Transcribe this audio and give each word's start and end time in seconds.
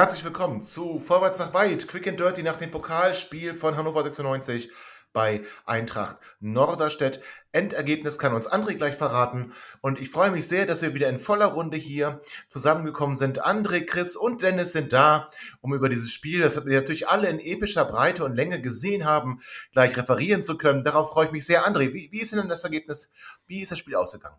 Herzlich 0.00 0.24
willkommen 0.24 0.62
zu 0.62 0.98
Vorwärts 0.98 1.38
nach 1.40 1.52
Weit, 1.52 1.86
Quick 1.86 2.08
and 2.08 2.18
Dirty 2.18 2.42
nach 2.42 2.56
dem 2.56 2.70
Pokalspiel 2.70 3.52
von 3.52 3.76
Hannover 3.76 4.02
96 4.02 4.70
bei 5.12 5.42
Eintracht 5.66 6.16
Norderstedt. 6.40 7.20
Endergebnis 7.52 8.18
kann 8.18 8.32
uns 8.32 8.50
André 8.50 8.76
gleich 8.76 8.94
verraten 8.94 9.52
und 9.82 10.00
ich 10.00 10.08
freue 10.08 10.30
mich 10.30 10.48
sehr, 10.48 10.64
dass 10.64 10.80
wir 10.80 10.94
wieder 10.94 11.10
in 11.10 11.18
voller 11.18 11.48
Runde 11.48 11.76
hier 11.76 12.22
zusammengekommen 12.48 13.14
sind. 13.14 13.44
André, 13.44 13.84
Chris 13.84 14.16
und 14.16 14.40
Dennis 14.40 14.72
sind 14.72 14.94
da, 14.94 15.28
um 15.60 15.74
über 15.74 15.90
dieses 15.90 16.10
Spiel, 16.10 16.40
das 16.40 16.64
wir 16.64 16.80
natürlich 16.80 17.08
alle 17.08 17.28
in 17.28 17.38
epischer 17.38 17.84
Breite 17.84 18.24
und 18.24 18.34
Länge 18.34 18.62
gesehen 18.62 19.04
haben, 19.04 19.42
gleich 19.72 19.98
referieren 19.98 20.42
zu 20.42 20.56
können. 20.56 20.82
Darauf 20.82 21.10
freue 21.10 21.26
ich 21.26 21.32
mich 21.32 21.44
sehr. 21.44 21.66
André, 21.66 21.92
wie, 21.92 22.08
wie 22.10 22.20
ist 22.22 22.32
denn 22.32 22.48
das 22.48 22.64
Ergebnis? 22.64 23.12
Wie 23.46 23.60
ist 23.60 23.70
das 23.70 23.78
Spiel 23.78 23.96
ausgegangen? 23.96 24.38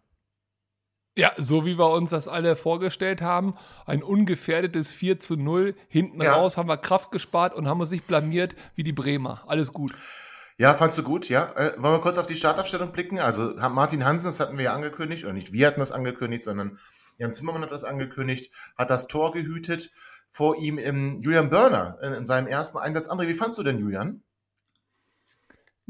Ja, 1.17 1.33
so 1.37 1.65
wie 1.65 1.77
wir 1.77 1.89
uns 1.91 2.11
das 2.11 2.29
alle 2.29 2.55
vorgestellt 2.55 3.21
haben, 3.21 3.55
ein 3.85 4.01
ungefährdetes 4.01 4.93
4 4.93 5.19
zu 5.19 5.35
0. 5.35 5.75
Hinten 5.89 6.21
ja. 6.21 6.35
raus 6.35 6.55
haben 6.55 6.69
wir 6.69 6.77
Kraft 6.77 7.11
gespart 7.11 7.53
und 7.53 7.67
haben 7.67 7.81
uns 7.81 7.91
nicht 7.91 8.07
blamiert 8.07 8.55
wie 8.75 8.83
die 8.83 8.93
Bremer. 8.93 9.43
Alles 9.47 9.73
gut. 9.73 9.93
Ja, 10.57 10.73
fandst 10.73 10.97
du 10.97 11.03
gut, 11.03 11.27
ja. 11.27 11.51
Äh, 11.55 11.73
wollen 11.77 11.95
wir 11.95 12.01
kurz 12.01 12.17
auf 12.17 12.27
die 12.27 12.35
Startaufstellung 12.35 12.91
blicken? 12.93 13.19
Also 13.19 13.53
Martin 13.55 14.05
Hansen, 14.05 14.27
das 14.27 14.39
hatten 14.39 14.57
wir 14.57 14.65
ja 14.65 14.73
angekündigt, 14.73 15.25
oder 15.25 15.33
nicht 15.33 15.51
wir 15.51 15.67
hatten 15.67 15.79
das 15.79 15.91
angekündigt, 15.91 16.43
sondern 16.43 16.77
Jan 17.17 17.33
Zimmermann 17.33 17.63
hat 17.63 17.71
das 17.71 17.83
angekündigt, 17.83 18.53
hat 18.77 18.89
das 18.89 19.07
Tor 19.07 19.31
gehütet. 19.31 19.91
Vor 20.29 20.55
ihm 20.55 20.77
im 20.77 21.21
Julian 21.21 21.49
Börner 21.49 21.97
in, 22.01 22.13
in 22.13 22.25
seinem 22.25 22.47
ersten 22.47 22.77
Einsatz. 22.77 23.09
André, 23.09 23.27
wie 23.27 23.33
fandst 23.33 23.59
du 23.59 23.63
denn 23.63 23.79
Julian? 23.79 24.23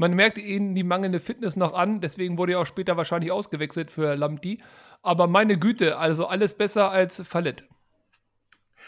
Man 0.01 0.15
merkt 0.15 0.39
ihnen 0.39 0.73
die 0.73 0.83
mangelnde 0.83 1.19
Fitness 1.19 1.55
noch 1.55 1.75
an, 1.75 2.01
deswegen 2.01 2.39
wurde 2.39 2.53
er 2.53 2.61
auch 2.61 2.65
später 2.65 2.97
wahrscheinlich 2.97 3.31
ausgewechselt 3.31 3.91
für 3.91 4.15
Lamdi. 4.15 4.59
Aber 5.03 5.27
meine 5.27 5.59
Güte, 5.59 5.99
also 5.99 6.25
alles 6.25 6.55
besser 6.55 6.89
als 6.89 7.21
Fallett. 7.23 7.65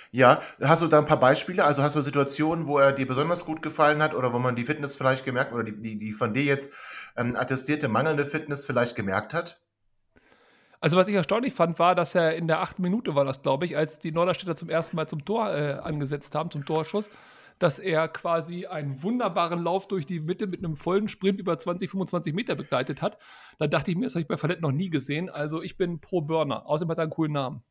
Ja, 0.09 0.41
hast 0.59 0.81
du 0.81 0.87
da 0.87 0.97
ein 0.97 1.05
paar 1.05 1.19
Beispiele? 1.19 1.65
Also 1.65 1.83
hast 1.83 1.95
du 1.95 2.01
Situationen, 2.01 2.65
wo 2.65 2.79
er 2.79 2.93
dir 2.93 3.05
besonders 3.05 3.45
gut 3.45 3.61
gefallen 3.61 4.01
hat 4.01 4.15
oder 4.15 4.33
wo 4.33 4.39
man 4.39 4.55
die 4.55 4.65
Fitness 4.65 4.95
vielleicht 4.95 5.23
gemerkt 5.23 5.53
oder 5.53 5.63
die, 5.63 5.79
die, 5.79 5.99
die 5.99 6.13
von 6.13 6.33
dir 6.33 6.45
jetzt 6.45 6.71
ähm, 7.15 7.35
attestierte 7.35 7.87
mangelnde 7.89 8.25
Fitness 8.25 8.65
vielleicht 8.65 8.95
gemerkt 8.95 9.35
hat? 9.35 9.61
Also 10.79 10.97
was 10.97 11.07
ich 11.07 11.13
erstaunlich 11.13 11.53
fand, 11.53 11.77
war, 11.77 11.93
dass 11.93 12.15
er 12.15 12.35
in 12.35 12.47
der 12.47 12.59
achten 12.59 12.81
Minute 12.81 13.13
war 13.13 13.23
das, 13.23 13.43
glaube 13.43 13.65
ich, 13.65 13.77
als 13.77 13.99
die 13.99 14.11
Norderstädter 14.11 14.55
zum 14.55 14.71
ersten 14.71 14.95
Mal 14.95 15.07
zum 15.07 15.23
Tor 15.23 15.53
äh, 15.53 15.73
angesetzt 15.73 16.33
haben, 16.33 16.49
zum 16.49 16.65
Torschuss, 16.65 17.11
dass 17.63 17.79
er 17.79 18.09
quasi 18.09 18.65
einen 18.65 19.01
wunderbaren 19.03 19.63
Lauf 19.63 19.87
durch 19.87 20.05
die 20.05 20.19
Mitte 20.19 20.47
mit 20.47 20.59
einem 20.59 20.75
vollen 20.75 21.07
Sprint 21.07 21.39
über 21.39 21.57
20, 21.57 21.89
25 21.89 22.33
Meter 22.33 22.55
begleitet 22.55 23.01
hat. 23.01 23.17
Da 23.57 23.67
dachte 23.67 23.89
ich 23.89 23.95
mir, 23.95 24.03
das 24.03 24.15
habe 24.15 24.23
ich 24.23 24.27
bei 24.27 24.35
Fallett 24.35 24.59
noch 24.59 24.73
nie 24.73 24.89
gesehen. 24.89 25.29
Also 25.29 25.61
ich 25.61 25.77
bin 25.77 26.01
pro 26.01 26.19
Burner. 26.19 26.67
Außerdem 26.67 26.91
hat 26.91 26.97
er 26.97 27.03
einen 27.03 27.11
coolen 27.11 27.31
Namen. 27.31 27.63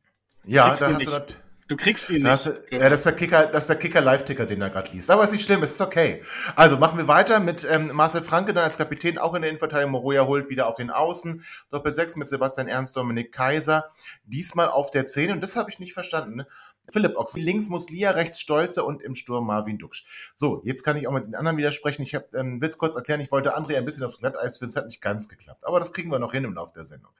Ja, 0.45 0.75
da 0.75 0.95
hast 0.95 1.05
du. 1.05 1.35
Du 1.67 1.77
kriegst 1.77 2.09
ihn 2.09 2.23
nicht. 2.23 2.45
Du, 2.45 2.51
ja, 2.71 2.89
das 2.89 2.99
ist 2.99 3.05
der 3.05 3.13
Kicker, 3.13 3.45
das 3.45 3.63
ist 3.63 3.67
der 3.69 3.77
Kicker 3.77 4.01
Live-Ticker, 4.01 4.45
den 4.45 4.61
er 4.61 4.69
gerade 4.69 4.91
liest. 4.91 5.09
Aber 5.09 5.23
ist 5.23 5.31
nicht 5.31 5.45
schlimm, 5.45 5.63
ist 5.63 5.79
okay. 5.81 6.21
Also 6.55 6.77
machen 6.77 6.97
wir 6.97 7.07
weiter 7.07 7.39
mit 7.39 7.65
ähm, 7.69 7.91
Marcel 7.93 8.21
Franke 8.21 8.53
dann 8.53 8.63
als 8.63 8.77
Kapitän, 8.77 9.17
auch 9.17 9.33
in 9.33 9.41
der 9.41 9.49
Innenverteidigung. 9.49 9.91
Moroja 9.91 10.25
holt 10.25 10.49
wieder 10.49 10.67
auf 10.67 10.75
den 10.75 10.89
Außen. 10.89 11.43
Doppel 11.71 11.93
6 11.93 12.17
mit 12.17 12.27
Sebastian 12.27 12.67
Ernst, 12.67 12.95
Dominik 12.95 13.31
Kaiser. 13.31 13.91
Diesmal 14.25 14.67
auf 14.67 14.91
der 14.91 15.05
10. 15.05 15.31
Und 15.31 15.41
das 15.41 15.55
habe 15.55 15.69
ich 15.69 15.79
nicht 15.79 15.93
verstanden. 15.93 16.35
Ne? 16.35 16.47
Philipp 16.89 17.15
Ochs. 17.15 17.33
Links 17.35 17.69
Muslia, 17.69 18.11
rechts 18.11 18.39
Stolze 18.39 18.83
und 18.83 19.01
im 19.01 19.15
Sturm 19.15 19.47
Marvin 19.47 19.77
Duksch. 19.77 20.05
So, 20.35 20.61
jetzt 20.65 20.83
kann 20.83 20.97
ich 20.97 21.07
auch 21.07 21.13
mit 21.13 21.25
den 21.25 21.35
anderen 21.35 21.57
widersprechen. 21.57 22.01
Ich 22.01 22.13
hab, 22.13 22.33
ähm, 22.33 22.59
will 22.59 22.67
es 22.67 22.77
kurz 22.77 22.95
erklären, 22.95 23.21
ich 23.21 23.31
wollte 23.31 23.57
André 23.57 23.77
ein 23.77 23.85
bisschen 23.85 24.03
aufs 24.03 24.17
Glatteis 24.17 24.57
führen, 24.57 24.69
es 24.69 24.75
hat 24.75 24.85
nicht 24.85 25.01
ganz 25.01 25.29
geklappt. 25.29 25.65
Aber 25.65 25.79
das 25.79 25.93
kriegen 25.93 26.11
wir 26.11 26.19
noch 26.19 26.33
hin 26.33 26.43
im 26.43 26.53
Laufe 26.53 26.73
der 26.73 26.83
Sendung. 26.83 27.11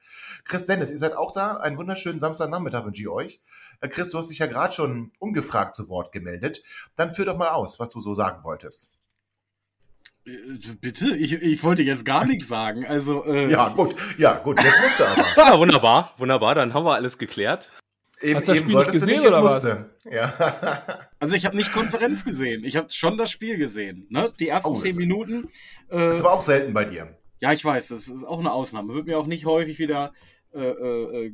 Chris 0.44 0.66
Dennis, 0.66 0.90
ihr 0.90 0.98
seid 0.98 1.16
auch 1.16 1.32
da. 1.32 1.56
Einen 1.56 1.78
wunderschönen 1.78 2.18
Samstagnachmittag 2.18 2.84
wünsche 2.84 3.00
ich 3.00 3.08
euch. 3.08 3.40
Äh, 3.80 3.88
Chris, 3.88 4.10
du 4.10 4.18
hast 4.18 4.28
dich 4.28 4.33
ja 4.38 4.46
gerade 4.46 4.74
schon 4.74 5.12
ungefragt 5.18 5.74
zu 5.74 5.88
Wort 5.88 6.12
gemeldet. 6.12 6.62
Dann 6.96 7.12
führ 7.12 7.24
doch 7.24 7.36
mal 7.36 7.50
aus, 7.50 7.80
was 7.80 7.92
du 7.92 8.00
so 8.00 8.14
sagen 8.14 8.44
wolltest. 8.44 8.90
Äh, 10.26 10.30
bitte? 10.80 11.16
Ich, 11.16 11.32
ich 11.34 11.62
wollte 11.62 11.82
jetzt 11.82 12.04
gar 12.04 12.24
nichts 12.26 12.48
sagen. 12.48 12.86
Also, 12.86 13.24
äh 13.24 13.50
ja, 13.50 13.68
gut, 13.68 13.94
ja, 14.18 14.34
gut, 14.36 14.62
jetzt 14.62 14.80
musst 14.80 15.00
du 15.00 15.04
aber. 15.04 15.24
ja, 15.36 15.58
wunderbar, 15.58 16.14
wunderbar, 16.18 16.54
dann 16.54 16.74
haben 16.74 16.84
wir 16.84 16.94
alles 16.94 17.18
geklärt. 17.18 17.72
Eben, 18.20 18.36
Hast 18.36 18.48
du 18.48 18.52
das 18.52 18.60
eben 18.60 18.70
Spiel 18.70 18.84
gesehen, 18.86 19.08
nicht, 19.08 19.26
oder 19.26 19.44
was? 19.44 19.64
Ja. 20.10 21.08
also 21.18 21.34
ich 21.34 21.44
habe 21.44 21.56
nicht 21.56 21.72
Konferenz 21.72 22.24
gesehen, 22.24 22.64
ich 22.64 22.76
habe 22.76 22.88
schon 22.90 23.18
das 23.18 23.30
Spiel 23.30 23.58
gesehen. 23.58 24.06
Ne? 24.08 24.32
Die 24.38 24.48
ersten 24.48 24.70
oh, 24.70 24.74
zehn 24.74 24.96
Minuten. 24.96 25.48
Äh, 25.88 25.98
das 25.98 26.16
ist 26.16 26.20
aber 26.20 26.32
auch 26.32 26.40
selten 26.40 26.72
bei 26.72 26.84
dir. 26.84 27.18
Ja, 27.40 27.52
ich 27.52 27.64
weiß, 27.64 27.88
das 27.88 28.08
ist 28.08 28.24
auch 28.24 28.38
eine 28.38 28.52
Ausnahme. 28.52 28.94
Wird 28.94 29.06
mir 29.06 29.18
auch 29.18 29.26
nicht 29.26 29.44
häufig 29.44 29.78
wieder 29.78 30.14
äh, 30.54 30.60
äh, 30.60 31.32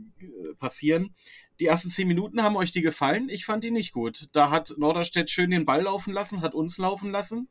passieren. 0.58 1.14
Die 1.60 1.66
ersten 1.66 1.90
zehn 1.90 2.08
Minuten 2.08 2.42
haben 2.42 2.56
euch 2.56 2.72
die 2.72 2.80
gefallen? 2.80 3.28
Ich 3.28 3.44
fand 3.44 3.62
die 3.62 3.70
nicht 3.70 3.92
gut. 3.92 4.28
Da 4.32 4.50
hat 4.50 4.74
Norderstedt 4.78 5.30
schön 5.30 5.50
den 5.50 5.66
Ball 5.66 5.82
laufen 5.82 6.12
lassen, 6.12 6.40
hat 6.40 6.54
uns 6.54 6.78
laufen 6.78 7.10
lassen. 7.10 7.48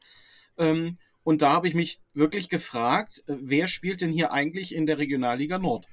Ähm, 0.58 0.97
und 1.24 1.44
da 1.44 1.52
habe 1.52 1.68
ich 1.68 1.75
mich 1.75 2.02
wirklich 2.14 2.50
gefragt, 2.50 3.24
äh, 3.28 3.36
wer 3.40 3.68
spielt 3.68 4.02
denn 4.02 4.12
hier 4.12 4.34
eigentlich 4.34 4.74
in 4.74 4.88
der 4.88 4.98
Regionalliga 4.98 5.59
Nord? 5.59 5.86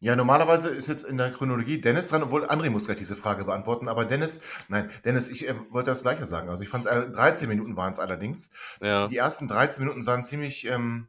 Ja, 0.00 0.16
normalerweise 0.16 0.70
ist 0.70 0.88
jetzt 0.88 1.04
in 1.04 1.16
der 1.16 1.30
Chronologie 1.30 1.80
Dennis 1.80 2.08
dran, 2.08 2.24
obwohl 2.24 2.44
André 2.44 2.68
muss 2.68 2.86
gleich 2.86 2.98
diese 2.98 3.16
Frage 3.16 3.44
beantworten. 3.44 3.88
Aber 3.88 4.04
Dennis, 4.04 4.40
nein, 4.68 4.90
Dennis, 5.04 5.28
ich 5.28 5.48
äh, 5.48 5.54
wollte 5.70 5.90
das 5.90 6.02
Gleiche 6.02 6.26
sagen. 6.26 6.48
Also 6.48 6.64
ich 6.64 6.68
fand, 6.68 6.86
äh, 6.86 7.10
13 7.10 7.48
Minuten 7.48 7.76
waren 7.76 7.92
es 7.92 8.00
allerdings. 8.00 8.50
Ja. 8.80 9.06
Die 9.06 9.16
ersten 9.16 9.46
13 9.46 9.84
Minuten 9.84 10.02
sahen 10.02 10.24
ziemlich 10.24 10.66
ähm, 10.66 11.06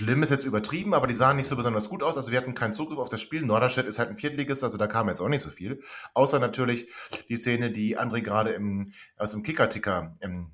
schlimm, 0.00 0.22
ist 0.22 0.30
jetzt 0.30 0.44
übertrieben, 0.44 0.94
aber 0.94 1.06
die 1.06 1.14
sahen 1.14 1.36
nicht 1.36 1.46
so 1.46 1.56
besonders 1.56 1.88
gut 1.88 2.02
aus. 2.02 2.16
Also 2.16 2.30
wir 2.30 2.38
hatten 2.38 2.54
keinen 2.54 2.74
Zugriff 2.74 2.98
auf 2.98 3.08
das 3.08 3.20
Spiel. 3.20 3.42
Norderstedt 3.42 3.86
ist 3.86 3.98
halt 3.98 4.10
ein 4.10 4.16
Viertligist, 4.16 4.64
also 4.64 4.78
da 4.78 4.86
kam 4.86 5.08
jetzt 5.08 5.20
auch 5.20 5.28
nicht 5.28 5.42
so 5.42 5.50
viel. 5.50 5.82
Außer 6.14 6.38
natürlich 6.38 6.88
die 7.28 7.36
Szene, 7.36 7.70
die 7.70 7.98
André 7.98 8.22
gerade 8.22 8.50
im, 8.50 8.92
aus 9.16 9.32
dem 9.32 9.42
Kicker-Ticker 9.42 10.14
ähm, 10.20 10.52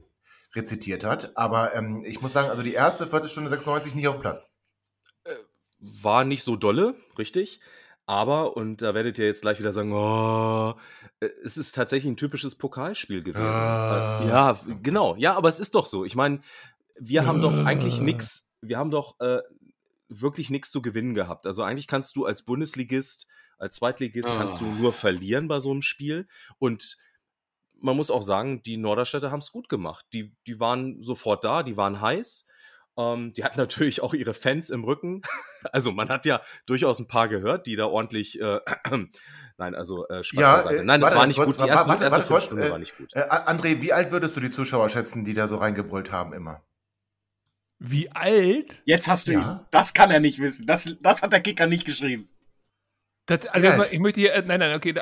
rezitiert 0.55 1.05
hat. 1.05 1.37
Aber 1.37 1.75
ähm, 1.75 2.03
ich 2.07 2.21
muss 2.21 2.33
sagen, 2.33 2.49
also 2.49 2.63
die 2.63 2.75
erste 2.75 3.07
Viertelstunde 3.07 3.51
96 3.51 3.95
nicht 3.95 4.09
auf 4.09 4.17
dem 4.17 4.23
Platz 4.23 4.51
war 5.81 6.25
nicht 6.25 6.43
so 6.43 6.57
dolle, 6.57 6.95
richtig. 7.19 7.61
Aber, 8.07 8.57
und 8.57 8.83
da 8.83 8.95
werdet 8.95 9.19
ihr 9.19 9.27
jetzt 9.27 9.43
gleich 9.43 9.59
wieder 9.59 9.73
sagen, 9.73 9.93
oh, 9.93 10.75
äh, 11.21 11.29
es 11.45 11.57
ist 11.57 11.75
tatsächlich 11.75 12.13
ein 12.13 12.17
typisches 12.17 12.57
Pokalspiel 12.57 13.23
gewesen. 13.23 13.45
Ah. 13.45 14.25
Ja, 14.25 14.59
genau. 14.83 15.17
Ja, 15.17 15.35
aber 15.35 15.49
es 15.49 15.59
ist 15.59 15.75
doch 15.75 15.87
so. 15.87 16.05
Ich 16.05 16.15
meine, 16.15 16.41
wir 16.99 17.27
haben 17.27 17.43
doch 17.43 17.67
eigentlich 17.67 18.01
nichts, 18.01 18.46
wir 18.69 18.79
haben 18.79 18.91
doch 18.91 19.19
äh, 19.21 19.41
wirklich 20.09 20.51
nichts 20.51 20.71
zu 20.71 20.83
gewinnen 20.83 21.15
gehabt. 21.15 21.47
Also 21.47 21.63
eigentlich 21.63 21.87
kannst 21.87 22.17
du 22.17 22.27
als 22.27 22.45
Bundesligist, 22.45 23.29
als 23.59 23.77
Zweitligist, 23.77 24.29
ah. 24.29 24.37
kannst 24.37 24.61
du 24.61 24.65
nur 24.65 24.93
verlieren 24.93 25.49
bei 25.49 25.61
so 25.61 25.71
einem 25.71 25.83
Spiel. 25.83 26.29
Und 26.59 26.97
man 27.81 27.97
muss 27.97 28.11
auch 28.11 28.23
sagen, 28.23 28.63
die 28.63 28.77
Norderstädter 28.77 29.31
haben 29.31 29.41
es 29.41 29.53
gut 29.53 29.69
gemacht. 29.69 30.07
Die, 30.13 30.35
die 30.47 30.61
waren 30.61 31.03
sofort 31.03 31.45
da, 31.45 31.63
die 31.63 31.77
waren 31.77 32.01
heiß. 32.01 32.47
Ähm, 32.99 33.33
die 33.35 33.45
hat 33.45 33.57
natürlich 33.57 34.03
auch 34.03 34.15
ihre 34.15 34.35
Fans 34.35 34.71
im 34.71 34.85
Rücken. 34.85 35.23
Also 35.73 35.91
man 35.91 36.11
hat 36.11 36.25
ja 36.27 36.43
durchaus 36.67 37.01
ein 37.01 37.09
paar 37.09 37.29
gehört, 37.29 37.67
die 37.67 37.75
da 37.75 37.87
ordentlich. 37.87 38.41
Äh, 38.41 38.61
nein, 39.59 39.75
also 39.75 40.07
äh, 40.07 40.23
Spaß 40.23 40.41
ja, 40.41 40.57
beiseite. 40.59 40.83
Äh, 40.83 40.85
nein, 40.85 41.01
das 41.01 41.13
war 41.13 41.27
nicht 41.27 41.35
kurz, 41.35 41.57
gut. 41.57 41.67
Die 41.67 41.69
erste, 41.69 41.89
warte, 41.89 42.05
erste 42.05 42.19
warte, 42.19 42.33
kurz, 42.33 42.53
äh, 42.53 42.71
war 42.71 42.79
nicht 42.79 42.97
gut. 42.97 43.13
Äh, 43.15 43.23
André, 43.23 43.83
wie 43.83 43.93
alt 43.93 44.13
würdest 44.13 44.37
du 44.37 44.41
die 44.41 44.51
Zuschauer 44.51 44.89
schätzen, 44.89 45.25
die 45.25 45.35
da 45.35 45.49
so 45.49 45.57
reingebrüllt 45.57 46.13
haben 46.13 46.33
immer? 46.33 46.63
Wie 47.79 48.11
alt? 48.11 48.83
Jetzt 48.85 49.09
hast 49.09 49.29
du 49.29 49.33
ja. 49.33 49.41
ihn. 49.41 49.61
Das 49.71 49.93
kann 49.93 50.11
er 50.11 50.21
nicht 50.21 50.39
wissen. 50.39 50.67
Das, 50.67 50.97
das 51.01 51.23
hat 51.23 51.33
der 51.33 51.41
Kicker 51.41 51.67
nicht 51.67 51.85
geschrieben. 51.85 52.29
Das, 53.27 53.45
also 53.47 53.67
erstmal, 53.67 53.89
ich 53.91 53.99
möchte 53.99 54.21
hier, 54.21 54.35
äh, 54.35 54.43
nein, 54.47 54.61
nein, 54.61 54.77
okay, 54.77 54.95
äh, 54.97 55.01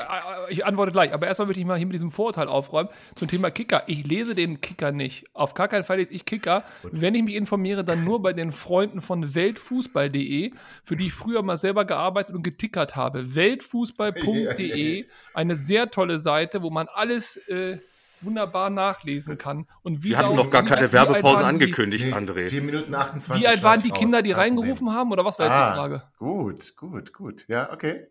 ich 0.49 0.65
antworte 0.65 0.93
gleich, 0.93 1.13
aber 1.13 1.27
erstmal 1.27 1.47
möchte 1.47 1.61
ich 1.61 1.67
mal 1.67 1.77
hier 1.77 1.87
mit 1.87 1.93
diesem 1.93 2.11
Vorurteil 2.11 2.49
aufräumen 2.49 2.89
zum 3.15 3.29
Thema 3.29 3.51
Kicker. 3.51 3.83
Ich 3.87 4.07
lese 4.07 4.35
den 4.35 4.63
Kicker 4.63 4.93
nicht. 4.93 5.27
Auf 5.35 5.53
gar 5.53 5.69
keinen 5.69 5.85
Fall 5.85 5.99
lese 5.99 6.15
ich 6.15 6.25
Kicker. 6.25 6.65
Gut. 6.81 6.93
Wenn 6.95 7.15
ich 7.15 7.23
mich 7.23 7.35
informiere, 7.35 7.85
dann 7.85 8.03
nur 8.03 8.23
bei 8.23 8.33
den 8.33 8.51
Freunden 8.51 9.03
von 9.03 9.35
weltfußball.de, 9.35 10.53
für 10.85 10.97
die 10.97 11.09
ich 11.09 11.13
früher 11.13 11.43
mal 11.43 11.59
selber 11.59 11.85
gearbeitet 11.85 12.35
und 12.35 12.43
getickert 12.43 12.97
habe. 12.97 13.35
Weltfußball.de, 13.35 15.05
eine 15.35 15.55
sehr 15.55 15.91
tolle 15.91 16.19
Seite, 16.19 16.63
wo 16.63 16.71
man 16.71 16.89
alles 16.89 17.37
äh, 17.49 17.79
wunderbar 18.21 18.71
nachlesen 18.71 19.39
kann. 19.39 19.67
Und 19.83 20.03
wie 20.03 20.11
Wir 20.11 20.19
hatten 20.19 20.37
noch 20.37 20.51
gar 20.51 20.65
keine 20.65 20.93
Werbepause 20.93 21.45
angekündigt, 21.45 22.07
nee, 22.07 22.13
André. 22.13 22.49
4 22.49 22.63
Minuten 22.63 22.95
28. 22.95 23.43
Wie 23.43 23.47
alt 23.47 23.63
waren 23.63 23.83
die 23.83 23.91
Kinder, 23.91 24.23
die 24.23 24.33
reingerufen 24.33 24.93
haben, 24.93 25.13
oder 25.13 25.25
was 25.25 25.39
war 25.39 25.47
jetzt 25.47 25.57
die 25.57 25.61
ah, 25.61 25.75
Frage? 25.75 26.03
Gut, 26.19 26.77
gut, 26.77 27.13
gut. 27.13 27.45
Ja, 27.49 27.73
okay. 27.73 28.07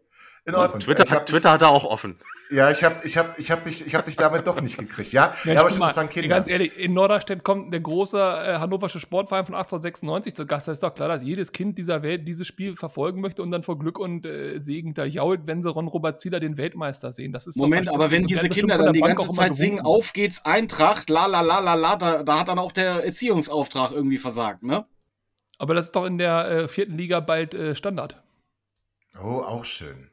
In 0.45 0.55
Ordnung. 0.55 0.81
Twitter, 0.81 1.09
hat, 1.09 1.27
Twitter 1.27 1.51
hat 1.51 1.61
er 1.61 1.69
auch 1.69 1.85
offen. 1.85 2.17
Ja, 2.49 2.69
ich 2.69 2.83
habe 2.83 2.95
ich 3.05 3.17
hab, 3.17 3.39
ich 3.39 3.49
hab 3.49 3.63
dich, 3.63 3.87
ich 3.87 3.95
hab 3.95 4.03
dich 4.03 4.17
damit 4.17 4.45
doch 4.45 4.59
nicht 4.59 4.77
gekriegt. 4.77 5.13
Ja, 5.13 5.33
ja, 5.45 5.53
ja 5.53 5.59
aber 5.61 5.69
stimmt, 5.69 5.85
das 5.85 5.95
waren 5.95 6.09
Kinder. 6.09 6.27
Ganz 6.27 6.49
ehrlich, 6.49 6.77
in 6.77 6.93
Norderstedt 6.93 7.45
kommt 7.45 7.71
der 7.71 7.79
große 7.79 8.17
äh, 8.17 8.57
hannoversche 8.57 8.99
Sportverein 8.99 9.45
von 9.45 9.55
1896 9.55 10.35
zu 10.35 10.45
Gast. 10.45 10.67
Da 10.67 10.73
ist 10.73 10.83
doch 10.83 10.93
klar, 10.93 11.07
dass 11.07 11.23
jedes 11.23 11.53
Kind 11.53 11.77
dieser 11.77 12.03
Welt 12.03 12.27
dieses 12.27 12.45
Spiel 12.45 12.75
verfolgen 12.75 13.21
möchte 13.21 13.41
und 13.41 13.51
dann 13.51 13.63
vor 13.63 13.79
Glück 13.79 13.97
und 13.97 14.25
äh, 14.25 14.59
Segen 14.59 14.93
da 14.93 15.05
jault, 15.05 15.41
wenn 15.45 15.61
sie 15.61 15.69
Ron 15.69 15.87
Robert 15.87 16.19
Zieler 16.19 16.41
den 16.41 16.57
Weltmeister 16.57 17.13
sehen. 17.13 17.31
Das 17.31 17.47
ist 17.47 17.55
Moment, 17.55 17.87
aber 17.87 18.11
wenn 18.11 18.25
diese 18.25 18.49
Kinder 18.49 18.77
dann 18.77 18.91
die 18.91 18.99
Bank 18.99 19.17
ganze 19.17 19.31
Zeit 19.31 19.55
singen, 19.55 19.79
auf 19.79 20.11
geht's 20.11 20.43
Eintracht, 20.43 21.09
la 21.09 21.25
la 21.25 21.39
la 21.39 21.59
la 21.59 21.75
la, 21.75 21.95
da, 21.95 22.23
da 22.23 22.39
hat 22.41 22.49
dann 22.49 22.59
auch 22.59 22.73
der 22.73 23.05
Erziehungsauftrag 23.05 23.93
irgendwie 23.93 24.17
versagt, 24.17 24.61
ne? 24.63 24.85
Aber 25.57 25.73
das 25.73 25.85
ist 25.85 25.95
doch 25.95 26.05
in 26.05 26.17
der 26.17 26.49
äh, 26.49 26.67
vierten 26.67 26.97
Liga 26.97 27.21
bald 27.21 27.53
äh, 27.53 27.75
Standard. 27.75 28.21
Oh, 29.23 29.41
auch 29.41 29.63
schön. 29.63 30.09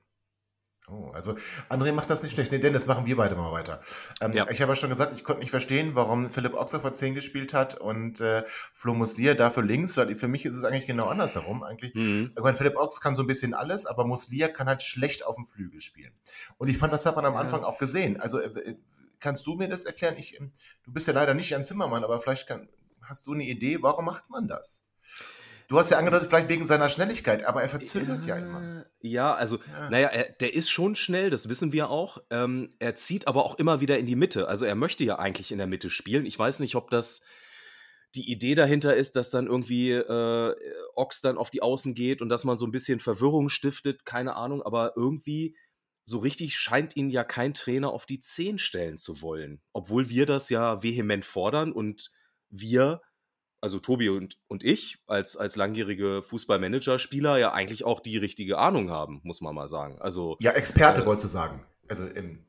Oh, 0.93 1.11
also 1.13 1.37
André 1.69 1.93
macht 1.93 2.11
das 2.11 2.23
nicht 2.23 2.33
schlecht. 2.33 2.53
Nee, 2.53 2.59
Dennis, 2.59 2.87
machen 2.87 3.07
wir 3.07 3.17
beide 3.17 3.37
mal 3.37 3.53
weiter. 3.53 3.81
Ähm, 4.21 4.33
ja. 4.33 4.49
Ich 4.51 4.61
habe 4.61 4.73
ja 4.73 4.77
schon 4.77 4.89
gesagt, 4.89 5.13
ich 5.13 5.25
konnte 5.25 5.41
nicht 5.41 5.51
verstehen, 5.51 5.95
warum 5.95 6.29
Philipp 6.31 6.55
Oxer 6.55 6.81
vor 6.81 6.93
10 6.93 7.15
gespielt 7.15 7.55
hat 7.55 7.75
und 7.75 8.21
äh, 8.21 8.45
Flo 8.73 8.95
Muslier 8.95 9.35
dafür 9.35 9.63
links, 9.63 9.97
weil 9.97 10.15
für 10.17 10.29
mich 10.29 10.45
ist 10.45 10.57
es 10.57 10.65
eigentlich 10.65 10.87
genau 10.87 11.07
andersherum. 11.07 11.63
Eigentlich. 11.63 11.95
Mhm. 11.95 12.33
Ich 12.37 12.43
meine, 12.43 12.57
Philipp 12.57 12.77
Ox 12.77 13.01
kann 13.01 13.15
so 13.15 13.23
ein 13.23 13.27
bisschen 13.27 13.55
alles, 13.55 13.87
aber 13.87 14.05
Muslier 14.05 14.49
kann 14.49 14.67
halt 14.67 14.83
schlecht 14.83 15.25
auf 15.25 15.37
dem 15.37 15.45
Flügel 15.45 15.81
spielen. 15.81 16.13
Und 16.59 16.69
ich 16.69 16.79
fand, 16.79 16.93
das 16.93 17.07
hat 17.07 17.17
man 17.17 17.27
am 17.27 17.37
Anfang 17.37 17.61
ja. 17.61 17.67
auch 17.67 17.79
gesehen. 17.79 18.21
Also 18.21 18.41
äh, 18.41 18.77
kannst 19.21 19.47
du 19.47 19.55
mir 19.55 19.69
das 19.69 19.85
erklären? 19.85 20.17
Ich, 20.19 20.39
ähm, 20.41 20.53
du 20.85 20.93
bist 20.93 21.07
ja 21.07 21.15
leider 21.15 21.35
nicht 21.35 21.55
ein 21.55 21.65
Zimmermann, 21.65 22.05
aber 22.05 22.19
vielleicht 22.21 22.49
kann, 22.49 22.69
hast 23.03 23.27
du 23.27 23.33
eine 23.33 23.45
Idee, 23.45 23.83
warum 23.83 24.07
macht 24.07 24.29
man 24.31 24.49
das? 24.49 24.83
Du 25.71 25.79
hast 25.79 25.89
ja 25.91 25.99
angedeutet, 25.99 26.29
vielleicht 26.29 26.49
wegen 26.49 26.65
seiner 26.65 26.89
Schnelligkeit, 26.89 27.45
aber 27.45 27.63
er 27.63 27.69
verzögert 27.69 28.27
ja, 28.27 28.37
ja 28.37 28.45
immer. 28.45 28.87
Ja, 29.03 29.35
also, 29.35 29.59
ja. 29.69 29.89
naja, 29.89 30.09
er, 30.09 30.33
der 30.33 30.53
ist 30.53 30.69
schon 30.69 30.97
schnell, 30.97 31.31
das 31.31 31.49
wissen 31.49 31.73
wir 31.73 31.91
auch. 31.91 32.19
Ähm, 32.29 32.75
er 32.81 32.97
zieht 32.97 33.29
aber 33.29 33.45
auch 33.45 33.57
immer 33.57 33.81
wieder 33.81 33.97
in 33.97 34.07
die 34.07 34.17
Mitte. 34.17 34.49
Also 34.49 34.67
er 34.67 34.75
möchte 34.75 35.05
ja 35.05 35.21
eigentlich 35.21 35.53
in 35.53 35.59
der 35.59 35.69
Mitte 35.69 35.89
spielen. 35.89 36.27
Ich 36.27 36.37
weiß 36.37 36.59
nicht, 36.59 36.75
ob 36.75 36.91
das 36.91 37.23
die 38.17 38.33
Idee 38.33 38.57
dahinter 38.57 38.97
ist, 38.97 39.15
dass 39.15 39.31
dann 39.31 39.47
irgendwie 39.47 39.93
äh, 39.93 40.57
Ox 40.97 41.21
dann 41.21 41.39
auf 41.39 41.51
die 41.51 41.63
Außen 41.63 41.95
geht 41.95 42.21
und 42.21 42.31
dass 42.31 42.43
man 42.43 42.59
so 42.59 42.67
ein 42.67 42.73
bisschen 42.73 42.99
Verwirrung 42.99 43.49
stiftet, 43.49 44.05
keine 44.05 44.35
Ahnung, 44.35 44.63
aber 44.63 44.95
irgendwie 44.97 45.57
so 46.05 46.19
richtig 46.19 46.57
scheint 46.57 46.97
ihn 46.97 47.11
ja 47.11 47.23
kein 47.23 47.55
Trainer 47.55 47.93
auf 47.93 48.07
die 48.07 48.21
Zehn 48.21 48.59
stellen 48.59 48.99
zu 48.99 49.23
wollen. 49.23 49.63
Obwohl 49.73 50.09
wir 50.09 50.27
das 50.27 50.51
ja 50.51 50.83
vehement 50.83 51.25
fordern 51.25 51.71
und 51.71 52.11
wir 52.49 53.03
also 53.61 53.79
Tobi 53.79 54.09
und, 54.09 54.39
und 54.49 54.65
ich 54.65 54.99
als, 55.07 55.37
als 55.37 55.57
langjährige 55.57 56.23
Fußballmanager-Spieler 56.23 57.39
ja 57.39 57.53
eigentlich 57.53 57.85
auch 57.85 58.01
die 58.01 58.17
richtige 58.17 58.59
Ahnung 58.59 58.91
haben, 58.91 59.21
muss 59.23 59.41
man 59.41 59.55
mal 59.55 59.69
sagen. 59.69 60.01
Also, 60.01 60.37
ja, 60.41 60.53
Experte 60.53 61.03
äh, 61.03 61.07
wolltest 61.07 61.25
du 61.25 61.29
sagen. 61.29 61.65
Also 61.89 62.07
im 62.07 62.45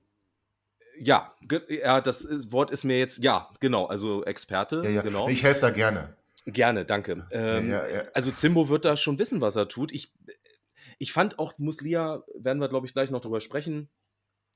ja, 1.04 1.34
ja, 1.70 2.00
das 2.00 2.52
Wort 2.52 2.70
ist 2.70 2.84
mir 2.84 3.00
jetzt, 3.00 3.18
ja, 3.24 3.50
genau, 3.60 3.88
also 3.88 4.24
Experte. 4.24 4.82
Ja, 4.84 4.90
ja. 4.90 5.02
Genau. 5.02 5.28
Ich 5.28 5.42
helfe 5.42 5.62
da 5.62 5.70
gerne. 5.72 6.16
Gerne, 6.46 6.86
danke. 6.86 7.28
Ähm, 7.32 7.72
ja, 7.72 7.82
also 8.14 8.30
Zimbo 8.30 8.70
wird 8.70 8.86
da 8.86 8.96
schon 8.98 9.18
wissen, 9.18 9.42
was 9.42 9.56
er 9.56 9.68
tut. 9.68 9.92
Ich, 9.92 10.14
ich 11.00 11.12
fand 11.12 11.40
auch 11.40 11.58
Muslia, 11.58 12.24
werden 12.36 12.60
wir, 12.60 12.70
glaube 12.70 12.86
ich, 12.86 12.94
gleich 12.94 13.10
noch 13.10 13.22
drüber 13.22 13.42
sprechen, 13.42 13.90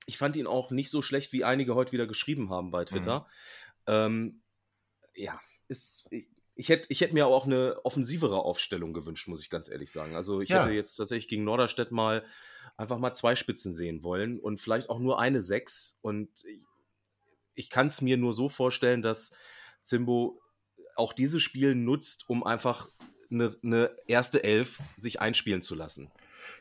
ich 0.05 0.17
fand 0.17 0.35
ihn 0.35 0.47
auch 0.47 0.71
nicht 0.71 0.89
so 0.89 1.01
schlecht, 1.01 1.33
wie 1.33 1.43
einige 1.43 1.75
heute 1.75 1.91
wieder 1.91 2.07
geschrieben 2.07 2.49
haben 2.49 2.69
bei 2.69 2.85
Twitter. 2.85 3.19
Mhm. 3.19 3.25
Ähm, 3.87 4.41
ja, 5.15 5.39
ist, 5.67 6.05
ich, 6.11 6.27
ich 6.55 6.69
hätte 6.69 6.87
ich 6.89 7.01
hätt 7.01 7.13
mir 7.13 7.27
auch 7.27 7.45
eine 7.45 7.79
offensivere 7.83 8.39
Aufstellung 8.39 8.93
gewünscht, 8.93 9.27
muss 9.27 9.41
ich 9.41 9.49
ganz 9.49 9.69
ehrlich 9.69 9.91
sagen. 9.91 10.15
Also 10.15 10.41
ich 10.41 10.49
ja. 10.49 10.63
hätte 10.63 10.73
jetzt 10.73 10.95
tatsächlich 10.95 11.27
gegen 11.27 11.43
Norderstedt 11.43 11.91
mal 11.91 12.23
einfach 12.77 12.97
mal 12.97 13.13
zwei 13.13 13.35
Spitzen 13.35 13.73
sehen 13.73 14.03
wollen 14.03 14.39
und 14.39 14.59
vielleicht 14.59 14.89
auch 14.89 14.99
nur 14.99 15.19
eine 15.19 15.41
Sechs. 15.41 15.99
Und 16.01 16.29
ich, 16.45 16.65
ich 17.53 17.69
kann 17.69 17.87
es 17.87 18.01
mir 18.01 18.17
nur 18.17 18.33
so 18.33 18.49
vorstellen, 18.49 19.01
dass 19.01 19.33
Zimbo 19.83 20.41
auch 20.95 21.13
dieses 21.13 21.41
Spiel 21.41 21.75
nutzt, 21.75 22.29
um 22.29 22.43
einfach 22.43 22.87
eine, 23.29 23.57
eine 23.63 23.91
erste 24.07 24.43
Elf 24.43 24.79
sich 24.95 25.19
einspielen 25.19 25.61
zu 25.61 25.75
lassen. 25.75 26.09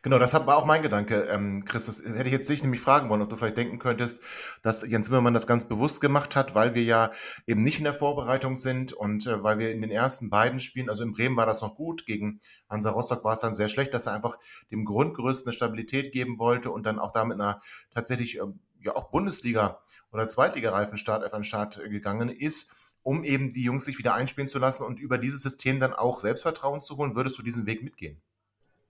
Genau, 0.02 0.18
das 0.18 0.34
war 0.34 0.56
auch 0.56 0.66
mein 0.66 0.82
Gedanke, 0.82 1.28
ähm, 1.30 1.64
Chris. 1.64 1.86
Das 1.86 2.02
hätte 2.02 2.24
ich 2.24 2.32
jetzt 2.32 2.48
dich 2.48 2.62
nämlich 2.62 2.80
fragen 2.80 3.08
wollen, 3.08 3.22
ob 3.22 3.28
du 3.28 3.36
vielleicht 3.36 3.56
denken 3.56 3.78
könntest, 3.78 4.22
dass 4.62 4.86
Jens 4.86 5.06
Zimmermann 5.06 5.34
das 5.34 5.46
ganz 5.46 5.66
bewusst 5.66 6.00
gemacht 6.00 6.36
hat, 6.36 6.54
weil 6.54 6.74
wir 6.74 6.82
ja 6.82 7.12
eben 7.46 7.62
nicht 7.62 7.78
in 7.78 7.84
der 7.84 7.94
Vorbereitung 7.94 8.56
sind 8.56 8.92
und 8.92 9.26
äh, 9.26 9.42
weil 9.42 9.58
wir 9.58 9.72
in 9.72 9.80
den 9.80 9.90
ersten 9.90 10.30
beiden 10.30 10.60
Spielen, 10.60 10.88
also 10.88 11.02
in 11.02 11.12
Bremen 11.12 11.36
war 11.36 11.46
das 11.46 11.62
noch 11.62 11.74
gut, 11.74 12.06
gegen 12.06 12.40
Hansa 12.68 12.90
Rostock 12.90 13.24
war 13.24 13.34
es 13.34 13.40
dann 13.40 13.54
sehr 13.54 13.68
schlecht, 13.68 13.94
dass 13.94 14.06
er 14.06 14.14
einfach 14.14 14.38
dem 14.70 14.84
Grundgerüst 14.84 15.46
eine 15.46 15.52
Stabilität 15.52 16.12
geben 16.12 16.38
wollte 16.38 16.70
und 16.70 16.84
dann 16.86 16.98
auch 16.98 17.12
damit 17.12 17.40
einer 17.40 17.60
tatsächlich 17.92 18.38
ähm, 18.38 18.60
ja 18.80 18.94
auch 18.96 19.10
Bundesliga 19.10 19.80
oder 20.12 20.28
Zweitliga-Reifenstart 20.28 21.24
auf 21.24 21.32
den 21.32 21.44
Start 21.44 21.80
gegangen 21.82 22.28
ist 22.28 22.72
um 23.04 23.22
eben 23.22 23.52
die 23.52 23.62
Jungs 23.62 23.84
sich 23.84 23.98
wieder 23.98 24.14
einspielen 24.14 24.48
zu 24.48 24.58
lassen 24.58 24.82
und 24.84 24.98
über 24.98 25.18
dieses 25.18 25.42
System 25.42 25.78
dann 25.78 25.92
auch 25.92 26.20
Selbstvertrauen 26.20 26.82
zu 26.82 26.96
holen, 26.96 27.14
würdest 27.14 27.38
du 27.38 27.42
diesen 27.42 27.66
Weg 27.66 27.82
mitgehen? 27.82 28.20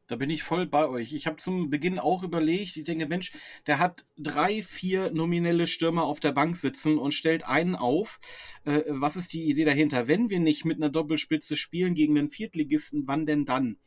Da 0.07 0.17
bin 0.17 0.29
ich 0.29 0.43
voll 0.43 0.67
bei 0.67 0.87
euch. 0.87 1.15
Ich 1.15 1.27
habe 1.27 1.39
zum 1.39 1.71
Beginn 1.71 1.99
auch 1.99 2.23
überlegt, 2.23 2.77
ich 2.77 2.85
denke, 2.85 3.07
Mensch, 3.07 3.33
der 3.67 3.79
hat 3.79 4.05
drei, 4.19 4.63
vier 4.63 5.11
nominelle 5.11 5.67
Stürmer 5.67 6.05
auf 6.05 6.21
der 6.21 6.33
Bank 6.33 6.57
sitzen 6.57 6.99
und 6.99 7.15
stellt 7.15 7.47
einen 7.47 7.75
auf. 7.75 8.21
Äh, 8.65 8.83
was 8.89 9.17
ist 9.17 9.33
die 9.33 9.45
Idee 9.45 9.65
dahinter? 9.65 10.07
Wenn 10.07 10.29
wir 10.29 10.41
nicht 10.41 10.67
mit 10.67 10.77
einer 10.77 10.91
Doppelspitze 10.91 11.57
spielen 11.57 11.95
gegen 11.95 12.19
einen 12.19 12.29
Viertligisten, 12.29 13.05
wann 13.07 13.25
denn 13.25 13.47
dann? 13.47 13.79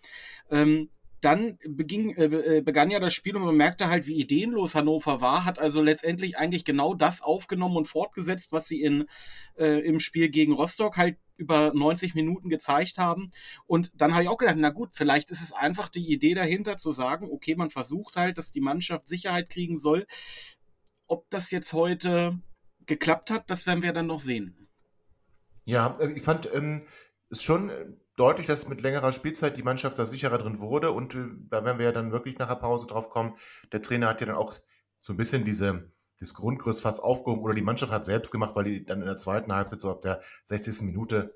Ähm, 0.49 0.89
dann 1.21 1.57
beging, 1.67 2.15
äh, 2.15 2.57
äh, 2.57 2.61
begann 2.61 2.91
ja 2.91 2.99
das 2.99 3.13
Spiel 3.13 3.35
und 3.35 3.43
man 3.43 3.57
merkte 3.57 3.89
halt, 3.89 4.07
wie 4.07 4.19
ideenlos 4.19 4.75
Hannover 4.75 5.21
war, 5.21 5.45
hat 5.45 5.59
also 5.59 5.81
letztendlich 5.81 6.37
eigentlich 6.37 6.63
genau 6.63 6.93
das 6.93 7.21
aufgenommen 7.21 7.77
und 7.77 7.87
fortgesetzt, 7.87 8.51
was 8.51 8.67
sie 8.67 8.81
in, 8.81 9.05
äh, 9.57 9.79
im 9.85 9.99
Spiel 9.99 10.29
gegen 10.29 10.53
Rostock 10.53 10.97
halt 10.97 11.17
über 11.38 11.72
90 11.74 12.16
Minuten 12.16 12.50
gezeigt 12.50 12.98
haben. 12.98 13.31
Und 13.66 13.92
dann 13.95 14.13
habe 14.13 14.24
ich 14.24 14.30
auch 14.30 14.38
gedacht, 14.38 14.57
na 14.57 14.69
gut, 14.69 14.89
vielleicht 14.94 15.30
ist 15.30 15.42
es 15.42 15.54
einfach 15.54 15.89
die 15.89 16.12
Idee 16.12 16.34
dahinter 16.34 16.78
zu 16.78 16.92
sagen, 16.92 17.30
okay, 17.31 17.56
man 17.56 17.69
versucht 17.69 18.16
halt, 18.16 18.38
dass 18.38 18.51
die 18.51 18.62
Mannschaft 18.62 19.07
Sicherheit 19.07 19.50
kriegen 19.50 19.78
soll. 19.78 20.06
Ob 21.07 21.30
das 21.30 21.51
jetzt 21.51 21.74
heute 21.74 22.39
geklappt 22.86 23.31
hat, 23.31 23.50
das 23.50 23.66
werden 23.66 23.84
wir 23.84 23.94
dann 23.94 24.07
noch 24.07 24.19
sehen. 24.19 24.68
Ja, 25.66 25.95
äh, 26.00 26.12
ich 26.12 26.24
fand 26.24 26.54
ähm, 26.54 26.81
es 27.30 27.44
schon 27.44 27.72
deutlich, 28.16 28.48
dass 28.48 28.68
mit 28.68 28.81
längerer 28.81 29.12
Spielzeit 29.12 29.57
die 29.57 29.63
Mannschaft 29.63 30.00
da 30.00 30.06
sicherer 30.06 30.38
drin 30.38 30.60
wurde. 30.60 30.92
Und 30.92 31.16
äh, 31.16 31.28
da 31.50 31.63
werden 31.63 31.78
wir 31.78 31.86
ja 31.86 31.92
dann 31.92 32.12
wirklich 32.12 32.38
nach 32.38 32.48
der 32.48 32.56
Pause 32.56 32.88
drauf 32.88 33.10
kommen. 33.10 33.36
Der 33.72 33.82
Trainer 33.82 34.08
hat 34.08 34.22
ja 34.22 34.27
dann 34.27 34.36
auch 34.36 34.56
so 35.01 35.13
ein 35.13 35.17
bisschen 35.17 35.46
diese, 35.46 35.91
das 36.19 36.33
Grundgerüst 36.33 36.81
fast 36.81 37.01
aufgehoben 37.01 37.41
oder 37.41 37.53
die 37.53 37.62
Mannschaft 37.62 37.91
hat 37.91 38.05
selbst 38.05 38.31
gemacht, 38.31 38.55
weil 38.55 38.63
die 38.65 38.83
dann 38.83 39.01
in 39.01 39.05
der 39.05 39.17
zweiten 39.17 39.53
Halbzeit, 39.53 39.81
so 39.81 39.91
ab 39.91 40.01
der 40.01 40.21
60. 40.43 40.81
Minute, 40.81 41.36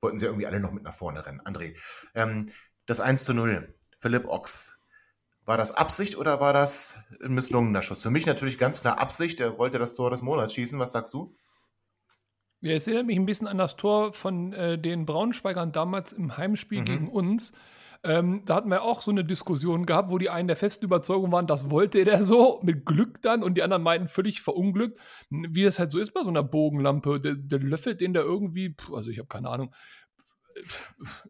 wollten 0.00 0.18
sie 0.18 0.26
irgendwie 0.26 0.46
alle 0.46 0.60
noch 0.60 0.72
mit 0.72 0.82
nach 0.82 0.94
vorne 0.94 1.24
rennen. 1.24 1.40
André, 1.42 1.76
ähm, 2.14 2.50
das 2.86 3.00
1 3.00 3.24
zu 3.24 3.34
0, 3.34 3.74
Philipp 3.98 4.26
Ochs. 4.26 4.78
War 5.44 5.56
das 5.56 5.74
Absicht 5.74 6.16
oder 6.18 6.40
war 6.40 6.52
das 6.52 6.98
ein 7.22 7.32
misslungener 7.32 7.80
Schuss? 7.82 8.02
Für 8.02 8.10
mich 8.10 8.26
natürlich 8.26 8.58
ganz 8.58 8.82
klar 8.82 9.00
Absicht. 9.00 9.40
Er 9.40 9.56
wollte 9.56 9.78
das 9.78 9.94
Tor 9.94 10.10
des 10.10 10.20
Monats 10.20 10.52
schießen. 10.52 10.78
Was 10.78 10.92
sagst 10.92 11.14
du? 11.14 11.34
Ja, 12.60 12.74
es 12.74 12.86
erinnert 12.86 13.06
mich 13.06 13.16
ein 13.16 13.24
bisschen 13.24 13.46
an 13.46 13.56
das 13.56 13.76
Tor 13.76 14.12
von 14.12 14.52
äh, 14.52 14.78
den 14.78 15.06
Braunschweigern 15.06 15.72
damals 15.72 16.12
im 16.12 16.36
Heimspiel 16.36 16.80
mhm. 16.80 16.84
gegen 16.84 17.08
uns. 17.08 17.52
Ähm, 18.04 18.42
da 18.44 18.54
hatten 18.54 18.70
wir 18.70 18.82
auch 18.82 19.02
so 19.02 19.10
eine 19.10 19.24
Diskussion 19.24 19.84
gehabt, 19.84 20.10
wo 20.10 20.18
die 20.18 20.30
einen 20.30 20.46
der 20.46 20.56
festen 20.56 20.84
Überzeugung 20.84 21.32
waren, 21.32 21.48
das 21.48 21.70
wollte 21.70 22.04
der 22.04 22.22
so, 22.24 22.60
mit 22.62 22.86
Glück 22.86 23.20
dann, 23.22 23.42
und 23.42 23.54
die 23.54 23.62
anderen 23.62 23.82
meinten 23.82 24.06
völlig 24.06 24.40
verunglückt. 24.40 25.00
Wie 25.30 25.64
das 25.64 25.78
halt 25.78 25.90
so 25.90 25.98
ist 25.98 26.12
bei 26.12 26.22
so 26.22 26.28
einer 26.28 26.44
Bogenlampe. 26.44 27.20
Der, 27.20 27.34
der 27.34 27.58
löffelt 27.58 28.00
den 28.00 28.14
da 28.14 28.20
irgendwie, 28.20 28.74
pff, 28.74 28.92
also 28.92 29.10
ich 29.10 29.18
habe 29.18 29.28
keine 29.28 29.48
Ahnung, 29.48 29.74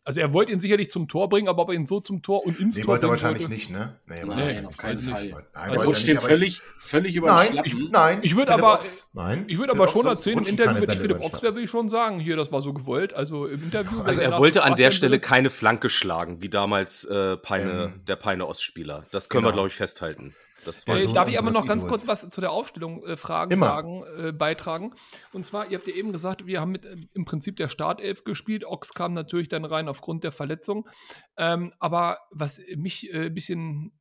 also 0.05 0.21
er 0.21 0.33
wollte 0.33 0.53
ihn 0.53 0.61
sicherlich 0.61 0.91
zum 0.91 1.09
Tor 1.09 1.29
bringen, 1.29 1.49
aber 1.49 1.63
ob 1.63 1.69
er 1.69 1.75
ihn 1.75 1.87
so 1.87 2.01
zum 2.01 2.23
Tor 2.23 2.45
und 2.47 2.59
ins 2.59 2.77
nee, 2.77 2.83
Tor 2.83 2.93
wollte 2.93 3.07
er 3.07 3.11
wahrscheinlich 3.11 3.43
wollte. 3.43 3.55
nicht, 3.55 3.71
ne? 3.71 3.99
Nee, 4.07 4.25
nein, 4.25 4.67
auf 4.67 4.77
keinen 4.77 5.03
Fall. 5.03 5.47
Nein, 5.55 5.73
er 5.73 5.85
rutscht 5.85 6.07
den 6.07 6.21
völlig, 6.21 6.61
völlig 6.81 7.17
über 7.17 7.29
Nein, 7.29 7.61
ich, 7.65 7.77
nein. 7.91 8.21
Ich 8.23 8.37
würde 8.37 8.53
aber, 8.53 8.81
nein, 9.13 9.45
ich 9.49 9.59
würde 9.59 9.73
aber 9.73 9.89
schon 9.89 10.07
erzählen, 10.07 10.39
im 10.39 10.45
Interview, 10.45 10.85
ich 10.91 10.99
Philipp 10.99 11.21
Ochs 11.21 11.43
wäre, 11.43 11.55
würde 11.55 11.65
ich 11.65 11.71
schon 11.71 11.89
sagen, 11.89 12.21
hier, 12.21 12.37
das 12.37 12.53
war 12.53 12.63
so 12.63 12.73
gewollt. 12.73 13.13
Also 13.13 13.47
im 13.47 13.63
Interview. 13.65 14.01
Also 14.03 14.21
er 14.21 14.39
wollte 14.39 14.63
an 14.63 14.77
der 14.77 14.91
Stelle 14.91 15.21
keine 15.21 15.51
Flanke 15.51 15.91
schlagen, 15.91 16.41
wie 16.41 16.49
damals 16.49 17.05
äh, 17.05 17.37
Peine, 17.37 17.93
ähm, 17.95 18.05
der 18.07 18.17
Peine 18.17 18.47
Ostspieler. 18.47 19.05
Das 19.11 19.29
können 19.29 19.43
genau. 19.43 19.51
wir, 19.51 19.53
glaube 19.55 19.69
ich, 19.69 19.75
festhalten. 19.75 20.35
Äh, 20.67 21.03
so 21.03 21.13
darf 21.13 21.29
ich 21.29 21.39
aber 21.39 21.51
noch 21.51 21.67
ganz 21.67 21.87
kurz 21.87 22.07
was 22.07 22.29
zu 22.29 22.41
der 22.41 22.51
Aufstellung 22.51 23.05
äh, 23.05 23.17
Fragen 23.17 23.53
Immer. 23.53 23.67
sagen, 23.67 24.05
äh, 24.17 24.33
beitragen? 24.33 24.95
Und 25.33 25.45
zwar, 25.45 25.71
ihr 25.71 25.79
habt 25.79 25.89
ja 25.89 25.95
eben 25.95 26.13
gesagt, 26.13 26.47
wir 26.47 26.61
haben 26.61 26.73
mit 26.73 26.85
äh, 26.85 26.97
im 27.15 27.25
Prinzip 27.25 27.57
der 27.57 27.69
Startelf 27.69 28.25
gespielt. 28.25 28.65
Ox 28.65 28.95
kam 28.95 29.15
natürlich 29.15 29.49
dann 29.49 29.65
rein 29.65 29.89
aufgrund 29.89 30.25
der 30.25 30.33
Verletzung. 30.33 30.89
Ähm, 31.37 31.73
aber 31.79 32.19
was 32.31 32.61
mich 32.77 33.13
äh, 33.13 33.27
ein 33.27 33.35
bisschen 33.35 33.87
äh, 33.87 33.98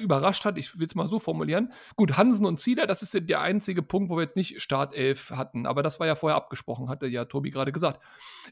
überrascht 0.00 0.44
hat, 0.44 0.58
ich 0.58 0.78
will 0.78 0.86
es 0.86 0.94
mal 0.94 1.06
so 1.06 1.18
formulieren. 1.18 1.72
Gut, 1.96 2.16
Hansen 2.16 2.46
und 2.46 2.58
Zieler, 2.58 2.86
das 2.86 3.02
ist 3.02 3.16
der 3.28 3.40
einzige 3.40 3.82
Punkt, 3.82 4.10
wo 4.10 4.16
wir 4.16 4.22
jetzt 4.22 4.36
nicht 4.36 4.60
Startelf 4.60 5.30
hatten, 5.30 5.66
aber 5.66 5.82
das 5.82 6.00
war 6.00 6.06
ja 6.06 6.14
vorher 6.14 6.36
abgesprochen, 6.36 6.88
hatte 6.88 7.06
ja 7.06 7.24
Tobi 7.24 7.50
gerade 7.50 7.72
gesagt. 7.72 8.00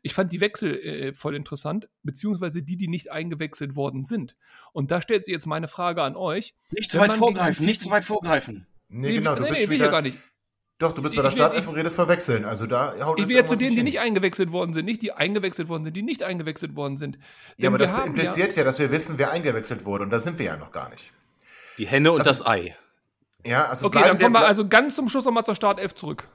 Ich 0.02 0.14
fand 0.14 0.32
die 0.32 0.40
Wechsel 0.40 0.76
äh, 0.78 1.14
voll 1.14 1.34
interessant, 1.34 1.88
beziehungsweise 2.02 2.62
die, 2.62 2.76
die 2.76 2.88
nicht 2.88 3.10
eingewechselt 3.10 3.76
worden 3.76 4.04
sind. 4.04 4.36
Und 4.72 4.90
da 4.90 5.00
stellt 5.00 5.24
sich 5.24 5.32
jetzt 5.32 5.46
meine 5.46 5.68
Frage 5.68 6.02
an 6.02 6.16
euch. 6.16 6.54
Nicht 6.70 6.90
zu 6.90 6.98
weit 6.98 7.12
vorgreifen, 7.12 7.66
nicht 7.66 7.82
zu 7.82 7.90
weit 7.90 8.04
vorgreifen. 8.04 8.66
Nee, 8.88 9.14
genau, 9.14 9.34
du 9.34 9.42
nee, 9.42 9.50
bist 9.50 9.68
nee, 9.68 9.74
wieder, 9.74 9.90
gar 9.90 10.02
nicht. 10.02 10.18
Doch, 10.78 10.92
du 10.92 11.00
bist 11.00 11.14
ich, 11.14 11.16
bei 11.16 11.22
der 11.22 11.30
Startelf 11.30 11.66
und 11.68 11.74
redest 11.74 11.96
verwechseln. 11.96 12.44
Also 12.44 12.66
da 12.66 12.92
haut 13.00 13.18
Ich 13.18 13.28
will 13.28 13.34
jetzt 13.34 13.48
zu 13.48 13.56
denen, 13.56 13.74
die 13.74 13.82
nicht 13.82 13.98
eingewechselt 13.98 14.52
worden 14.52 14.74
sind, 14.74 14.84
nicht 14.84 15.00
die 15.00 15.12
eingewechselt 15.12 15.68
worden 15.68 15.84
sind, 15.84 15.96
die 15.96 16.02
nicht 16.02 16.22
eingewechselt 16.22 16.76
worden 16.76 16.98
sind. 16.98 17.14
Denn 17.14 17.22
ja, 17.56 17.68
aber 17.70 17.78
das 17.78 17.92
impliziert 17.92 18.52
ja, 18.52 18.58
ja, 18.58 18.64
dass 18.64 18.78
wir 18.78 18.90
wissen, 18.90 19.18
wer 19.18 19.30
eingewechselt 19.30 19.86
wurde 19.86 20.04
und 20.04 20.10
da 20.10 20.18
sind 20.18 20.38
wir 20.38 20.46
ja 20.46 20.56
noch 20.56 20.72
gar 20.72 20.90
nicht. 20.90 21.12
Die 21.78 21.86
Henne 21.86 22.12
und 22.12 22.20
also, 22.20 22.30
das 22.30 22.46
Ei. 22.46 22.76
Ja, 23.44 23.68
also 23.68 23.86
Okay, 23.86 24.00
dann 24.00 24.18
kommen 24.18 24.34
wir 24.34 24.46
also 24.46 24.68
ganz 24.68 24.94
zum 24.94 25.08
Schluss 25.08 25.24
nochmal 25.24 25.44
zur 25.44 25.54
Startelf 25.54 25.94
zurück. 25.94 26.28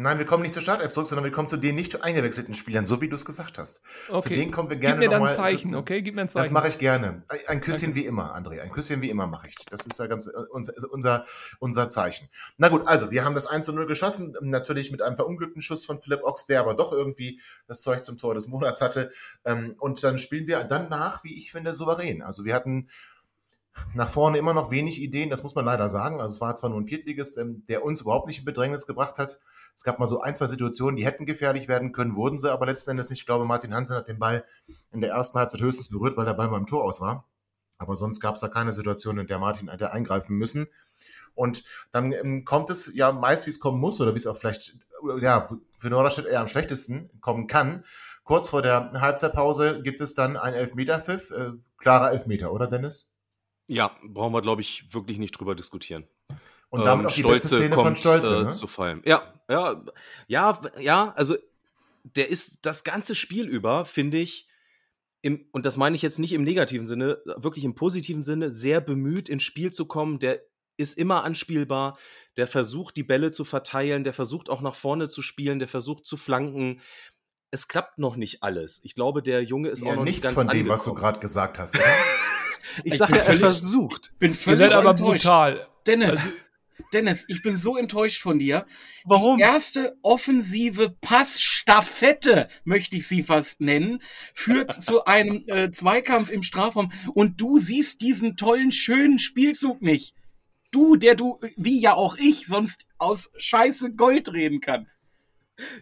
Nein, 0.00 0.18
wir 0.18 0.26
kommen 0.26 0.44
nicht 0.44 0.54
zur 0.54 0.62
Startelf 0.62 0.92
zurück, 0.92 1.08
sondern 1.08 1.24
wir 1.24 1.32
kommen 1.32 1.48
zu 1.48 1.56
den 1.56 1.74
nicht 1.74 2.04
eingewechselten 2.04 2.54
Spielern, 2.54 2.86
so 2.86 3.00
wie 3.00 3.08
du 3.08 3.16
es 3.16 3.24
gesagt 3.24 3.58
hast. 3.58 3.82
Okay. 4.08 4.20
Zu 4.20 4.28
denen 4.28 4.52
kommen 4.52 4.70
wir 4.70 4.76
gerne 4.76 5.00
Gib 5.00 5.10
mir 5.10 5.16
dann 5.16 5.26
ein 5.26 5.34
Zeichen, 5.34 5.74
okay? 5.74 6.02
Gib 6.02 6.14
mir 6.14 6.20
ein 6.20 6.28
Zeichen. 6.28 6.44
Das 6.44 6.52
mache 6.52 6.68
ich 6.68 6.78
gerne. 6.78 7.24
Ein 7.48 7.60
Küsschen 7.60 7.90
okay. 7.90 8.00
wie 8.00 8.06
immer, 8.06 8.36
André. 8.36 8.60
Ein 8.60 8.70
Küsschen 8.70 9.02
wie 9.02 9.10
immer 9.10 9.26
mache 9.26 9.48
ich. 9.48 9.56
Das 9.68 9.84
ist 9.86 9.98
ja 9.98 10.06
ganz 10.06 10.30
unser, 10.50 10.72
unser, 10.92 11.26
unser 11.58 11.88
Zeichen. 11.88 12.28
Na 12.58 12.68
gut, 12.68 12.86
also 12.86 13.10
wir 13.10 13.24
haben 13.24 13.34
das 13.34 13.48
1 13.48 13.64
zu 13.64 13.72
0 13.72 13.86
geschossen, 13.86 14.36
natürlich 14.40 14.92
mit 14.92 15.02
einem 15.02 15.16
verunglückten 15.16 15.62
Schuss 15.62 15.84
von 15.84 15.98
Philipp 15.98 16.22
Ochs, 16.22 16.46
der 16.46 16.60
aber 16.60 16.74
doch 16.74 16.92
irgendwie 16.92 17.40
das 17.66 17.82
Zeug 17.82 18.04
zum 18.04 18.18
Tor 18.18 18.34
des 18.34 18.46
Monats 18.46 18.80
hatte. 18.80 19.10
Ähm, 19.44 19.74
und 19.80 20.04
dann 20.04 20.18
spielen 20.18 20.46
wir 20.46 20.62
dann 20.62 20.88
nach, 20.88 21.24
wie 21.24 21.36
ich 21.36 21.50
finde, 21.50 21.74
souverän. 21.74 22.22
Also 22.22 22.44
wir 22.44 22.54
hatten 22.54 22.88
nach 23.94 24.08
vorne 24.08 24.38
immer 24.38 24.54
noch 24.54 24.70
wenig 24.70 25.00
Ideen, 25.00 25.30
das 25.30 25.42
muss 25.42 25.54
man 25.54 25.64
leider 25.64 25.88
sagen. 25.88 26.20
Also 26.20 26.36
es 26.36 26.40
war 26.40 26.56
zwar 26.56 26.70
nur 26.70 26.80
ein 26.80 26.86
Viertligist, 26.86 27.38
ähm, 27.38 27.64
der 27.68 27.84
uns 27.84 28.00
überhaupt 28.00 28.26
nicht 28.26 28.40
in 28.40 28.44
Bedrängnis 28.44 28.86
gebracht 28.86 29.18
hat. 29.18 29.38
Es 29.74 29.84
gab 29.84 29.98
mal 29.98 30.06
so 30.06 30.20
ein, 30.20 30.34
zwei 30.34 30.46
Situationen, 30.46 30.96
die 30.96 31.06
hätten 31.06 31.26
gefährlich 31.26 31.68
werden 31.68 31.92
können, 31.92 32.16
wurden 32.16 32.38
sie 32.38 32.50
aber 32.52 32.66
letzten 32.66 32.90
Endes 32.90 33.10
nicht. 33.10 33.20
Ich 33.20 33.26
glaube, 33.26 33.44
Martin 33.44 33.74
Hansen 33.74 33.96
hat 33.96 34.08
den 34.08 34.18
Ball 34.18 34.44
in 34.92 35.00
der 35.00 35.10
ersten 35.10 35.38
Halbzeit 35.38 35.60
höchstens 35.60 35.88
berührt, 35.88 36.16
weil 36.16 36.24
der 36.24 36.34
Ball 36.34 36.48
beim 36.48 36.66
Tor 36.66 36.84
aus 36.84 37.00
war. 37.00 37.28
Aber 37.78 37.94
sonst 37.94 38.20
gab 38.20 38.34
es 38.34 38.40
da 38.40 38.48
keine 38.48 38.72
Situation, 38.72 39.18
in 39.18 39.26
der 39.28 39.38
Martin 39.38 39.68
hätte 39.68 39.92
eingreifen 39.92 40.36
müssen. 40.36 40.66
Und 41.34 41.62
dann 41.92 42.10
ähm, 42.12 42.44
kommt 42.44 42.70
es 42.70 42.92
ja 42.94 43.12
meist, 43.12 43.46
wie 43.46 43.50
es 43.50 43.60
kommen 43.60 43.78
muss, 43.78 44.00
oder 44.00 44.14
wie 44.14 44.18
es 44.18 44.26
auch 44.26 44.36
vielleicht 44.36 44.76
ja, 45.20 45.48
für 45.76 45.88
Norderstedt 45.88 46.26
eher 46.26 46.40
am 46.40 46.48
schlechtesten 46.48 47.10
kommen 47.20 47.46
kann. 47.46 47.84
Kurz 48.24 48.48
vor 48.48 48.62
der 48.62 48.90
Halbzeitpause 49.00 49.80
gibt 49.82 50.00
es 50.00 50.14
dann 50.14 50.36
einen 50.36 50.56
Elfmeterpfiff. 50.56 51.30
Äh, 51.30 51.52
klarer 51.78 52.10
Elfmeter, 52.10 52.52
oder 52.52 52.66
Dennis? 52.66 53.12
Ja, 53.68 53.96
brauchen 54.02 54.32
wir, 54.32 54.42
glaube 54.42 54.62
ich, 54.62 54.92
wirklich 54.92 55.18
nicht 55.18 55.32
drüber 55.32 55.54
diskutieren. 55.54 56.08
Und 56.70 56.84
damit 56.84 57.04
ähm, 57.04 57.06
auch 57.06 57.14
die 57.14 57.20
Stolze 57.20 57.42
beste 57.42 57.56
Szene 57.56 57.74
kommt, 57.74 57.86
von 57.86 57.96
Stolze, 57.96 58.36
äh, 58.36 58.44
ne? 58.44 58.50
zu 58.50 58.66
fallen. 58.66 59.02
Ja, 59.04 59.34
ja, 59.48 59.84
ja, 60.26 60.60
ja, 60.78 61.12
also 61.16 61.36
der 62.02 62.28
ist 62.28 62.58
das 62.62 62.84
ganze 62.84 63.14
Spiel 63.14 63.46
über, 63.46 63.84
finde 63.84 64.18
ich, 64.18 64.48
im, 65.20 65.46
und 65.52 65.66
das 65.66 65.76
meine 65.76 65.96
ich 65.96 66.02
jetzt 66.02 66.18
nicht 66.18 66.32
im 66.32 66.44
negativen 66.44 66.86
Sinne, 66.86 67.18
wirklich 67.24 67.64
im 67.64 67.74
positiven 67.74 68.24
Sinne, 68.24 68.52
sehr 68.52 68.80
bemüht 68.80 69.28
ins 69.28 69.42
Spiel 69.42 69.72
zu 69.72 69.86
kommen. 69.86 70.18
Der 70.18 70.42
ist 70.76 70.96
immer 70.96 71.24
anspielbar, 71.24 71.98
der 72.36 72.46
versucht, 72.46 72.96
die 72.96 73.02
Bälle 73.02 73.30
zu 73.30 73.44
verteilen, 73.44 74.04
der 74.04 74.14
versucht 74.14 74.48
auch 74.48 74.60
nach 74.60 74.76
vorne 74.76 75.08
zu 75.08 75.22
spielen, 75.22 75.58
der 75.58 75.68
versucht 75.68 76.06
zu 76.06 76.16
flanken. 76.16 76.80
Es 77.50 77.66
klappt 77.66 77.98
noch 77.98 78.16
nicht 78.16 78.42
alles. 78.42 78.80
Ich 78.84 78.94
glaube, 78.94 79.22
der 79.22 79.42
Junge 79.42 79.70
ist 79.70 79.82
ja, 79.82 79.90
auch 79.90 79.96
noch 79.96 80.04
nicht 80.04 80.22
ganz 80.22 80.36
nichts 80.36 80.48
von 80.50 80.56
dem, 80.56 80.68
was 80.68 80.84
du 80.84 80.94
gerade 80.94 81.18
gesagt 81.18 81.58
hast. 81.58 81.74
Oder? 81.74 81.84
Ich, 82.84 82.92
ich 82.92 82.98
sage, 82.98 83.18
er 83.18 83.22
versucht. 83.22 84.18
Bin 84.18 84.34
völlig 84.34 84.60
Ihr 84.60 84.68
seid 84.68 84.76
aber 84.76 84.90
enttäuscht. 84.90 85.24
brutal. 85.24 85.68
Dennis, 85.86 86.16
also, 86.16 86.30
Dennis, 86.92 87.24
ich 87.28 87.42
bin 87.42 87.56
so 87.56 87.76
enttäuscht 87.76 88.22
von 88.22 88.38
dir. 88.38 88.66
Warum? 89.04 89.38
Die 89.38 89.42
erste 89.42 89.96
offensive 90.02 90.96
Passstaffette, 91.00 92.48
möchte 92.64 92.96
ich 92.96 93.06
sie 93.06 93.22
fast 93.22 93.60
nennen, 93.60 94.00
führt 94.34 94.72
zu 94.82 95.04
einem 95.04 95.44
äh, 95.48 95.70
Zweikampf 95.70 96.30
im 96.30 96.42
Strafraum 96.42 96.92
und 97.14 97.40
du 97.40 97.58
siehst 97.58 98.00
diesen 98.00 98.36
tollen, 98.36 98.72
schönen 98.72 99.18
Spielzug 99.18 99.82
nicht. 99.82 100.14
Du, 100.70 100.96
der 100.96 101.14
du, 101.14 101.40
wie 101.56 101.80
ja 101.80 101.94
auch 101.94 102.16
ich, 102.16 102.46
sonst 102.46 102.86
aus 102.98 103.30
Scheiße 103.38 103.94
Gold 103.94 104.32
reden 104.32 104.60
kann. 104.60 104.88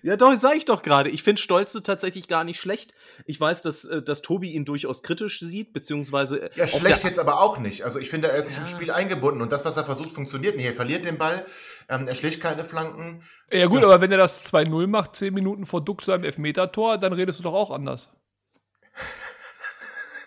Ja, 0.03 0.17
doch, 0.17 0.35
sag 0.39 0.57
ich 0.57 0.65
doch 0.65 0.83
gerade. 0.83 1.11
Ich 1.11 1.23
finde 1.23 1.41
Stolze 1.41 1.83
tatsächlich 1.83 2.29
gar 2.29 2.45
nicht 2.45 2.61
schlecht. 2.61 2.95
Ich 3.27 3.41
weiß, 3.41 3.63
dass, 3.63 3.85
äh, 3.85 4.03
dass 4.03 4.23
Tobi 4.23 4.53
ihn 4.53 4.65
durchaus 4.65 5.03
kritisch 5.03 5.41
sieht, 5.41 5.73
beziehungsweise. 5.73 6.43
Äh, 6.43 6.51
ja, 6.55 6.67
schlecht 6.67 7.05
jetzt 7.05 7.19
aber 7.19 7.41
auch 7.41 7.59
nicht. 7.59 7.83
Also 7.83 7.99
ich 7.99 8.09
finde, 8.09 8.29
er 8.29 8.39
ist 8.39 8.49
nicht 8.49 8.57
ja. 8.57 8.63
im 8.63 8.69
Spiel 8.69 8.91
eingebunden 8.91 9.43
und 9.43 9.53
das, 9.53 9.65
was 9.65 9.77
er 9.77 9.85
versucht, 9.85 10.13
funktioniert 10.13 10.57
nicht. 10.57 10.67
Er 10.67 10.75
verliert 10.75 11.05
den 11.05 11.19
Ball, 11.19 11.45
ähm, 11.89 12.07
er 12.07 12.15
schlägt 12.15 12.41
keine 12.41 12.65
Flanken. 12.65 13.23
Ja, 13.51 13.67
gut, 13.67 13.81
ja. 13.81 13.87
aber 13.87 14.01
wenn 14.01 14.13
er 14.13 14.19
das 14.19 14.51
2-0 14.53 14.87
macht, 14.87 15.17
10 15.17 15.35
Minuten 15.35 15.67
vor 15.67 15.85
Dux 15.85 16.07
seinem 16.07 16.25
Elfmeter-Tor, 16.25 16.99
dann 16.99 17.13
redest 17.13 17.39
du 17.39 17.43
doch 17.43 17.55
auch 17.55 17.71
anders. 17.71 18.11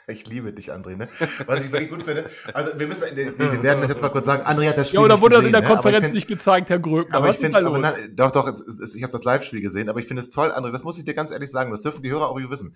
Ich 0.10 0.25
liebe 0.28 0.51
dich, 0.54 0.74
André. 0.74 0.96
Ne? 0.96 1.08
Was 1.46 1.63
ich 1.63 1.72
wirklich 1.72 1.89
gut 1.89 2.04
finde. 2.04 2.30
Also 2.54 2.72
wir 2.78 2.88
müssen, 2.88 3.06
nee, 3.16 3.32
wir 3.38 3.63
werden 3.63 3.82
das 3.82 3.89
jetzt 3.89 4.01
mal 4.01 4.10
kurz 4.10 4.25
sagen. 4.25 4.44
André 4.44 4.70
hat 4.70 4.78
das 4.78 4.89
Spiel 4.89 5.00
Ja, 5.00 5.06
oder 5.06 5.22
wurde 5.22 5.36
das 5.36 5.46
in 5.46 5.51
der 5.51 5.62
ne? 5.62 5.68
Konferenz 5.68 6.16
nicht 6.16 6.28
gezeigt, 6.28 6.70
Herr 6.70 6.80
Gröbner? 6.80 7.16
Aber 7.16 7.30
ich 7.30 7.38
finde, 7.38 7.62
na, 7.62 7.94
doch, 8.10 8.32
doch. 8.32 8.54
Ich 8.96 9.04
habe 9.04 9.12
das 9.12 9.24
Live-Spiel 9.24 9.62
gesehen, 9.62 9.89
aber 9.89 10.00
ich 10.00 10.08
finde 10.08 10.22
es 10.22 10.30
toll, 10.30 10.51
André. 10.51 10.72
Das 10.72 10.84
muss 10.84 10.98
ich 10.98 11.06
dir 11.06 11.13
ganz 11.13 11.32
ehrlich 11.32 11.51
sagen. 11.51 11.72
Das 11.72 11.82
dürfen 11.82 12.01
die 12.01 12.12
Hörer 12.12 12.30
auch 12.30 12.39
wissen. 12.39 12.75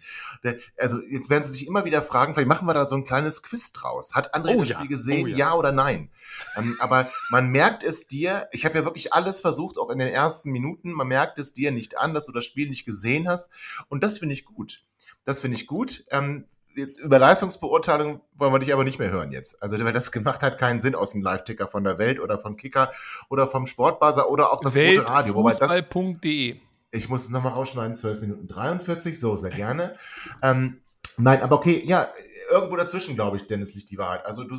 Also 0.78 1.00
jetzt 1.10 1.30
werden 1.30 1.44
sie 1.44 1.52
sich 1.52 1.68
immer 1.68 1.86
wieder 1.86 2.02
fragen. 2.02 2.34
Vielleicht 2.34 2.48
machen 2.48 2.68
wir 2.68 2.74
da 2.74 2.86
so 2.86 2.96
ein 2.96 3.04
kleines 3.04 3.42
Quiz 3.42 3.72
draus. 3.72 4.14
Hat 4.14 4.36
André 4.36 4.56
oh, 4.56 4.60
das 4.60 4.70
ja. 4.70 4.76
Spiel 4.78 4.90
gesehen? 4.90 5.26
Oh, 5.26 5.28
ja. 5.28 5.38
ja. 5.38 5.54
oder 5.56 5.72
nein? 5.72 6.10
Ähm, 6.56 6.78
aber 6.80 7.12
man 7.30 7.50
merkt 7.50 7.84
es 7.84 8.08
dir. 8.08 8.48
Ich 8.52 8.66
habe 8.66 8.78
ja 8.78 8.86
wirklich 8.86 9.14
alles 9.14 9.40
versucht, 9.40 9.78
auch 9.78 9.90
in 9.90 10.00
den 10.00 10.10
ersten 10.10 10.52
Minuten. 10.52 10.92
Man 10.92 11.08
merkt 11.08 11.40
es 11.40 11.54
dir 11.54 11.72
nicht 11.72 11.98
an, 11.98 12.14
dass 12.14 12.26
du 12.26 12.32
das 12.32 12.46
Spiel 12.46 12.70
nicht 12.70 12.86
gesehen 12.86 13.28
hast. 13.28 13.50
Und 13.90 14.04
das 14.04 14.18
finde 14.18 14.34
ich 14.34 14.46
gut. 14.46 14.84
Das 15.26 15.40
finde 15.40 15.58
ich 15.58 15.68
gut. 15.68 16.04
Ähm, 16.12 16.46
jetzt 16.76 17.00
über 17.00 17.20
Leistungsbeurteilung 17.20 18.22
wollen 18.36 18.54
wir 18.54 18.60
dich 18.60 18.74
aber 18.74 18.84
nicht 18.84 19.00
mehr 19.00 19.12
hören 19.12 19.32
jetzt. 19.32 19.62
Also, 19.62 19.80
weil 19.84 19.94
das 19.94 20.12
gemacht 20.12 20.42
hat 20.42 20.58
keinen 20.58 20.80
Sinn 20.80 20.96
aus 20.96 21.12
dem 21.12 21.22
Live-Ticker 21.22 21.68
von 21.68 21.84
der 21.84 21.98
Welt 21.98 22.20
oder 22.20 22.40
von 22.40 22.58
Kicker 22.58 22.92
oder 23.30 23.48
vom 23.48 23.66
Sportbuzzer 23.66 24.30
oder 24.30 24.52
auch 24.52 24.62
das 24.62 24.76
Welt, 24.76 24.98
rote 25.00 25.08
Radio. 25.08 25.34
Fußball.de. 25.34 26.58
Ich 26.92 27.10
muss 27.10 27.24
es 27.24 27.30
nochmal 27.30 27.54
rausschneiden, 27.54 27.96
12 27.96 28.22
Minuten 28.22 28.48
43, 28.48 29.20
so 29.20 29.36
sehr 29.36 29.50
gerne. 29.50 29.96
ähm, 30.44 30.82
nein, 31.18 31.42
aber 31.42 31.56
okay, 31.56 31.82
ja, 31.86 32.08
irgendwo 32.52 32.76
dazwischen, 32.76 33.16
glaube 33.16 33.38
ich, 33.38 33.48
Dennis, 33.48 33.74
liegt 33.74 33.90
die 33.90 33.98
Wahrheit. 33.98 34.26
Also 34.26 34.44
du, 34.44 34.56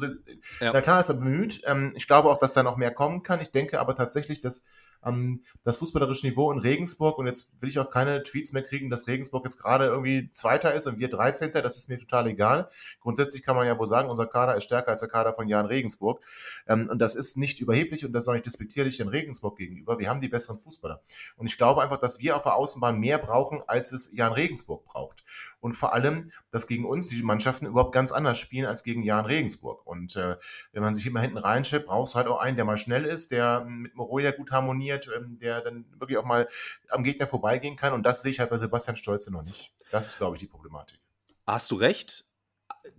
ja. 0.61 0.73
na 0.73 0.81
klar 0.81 1.01
ist 1.01 1.09
er 1.09 1.15
bemüht. 1.15 1.63
Ähm, 1.65 1.93
ich 1.95 2.07
glaube 2.07 2.29
auch, 2.29 2.39
dass 2.39 2.55
da 2.55 2.63
noch 2.63 2.77
mehr 2.77 2.93
kommen 2.93 3.23
kann. 3.23 3.41
Ich 3.41 3.51
denke 3.51 3.81
aber 3.81 3.95
tatsächlich, 3.95 4.41
dass 4.41 4.65
ähm, 5.05 5.43
das 5.63 5.77
fußballerische 5.79 6.27
Niveau 6.27 6.51
in 6.53 6.59
Regensburg 6.59 7.19
und 7.19 7.27
jetzt 7.27 7.51
will 7.61 7.69
ich 7.69 7.79
auch 7.79 7.91
keine 7.91 8.23
Tweets 8.23 8.53
mehr 8.53 8.63
kriegen, 8.63 8.91
dass 8.91 9.07
Regensburg 9.07 9.45
jetzt 9.45 9.59
gerade 9.59 9.87
irgendwie 9.87 10.31
Zweiter 10.33 10.75
ist 10.75 10.87
und 10.87 10.99
wir 10.99 11.09
13. 11.09 11.53
Das 11.53 11.77
ist 11.77 11.89
mir 11.89 11.99
total 11.99 12.27
egal. 12.27 12.69
Grundsätzlich 13.01 13.43
kann 13.43 13.57
man 13.57 13.67
ja 13.67 13.79
wohl 13.79 13.87
sagen, 13.87 14.09
unser 14.09 14.27
Kader 14.27 14.57
ist 14.57 14.65
stärker 14.65 14.91
als 14.91 15.01
der 15.01 15.09
Kader 15.09 15.35
von 15.35 15.49
Jan 15.49 15.67
Regensburg. 15.67 16.21
Ähm, 16.67 16.89
und 16.91 16.99
das 16.99 17.15
ist 17.15 17.37
nicht 17.37 17.61
überheblich 17.61 18.05
und 18.05 18.13
das 18.13 18.25
ist 18.25 18.29
auch 18.29 18.35
nicht 18.35 18.47
despektierlich 18.47 18.97
den 18.97 19.09
Regensburg 19.09 19.57
gegenüber. 19.57 19.99
Wir 19.99 20.09
haben 20.09 20.21
die 20.21 20.29
besseren 20.29 20.59
Fußballer. 20.59 21.01
Und 21.37 21.47
ich 21.47 21.57
glaube 21.57 21.83
einfach, 21.83 21.99
dass 21.99 22.21
wir 22.21 22.37
auf 22.37 22.43
der 22.43 22.55
Außenbahn 22.55 22.99
mehr 22.99 23.19
brauchen, 23.19 23.63
als 23.67 23.93
es 23.93 24.11
Jan 24.13 24.33
Regensburg 24.33 24.85
braucht 24.85 25.25
und 25.65 25.73
vor 25.73 25.95
allem, 25.95 26.31
dass 26.51 26.67
gegen 26.67 26.85
uns 26.85 27.09
die 27.09 27.23
Mannschaften 27.23 27.65
überhaupt 27.65 27.95
ganz 27.95 28.13
anders 28.13 28.39
spielen 28.39 28.67
als 28.67 28.83
gegen 28.83 29.03
Jan 29.03 29.25
Regensburg. 29.25 29.87
Und 29.87 30.15
äh, 30.15 30.37
wenn 30.73 30.83
man 30.83 30.95
sich 30.95 31.07
immer 31.07 31.23
hinten 31.23 31.39
reinschleppt, 31.39 31.87
brauchst 31.87 32.13
du 32.13 32.19
halt 32.19 32.27
auch 32.27 32.37
einen, 32.37 32.57
der 32.57 32.67
mal 32.67 32.77
schnell 32.77 33.07
ist, 33.07 33.31
der 33.31 33.65
mit 33.65 33.95
Moroja 33.95 34.33
gut 34.33 34.53
harmoniert, 34.53 35.09
ähm, 35.17 35.39
der 35.39 35.63
dann 35.63 35.87
wirklich 35.99 36.19
auch 36.19 36.27
mal 36.27 36.51
am 36.91 37.03
Gegner 37.03 37.27
vorbeigehen 37.27 37.77
kann. 37.77 37.95
Und 37.95 38.05
das 38.05 38.21
sehe 38.21 38.31
ich 38.31 38.41
halt 38.41 38.51
bei 38.51 38.59
Sebastian 38.59 38.97
Stolze 38.97 39.33
noch 39.33 39.43
nicht. 39.43 39.73
Das 39.91 40.07
ist, 40.07 40.19
glaube 40.19 40.37
ich, 40.37 40.41
die 40.41 40.47
Problematik. 40.47 41.01
Hast 41.47 41.71
du 41.71 41.77
recht? 41.77 42.27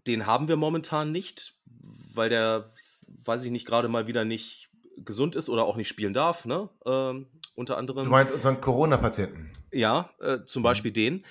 Den 0.08 0.26
haben 0.26 0.48
wir 0.48 0.56
momentan 0.56 1.12
nicht, 1.12 1.60
weil 2.16 2.30
der, 2.30 2.74
weiß 3.26 3.44
ich 3.44 3.52
nicht, 3.52 3.68
gerade 3.68 3.90
mal 3.90 4.08
wieder 4.08 4.26
nicht 4.26 4.72
gesund 4.98 5.36
ist 5.36 5.50
oder 5.50 5.66
auch 5.66 5.76
nicht 5.76 5.90
spielen 5.90 6.16
darf, 6.16 6.46
ne? 6.46 6.68
Ähm, 6.84 7.28
unter 7.56 7.78
anderem. 7.78 8.06
Du 8.06 8.10
meinst 8.10 8.34
unseren 8.34 8.60
Corona-Patienten? 8.60 9.52
Ja, 9.72 10.10
äh, 10.20 10.40
zum 10.46 10.62
mhm. 10.62 10.64
Beispiel 10.64 10.92
den. 10.92 11.24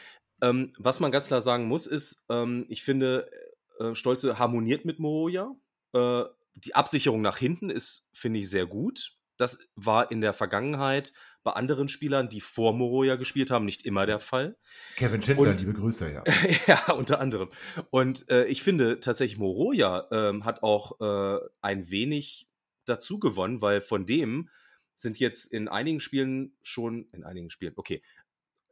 Ähm, 0.42 0.72
was 0.78 1.00
man 1.00 1.12
ganz 1.12 1.28
klar 1.28 1.40
sagen 1.40 1.66
muss, 1.66 1.86
ist, 1.86 2.26
ähm, 2.28 2.66
ich 2.68 2.82
finde, 2.82 3.30
äh, 3.78 3.94
Stolze 3.94 4.38
harmoniert 4.38 4.84
mit 4.84 4.98
Moroja. 4.98 5.54
Äh, 5.92 6.24
die 6.54 6.74
Absicherung 6.74 7.22
nach 7.22 7.36
hinten 7.36 7.70
ist, 7.70 8.10
finde 8.12 8.40
ich, 8.40 8.50
sehr 8.50 8.66
gut. 8.66 9.16
Das 9.36 9.58
war 9.74 10.10
in 10.10 10.20
der 10.20 10.32
Vergangenheit 10.32 11.12
bei 11.42 11.52
anderen 11.52 11.88
Spielern, 11.88 12.28
die 12.28 12.40
vor 12.40 12.72
Moroja 12.72 13.16
gespielt 13.16 13.50
haben, 13.50 13.64
nicht 13.64 13.84
immer 13.84 14.06
der 14.06 14.18
Fall. 14.18 14.56
Kevin 14.96 15.20
Schindler, 15.20 15.50
Und, 15.50 15.60
liebe 15.60 15.74
Grüße, 15.74 16.10
ja. 16.10 16.24
ja, 16.66 16.92
unter 16.92 17.20
anderem. 17.20 17.50
Und 17.90 18.28
äh, 18.30 18.46
ich 18.46 18.62
finde 18.62 19.00
tatsächlich, 19.00 19.38
Moroja 19.38 20.08
ähm, 20.10 20.44
hat 20.44 20.62
auch 20.62 21.00
äh, 21.00 21.40
ein 21.60 21.90
wenig 21.90 22.48
dazu 22.86 23.18
gewonnen, 23.18 23.60
weil 23.60 23.80
von 23.80 24.06
dem 24.06 24.48
sind 24.96 25.18
jetzt 25.18 25.52
in 25.52 25.68
einigen 25.68 26.00
Spielen 26.00 26.56
schon, 26.62 27.08
in 27.12 27.24
einigen 27.24 27.50
Spielen, 27.50 27.74
okay, 27.76 28.02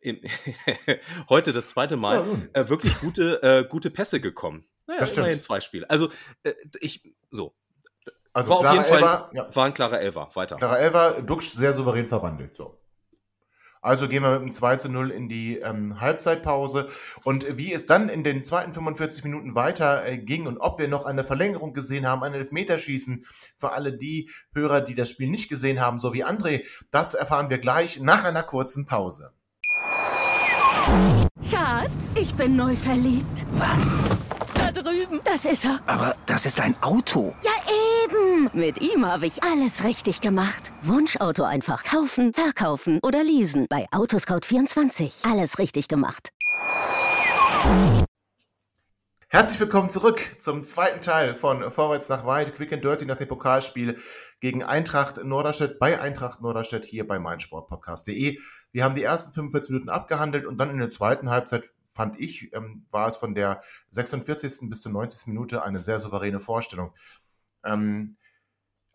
im, 0.02 0.21
heute 1.28 1.52
das 1.52 1.68
zweite 1.71 1.97
Mal 1.97 2.26
ja, 2.54 2.61
äh, 2.61 2.68
wirklich 2.68 2.99
gute, 3.00 3.42
äh, 3.42 3.64
gute 3.68 3.90
Pässe 3.90 4.21
gekommen. 4.21 4.64
Naja, 4.87 5.00
das 5.00 5.11
stimmt. 5.11 5.26
Immerhin 5.26 5.40
zwei 5.40 5.61
Spiele. 5.61 5.88
Also, 5.88 6.11
äh, 6.42 6.52
ich, 6.80 7.14
so. 7.30 7.54
Also 8.35 8.50
war 8.50 8.59
auf 8.59 8.73
jeden 8.73 8.85
Fall 8.85 9.28
ja. 9.32 9.54
war 9.54 9.66
ein 9.66 9.75
klarer 9.75 10.00
Elfer. 10.00 10.30
Weiter. 10.35 10.56
Klarer 10.56 10.78
Elfer, 10.78 11.23
Duxch 11.23 11.52
sehr 11.52 11.73
souverän 11.73 12.09
verwandelt. 12.09 12.56
So. 12.56 12.78
Also 13.82 14.06
gehen 14.06 14.23
wir 14.23 14.30
mit 14.30 14.40
einem 14.42 14.50
2 14.52 14.76
zu 14.76 14.88
0 14.88 15.11
in 15.11 15.28
die 15.28 15.59
ähm, 15.59 16.00
Halbzeitpause. 16.00 16.88
Und 17.25 17.59
wie 17.59 17.73
es 17.73 17.85
dann 17.85 18.09
in 18.09 18.23
den 18.23 18.44
zweiten 18.44 18.73
45 18.73 19.25
Minuten 19.25 19.56
weiter 19.56 20.06
äh, 20.06 20.18
ging 20.18 20.47
und 20.47 20.59
ob 20.59 20.78
wir 20.78 20.87
noch 20.87 21.04
eine 21.04 21.25
Verlängerung 21.25 21.75
gesehen 21.75 22.06
haben, 22.06 22.23
ein 22.23 22.32
Elfmeterschießen 22.32 23.26
für 23.59 23.73
alle 23.73 23.92
die 23.92 24.30
Hörer, 24.54 24.82
die 24.82 24.94
das 24.94 25.11
Spiel 25.11 25.28
nicht 25.28 25.49
gesehen 25.49 25.80
haben, 25.80 25.99
so 25.99 26.14
wie 26.14 26.25
André, 26.25 26.64
das 26.92 27.14
erfahren 27.14 27.50
wir 27.50 27.59
gleich 27.59 28.00
nach 28.00 28.25
einer 28.25 28.44
kurzen 28.44 28.87
Pause. 28.87 29.32
Schatz, 31.48 32.14
ich 32.14 32.34
bin 32.34 32.56
neu 32.56 32.74
verliebt. 32.76 33.46
Was? 33.52 33.98
Da 34.54 34.72
drüben. 34.72 35.20
Das 35.24 35.44
ist 35.44 35.64
er. 35.64 35.80
Aber 35.86 36.16
das 36.26 36.46
ist 36.46 36.60
ein 36.60 36.74
Auto. 36.82 37.34
Ja, 37.42 37.52
eben. 38.04 38.50
Mit 38.52 38.80
ihm 38.80 39.06
habe 39.06 39.26
ich 39.26 39.42
alles 39.42 39.84
richtig 39.84 40.20
gemacht. 40.20 40.72
Wunschauto 40.82 41.44
einfach 41.44 41.84
kaufen, 41.84 42.32
verkaufen 42.34 43.00
oder 43.02 43.22
leasen. 43.22 43.66
Bei 43.68 43.86
Autoscout24. 43.92 45.30
Alles 45.30 45.58
richtig 45.58 45.88
gemacht. 45.88 46.30
Herzlich 49.28 49.60
willkommen 49.60 49.88
zurück 49.88 50.20
zum 50.38 50.62
zweiten 50.62 51.00
Teil 51.00 51.34
von 51.34 51.70
Vorwärts 51.70 52.08
nach 52.08 52.26
Weit, 52.26 52.54
Quick 52.54 52.72
and 52.72 52.84
Dirty 52.84 53.06
nach 53.06 53.16
dem 53.16 53.28
Pokalspiel 53.28 53.98
gegen 54.42 54.64
Eintracht 54.64 55.22
Norderstedt 55.22 55.78
bei 55.78 56.00
Eintracht 56.00 56.42
Norderstedt 56.42 56.84
hier 56.84 57.06
bei 57.06 57.20
meinsportpodcast.de. 57.20 58.40
Wir 58.72 58.84
haben 58.84 58.96
die 58.96 59.04
ersten 59.04 59.32
45 59.32 59.70
Minuten 59.70 59.88
abgehandelt 59.88 60.46
und 60.46 60.58
dann 60.58 60.68
in 60.68 60.78
der 60.78 60.90
zweiten 60.90 61.30
Halbzeit 61.30 61.72
fand 61.92 62.18
ich, 62.18 62.52
ähm, 62.52 62.84
war 62.90 63.06
es 63.06 63.16
von 63.16 63.37
der 63.37 63.62
46. 63.90 64.68
bis 64.68 64.82
zur 64.82 64.90
90. 64.90 65.28
Minute 65.28 65.62
eine 65.62 65.80
sehr 65.80 66.00
souveräne 66.00 66.40
Vorstellung. 66.40 66.92
Ähm, 67.64 68.16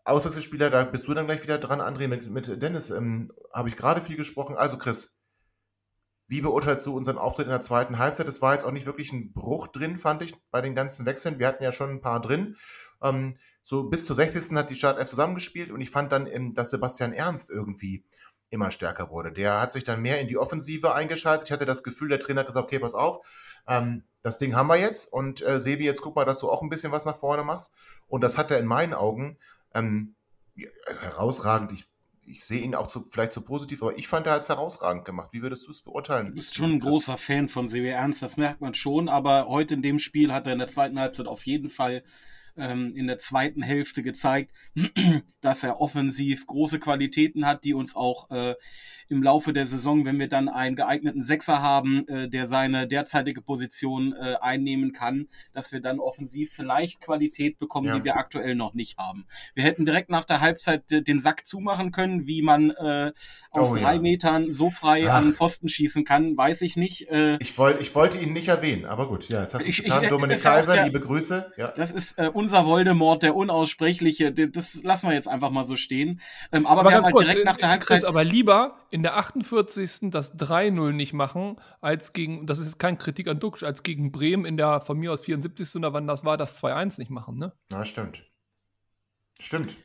Auswechselspieler, 0.04 0.68
da 0.68 0.84
bist 0.84 1.08
du 1.08 1.14
dann 1.14 1.24
gleich 1.24 1.42
wieder 1.42 1.56
dran, 1.56 1.80
André, 1.80 2.08
mit, 2.08 2.28
mit 2.28 2.62
Dennis 2.62 2.90
ähm, 2.90 3.32
habe 3.50 3.70
ich 3.70 3.76
gerade 3.76 4.02
viel 4.02 4.16
gesprochen. 4.16 4.54
Also 4.54 4.76
Chris, 4.76 5.18
wie 6.26 6.42
beurteilst 6.42 6.86
du 6.86 6.94
unseren 6.94 7.16
Auftritt 7.16 7.46
in 7.46 7.52
der 7.52 7.62
zweiten 7.62 7.96
Halbzeit? 7.96 8.28
Es 8.28 8.42
war 8.42 8.52
jetzt 8.52 8.64
auch 8.64 8.72
nicht 8.72 8.84
wirklich 8.84 9.14
ein 9.14 9.32
Bruch 9.32 9.68
drin, 9.68 9.96
fand 9.96 10.22
ich, 10.22 10.34
bei 10.50 10.60
den 10.60 10.74
ganzen 10.74 11.06
Wechseln. 11.06 11.38
Wir 11.38 11.46
hatten 11.46 11.64
ja 11.64 11.72
schon 11.72 11.88
ein 11.88 12.00
paar 12.02 12.20
drin. 12.20 12.56
Ähm, 13.02 13.38
so 13.68 13.84
bis 13.84 14.06
zur 14.06 14.16
60. 14.16 14.56
hat 14.56 14.70
die 14.70 14.76
Startelf 14.76 15.10
zusammengespielt 15.10 15.70
und 15.70 15.82
ich 15.82 15.90
fand 15.90 16.10
dann, 16.10 16.26
ähm, 16.26 16.54
dass 16.54 16.70
Sebastian 16.70 17.12
Ernst 17.12 17.50
irgendwie 17.50 18.02
immer 18.48 18.70
stärker 18.70 19.10
wurde. 19.10 19.30
Der 19.30 19.60
hat 19.60 19.72
sich 19.72 19.84
dann 19.84 20.00
mehr 20.00 20.22
in 20.22 20.26
die 20.26 20.38
Offensive 20.38 20.94
eingeschaltet. 20.94 21.48
Ich 21.48 21.52
hatte 21.52 21.66
das 21.66 21.82
Gefühl, 21.82 22.08
der 22.08 22.18
Trainer 22.18 22.40
hat 22.40 22.46
gesagt, 22.46 22.64
okay, 22.64 22.78
pass 22.78 22.94
auf, 22.94 23.26
ähm, 23.66 24.04
das 24.22 24.38
Ding 24.38 24.56
haben 24.56 24.68
wir 24.68 24.78
jetzt 24.78 25.12
und 25.12 25.42
äh, 25.42 25.60
Sebi, 25.60 25.84
jetzt 25.84 26.00
guck 26.00 26.16
mal, 26.16 26.24
dass 26.24 26.38
du 26.38 26.48
auch 26.48 26.62
ein 26.62 26.70
bisschen 26.70 26.92
was 26.92 27.04
nach 27.04 27.18
vorne 27.18 27.44
machst. 27.44 27.74
Und 28.06 28.24
das 28.24 28.38
hat 28.38 28.50
er 28.50 28.58
in 28.58 28.64
meinen 28.64 28.94
Augen 28.94 29.36
ähm, 29.74 30.14
herausragend. 31.02 31.72
Ich, 31.72 31.84
ich 32.22 32.46
sehe 32.46 32.62
ihn 32.62 32.74
auch 32.74 32.86
zu, 32.86 33.04
vielleicht 33.10 33.32
zu 33.32 33.42
positiv, 33.42 33.82
aber 33.82 33.98
ich 33.98 34.08
fand, 34.08 34.26
er 34.26 34.32
hat 34.32 34.44
es 34.44 34.48
herausragend 34.48 35.04
gemacht. 35.04 35.28
Wie 35.32 35.42
würdest 35.42 35.66
du 35.66 35.72
es 35.72 35.82
beurteilen? 35.82 36.28
Du 36.28 36.32
bist 36.32 36.54
schon 36.54 36.72
ein 36.72 36.80
großer 36.80 37.18
Fan 37.18 37.48
von 37.48 37.68
Sebi 37.68 37.90
Ernst, 37.90 38.22
das 38.22 38.38
merkt 38.38 38.62
man 38.62 38.72
schon, 38.72 39.10
aber 39.10 39.46
heute 39.46 39.74
in 39.74 39.82
dem 39.82 39.98
Spiel 39.98 40.32
hat 40.32 40.46
er 40.46 40.54
in 40.54 40.58
der 40.58 40.68
zweiten 40.68 40.98
Halbzeit 40.98 41.26
auf 41.26 41.44
jeden 41.44 41.68
Fall 41.68 42.02
ähm, 42.58 42.92
in 42.94 43.06
der 43.06 43.18
zweiten 43.18 43.62
Hälfte 43.62 44.02
gezeigt, 44.02 44.52
dass 45.40 45.62
er 45.62 45.80
offensiv 45.80 46.46
große 46.46 46.78
Qualitäten 46.78 47.46
hat, 47.46 47.64
die 47.64 47.74
uns 47.74 47.96
auch 47.96 48.30
äh, 48.30 48.54
im 49.08 49.22
Laufe 49.22 49.52
der 49.52 49.66
Saison, 49.66 50.04
wenn 50.04 50.18
wir 50.18 50.28
dann 50.28 50.48
einen 50.48 50.76
geeigneten 50.76 51.22
Sechser 51.22 51.62
haben, 51.62 52.06
äh, 52.08 52.28
der 52.28 52.46
seine 52.46 52.86
derzeitige 52.86 53.40
Position 53.40 54.12
äh, 54.12 54.36
einnehmen 54.40 54.92
kann, 54.92 55.28
dass 55.52 55.72
wir 55.72 55.80
dann 55.80 55.98
offensiv 55.98 56.52
vielleicht 56.52 57.00
Qualität 57.00 57.58
bekommen, 57.58 57.88
ja. 57.88 57.98
die 57.98 58.04
wir 58.04 58.16
aktuell 58.16 58.54
noch 58.54 58.74
nicht 58.74 58.98
haben. 58.98 59.26
Wir 59.54 59.64
hätten 59.64 59.84
direkt 59.84 60.10
nach 60.10 60.24
der 60.24 60.40
Halbzeit 60.40 60.84
den 60.90 61.18
Sack 61.18 61.46
zumachen 61.46 61.92
können, 61.92 62.26
wie 62.26 62.42
man 62.42 62.70
äh, 62.70 63.12
aus 63.50 63.72
oh, 63.72 63.76
drei 63.76 63.94
ja. 63.94 64.00
Metern 64.00 64.50
so 64.50 64.70
frei 64.70 65.08
Ach. 65.08 65.16
an 65.16 65.32
Pfosten 65.32 65.68
schießen 65.68 66.04
kann, 66.04 66.36
weiß 66.36 66.62
ich 66.62 66.76
nicht. 66.76 67.10
Äh, 67.10 67.36
ich, 67.40 67.56
wollt, 67.58 67.80
ich 67.80 67.94
wollte 67.94 68.18
ihn 68.18 68.32
nicht 68.32 68.48
erwähnen, 68.48 68.84
aber 68.84 69.08
gut, 69.08 69.28
ja, 69.28 69.42
jetzt 69.42 69.54
hast 69.54 69.64
du 69.64 69.68
es 69.68 69.76
getan. 69.76 70.04
Ich, 70.04 70.08
Dominik 70.08 70.42
Kaiser, 70.42 70.74
der, 70.74 70.84
liebe 70.84 71.00
Grüße. 71.00 71.52
Ja. 71.56 71.68
Das 71.68 71.90
ist 71.90 72.18
äh, 72.18 72.30
unser 72.32 72.66
Voldemort, 72.66 73.22
der 73.22 73.34
Unaussprechliche. 73.34 74.32
Das 74.32 74.82
lassen 74.82 75.08
wir 75.08 75.14
jetzt 75.14 75.28
einfach 75.28 75.50
mal 75.50 75.64
so 75.64 75.76
stehen. 75.76 76.20
Ähm, 76.52 76.66
aber, 76.66 76.80
aber 76.80 76.90
wir 76.90 76.96
haben 76.96 77.04
halt 77.04 77.20
direkt 77.20 77.44
nach 77.44 77.56
der 77.56 77.70
Halbzeit. 77.70 77.98
Chris, 77.98 78.04
aber 78.04 78.24
lieber 78.24 78.76
in 78.98 79.04
der 79.04 79.16
48. 79.16 80.10
das 80.10 80.36
3-0 80.36 80.90
nicht 80.90 81.12
machen, 81.12 81.60
als 81.80 82.12
gegen, 82.12 82.48
das 82.48 82.58
ist 82.58 82.64
jetzt 82.64 82.78
kein 82.80 82.98
Kritik 82.98 83.28
an 83.28 83.38
Duxch, 83.38 83.62
als 83.62 83.84
gegen 83.84 84.10
Bremen 84.10 84.44
in 84.44 84.56
der 84.56 84.80
von 84.80 84.98
mir 84.98 85.12
aus 85.12 85.20
74. 85.20 85.76
oder 85.76 85.92
wann 85.92 86.08
das 86.08 86.24
war, 86.24 86.36
das 86.36 86.60
2-1 86.60 86.98
nicht 86.98 87.08
machen, 87.08 87.38
ne? 87.38 87.52
Ja, 87.70 87.84
stimmt. 87.84 88.24
Stimmt. 89.38 89.76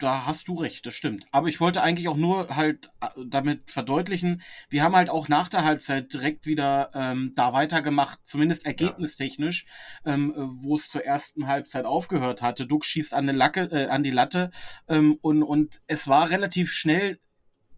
Da 0.00 0.26
hast 0.26 0.48
du 0.48 0.54
recht, 0.56 0.84
das 0.86 0.94
stimmt. 0.94 1.24
Aber 1.30 1.46
ich 1.46 1.60
wollte 1.60 1.82
eigentlich 1.82 2.08
auch 2.08 2.16
nur 2.16 2.56
halt 2.56 2.90
äh, 3.00 3.06
damit 3.24 3.70
verdeutlichen, 3.70 4.42
wir 4.68 4.82
haben 4.82 4.96
halt 4.96 5.08
auch 5.08 5.28
nach 5.28 5.48
der 5.48 5.64
Halbzeit 5.64 6.12
direkt 6.12 6.46
wieder 6.46 6.90
ähm, 6.92 7.32
da 7.36 7.52
weitergemacht, 7.52 8.18
zumindest 8.24 8.66
ergebnistechnisch, 8.66 9.66
ja. 10.04 10.14
ähm, 10.14 10.34
wo 10.58 10.74
es 10.74 10.88
zur 10.88 11.04
ersten 11.04 11.46
Halbzeit 11.46 11.84
aufgehört 11.84 12.42
hatte. 12.42 12.66
Duck 12.66 12.84
schießt 12.84 13.14
an, 13.14 13.26
Lacke, 13.26 13.68
äh, 13.70 13.86
an 13.86 14.02
die 14.02 14.10
Latte 14.10 14.50
ähm, 14.88 15.16
und, 15.22 15.44
und 15.44 15.80
es 15.86 16.08
war 16.08 16.28
relativ 16.28 16.72
schnell 16.72 17.20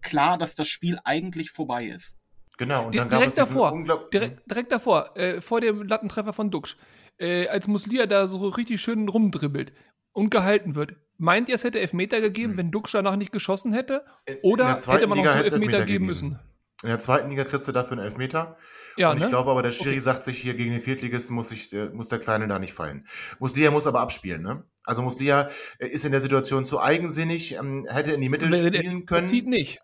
klar, 0.03 0.39
dass 0.39 0.55
das 0.55 0.69
Spiel 0.69 0.99
eigentlich 1.05 1.51
vorbei 1.51 1.87
ist. 1.87 2.17
Genau, 2.59 2.87
und 2.87 2.95
dann 2.95 3.09
direkt 3.09 3.37
gab 3.37 3.47
es 3.47 3.51
davor, 3.51 4.09
direkt, 4.13 4.51
direkt 4.51 4.73
davor, 4.73 5.17
äh, 5.17 5.41
vor 5.41 5.61
dem 5.61 5.83
Lattentreffer 5.83 6.33
von 6.33 6.51
Duxch, 6.51 6.77
äh, 7.19 7.49
als 7.49 7.67
Muslia 7.67 8.07
da 8.07 8.29
so 8.29 8.47
richtig 8.49 8.81
schön 8.81 9.09
rumdribbelt 9.09 9.73
und 10.13 10.31
gehalten 10.31 10.75
wird. 10.75 10.97
Meint 11.19 11.49
ihr, 11.49 11.55
es 11.55 11.65
hätte 11.65 11.81
Elfmeter 11.81 12.21
gegeben, 12.21 12.53
hm. 12.53 12.59
wenn 12.59 12.71
Duxch 12.71 12.93
danach 12.93 13.17
nicht 13.17 13.33
geschossen 13.33 13.73
hätte? 13.73 14.05
Oder 14.43 14.77
hätte 14.77 15.07
man 15.07 15.19
Liga 15.19 15.37
noch 15.37 15.47
so 15.47 15.57
Elfmeter, 15.57 15.85
geben 15.85 16.07
müssen? 16.07 16.39
In 16.83 16.89
der 16.89 16.99
zweiten 16.99 17.31
Liga 17.31 17.45
kriegst 17.45 17.67
du 17.69 17.73
dafür 17.73 17.97
einen 17.97 18.07
Elfmeter. 18.07 18.57
Ja, 18.97 19.11
und 19.11 19.17
ich 19.17 19.23
ne? 19.23 19.29
glaube 19.29 19.51
aber, 19.51 19.63
der 19.63 19.71
Schiri 19.71 19.91
okay. 19.91 20.01
sagt 20.01 20.23
sich 20.23 20.39
hier 20.39 20.55
gegen 20.55 20.73
den 20.73 20.83
Viertligisten 20.83 21.35
muss, 21.35 21.51
ich, 21.51 21.73
äh, 21.73 21.87
muss 21.91 22.09
der 22.09 22.19
Kleine 22.19 22.47
da 22.49 22.59
nicht 22.59 22.75
fallen. 22.75 23.07
Muslia 23.39 23.71
muss 23.71 23.87
aber 23.87 24.01
abspielen, 24.01 24.43
ne? 24.43 24.65
Also 24.85 25.01
Muslia 25.03 25.49
äh, 25.79 25.87
ist 25.87 26.05
in 26.05 26.13
der 26.13 26.21
Situation 26.21 26.65
zu 26.65 26.81
eigensinnig, 26.81 27.55
ähm, 27.55 27.87
hätte 27.89 28.13
in 28.13 28.21
die 28.21 28.29
Mitte 28.29 28.53
spielen 28.53 29.07
können. 29.07 29.27
Er 29.27 29.31
zieht 29.31 29.47
nicht. 29.47 29.81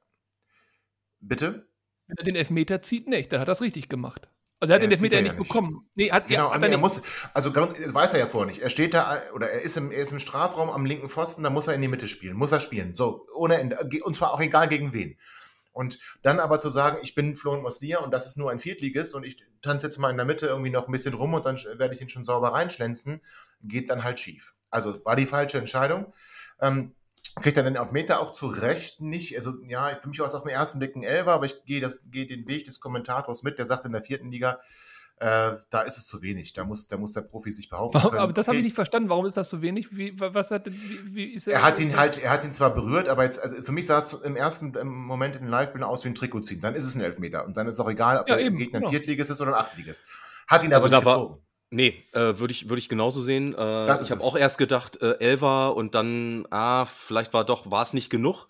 Bitte? 1.21 1.69
Wenn 2.07 2.17
er 2.17 2.25
den 2.25 2.37
Elfmeter 2.37 2.83
zieht, 2.83 3.09
nicht. 3.09 3.33
Dann 3.33 3.41
hat 3.41 3.49
er 3.49 3.53
es 3.53 3.61
richtig 3.61 3.89
gemacht. 3.89 4.29
Also 4.61 4.73
er 4.73 4.77
hat 4.77 4.83
ja, 4.83 4.89
den 4.89 4.93
Elfmeter 4.93 5.19
ja 5.19 5.23
nicht 5.23 5.37
bekommen. 5.37 5.89
Nee, 5.95 6.11
hat, 6.11 6.27
genau, 6.27 6.51
er, 6.51 6.59
nee, 6.59 6.69
er 6.69 6.79
muss, 6.79 7.01
also 7.33 7.55
weiß 7.55 8.15
er 8.15 8.19
ja 8.19 8.27
vorher 8.27 8.47
nicht. 8.47 8.61
Er 8.61 8.71
steht 8.71 8.93
da, 8.93 9.23
oder 9.35 9.51
er 9.51 9.63
ist, 9.63 9.77
im, 9.77 9.93
er 9.93 9.99
ist 9.99 10.11
im 10.11 10.19
Strafraum 10.19 10.69
am 10.69 10.85
linken 10.85 11.09
Pfosten, 11.09 11.45
da 11.45 11.51
muss 11.51 11.69
er 11.69 11.75
in 11.75 11.83
die 11.83 11.89
Mitte 11.89 12.09
spielen. 12.09 12.37
Muss 12.37 12.51
er 12.51 12.59
spielen. 12.59 12.97
So, 12.97 13.27
ohne 13.37 13.59
Ende. 13.59 13.79
Und 14.03 14.17
zwar 14.17 14.33
auch 14.33 14.41
egal 14.41 14.69
gegen 14.69 14.93
wen. 14.93 15.17
Und 15.73 16.01
dann 16.23 16.41
aber 16.41 16.59
zu 16.59 16.71
sagen, 16.71 16.99
ich 17.03 17.15
bin 17.15 17.37
Florian 17.37 17.63
Moslia 17.63 18.01
und 18.01 18.11
das 18.11 18.27
ist 18.27 18.37
nur 18.37 18.51
ein 18.51 18.59
Viertligist 18.59 19.15
und 19.15 19.25
ich 19.25 19.45
tanze 19.63 19.87
jetzt 19.87 19.99
mal 19.99 20.11
in 20.11 20.17
der 20.17 20.27
Mitte 20.27 20.49
irgendwie 20.49 20.71
noch 20.71 20.89
ein 20.89 20.93
bisschen 20.93 21.15
rum 21.15 21.35
und 21.35 21.47
dann 21.47 21.57
werde 21.57 21.95
ich 21.95 22.01
ihn 22.01 22.09
schon 22.09 22.25
sauber 22.25 22.49
reinschlänzen, 22.49 23.21
geht 23.63 23.89
dann 23.89 24.03
halt 24.03 24.19
schief. 24.19 24.55
Also 24.71 25.05
war 25.05 25.15
die 25.15 25.27
falsche 25.27 25.59
Entscheidung. 25.59 26.13
Ähm, 26.61 26.97
kriegt 27.41 27.57
er 27.57 27.63
den 27.63 27.77
auf 27.77 27.93
Meter 27.93 28.21
auch 28.21 28.33
zu 28.33 28.47
Recht 28.47 29.01
nicht. 29.01 29.37
Also 29.37 29.55
ja, 29.67 29.97
für 30.01 30.09
mich 30.09 30.19
war 30.19 30.27
es 30.27 30.35
auf 30.35 30.43
den 30.43 30.53
ersten 30.53 30.79
Blick 30.79 30.97
ein 30.97 31.03
Elfer, 31.03 31.33
aber 31.33 31.47
ich 31.47 31.65
gehe, 31.65 31.81
das, 31.81 32.01
gehe 32.11 32.27
den 32.27 32.47
Weg 32.49 32.65
des 32.65 32.81
Kommentators 32.81 33.43
mit, 33.43 33.59
der 33.59 33.67
sagt 33.67 33.85
in 33.85 33.93
der 33.93 34.03
vierten 34.03 34.31
Liga, 34.31 34.61
äh, 35.21 35.57
da 35.71 35.83
ist 35.83 35.99
es 35.99 36.07
zu 36.07 36.23
wenig. 36.23 36.53
Da 36.53 36.65
muss, 36.65 36.87
da 36.87 36.97
muss 36.97 37.13
der 37.13 37.23
Profi 37.23 37.51
sich 37.51 37.69
behaupten. 37.69 37.99
Warum. 37.99 38.19
Aber 38.19 38.33
das 38.33 38.47
habe 38.47 38.59
ich 38.59 38.63
nicht 38.63 38.75
verstanden. 38.75 39.09
Warum 39.09 39.27
ist 39.27 39.37
das 39.37 39.51
so 39.51 39.63
wenig? 39.63 39.97
Wie, 39.97 40.15
was 40.19 40.51
hat, 40.51 40.67
wie, 40.67 41.15
wie 41.15 41.25
ist 41.35 41.49
er, 41.49 41.55
er 41.55 41.63
hat 41.65 41.81
ihn 41.81 41.97
halt, 41.97 42.23
er 42.23 42.31
hat 42.31 42.45
ihn 42.45 42.53
zwar 42.53 42.73
berührt, 42.73 43.09
aber 43.09 43.25
jetzt, 43.25 43.43
also 43.43 43.57
für 43.63 43.73
mich 43.73 43.87
sah 43.87 43.99
es 43.99 44.13
im 44.13 44.37
ersten 44.37 44.73
Moment 44.85 45.35
in 45.37 45.43
den 45.43 45.51
Live-Bildern 45.51 45.91
aus 45.91 46.05
wie 46.05 46.09
ein 46.09 46.15
Trikot 46.15 46.43
ziehen. 46.43 46.61
Dann 46.61 46.75
ist 46.75 46.85
es 46.85 46.95
ein 46.95 47.01
Elfmeter. 47.01 47.45
Und 47.45 47.57
dann 47.57 47.67
ist 47.67 47.81
auch 47.81 47.91
egal, 47.91 48.19
ob 48.19 48.29
ja, 48.29 48.37
der 48.37 48.45
eben, 48.45 48.59
Gegner 48.59 48.79
ein 48.79 48.83
genau. 48.83 48.91
Viertligist 48.91 49.31
ist 49.31 49.41
oder 49.41 49.55
ein 49.57 49.61
Achtligist. 49.61 50.05
Hat 50.47 50.63
ihn 50.63 50.73
also 50.73 50.87
aber 50.87 50.97
nicht 50.97 51.05
gezogen. 51.05 51.35
War, 51.35 51.41
Nee, 51.71 52.03
äh, 52.13 52.39
würde 52.39 52.53
ich, 52.53 52.69
würd 52.69 52.79
ich 52.79 52.89
genauso 52.89 53.21
sehen. 53.21 53.55
Äh, 53.55 54.03
ich 54.03 54.11
habe 54.11 54.23
auch 54.23 54.37
erst 54.37 54.57
gedacht, 54.57 55.03
äh, 55.03 55.19
Elva 55.19 55.69
und 55.69 55.95
dann, 55.95 56.47
ah, 56.51 56.87
vielleicht 56.87 57.35
war 57.35 57.45
doch, 57.45 57.71
war 57.71 57.83
es 57.83 57.93
nicht 57.93 58.09
genug. 58.09 58.47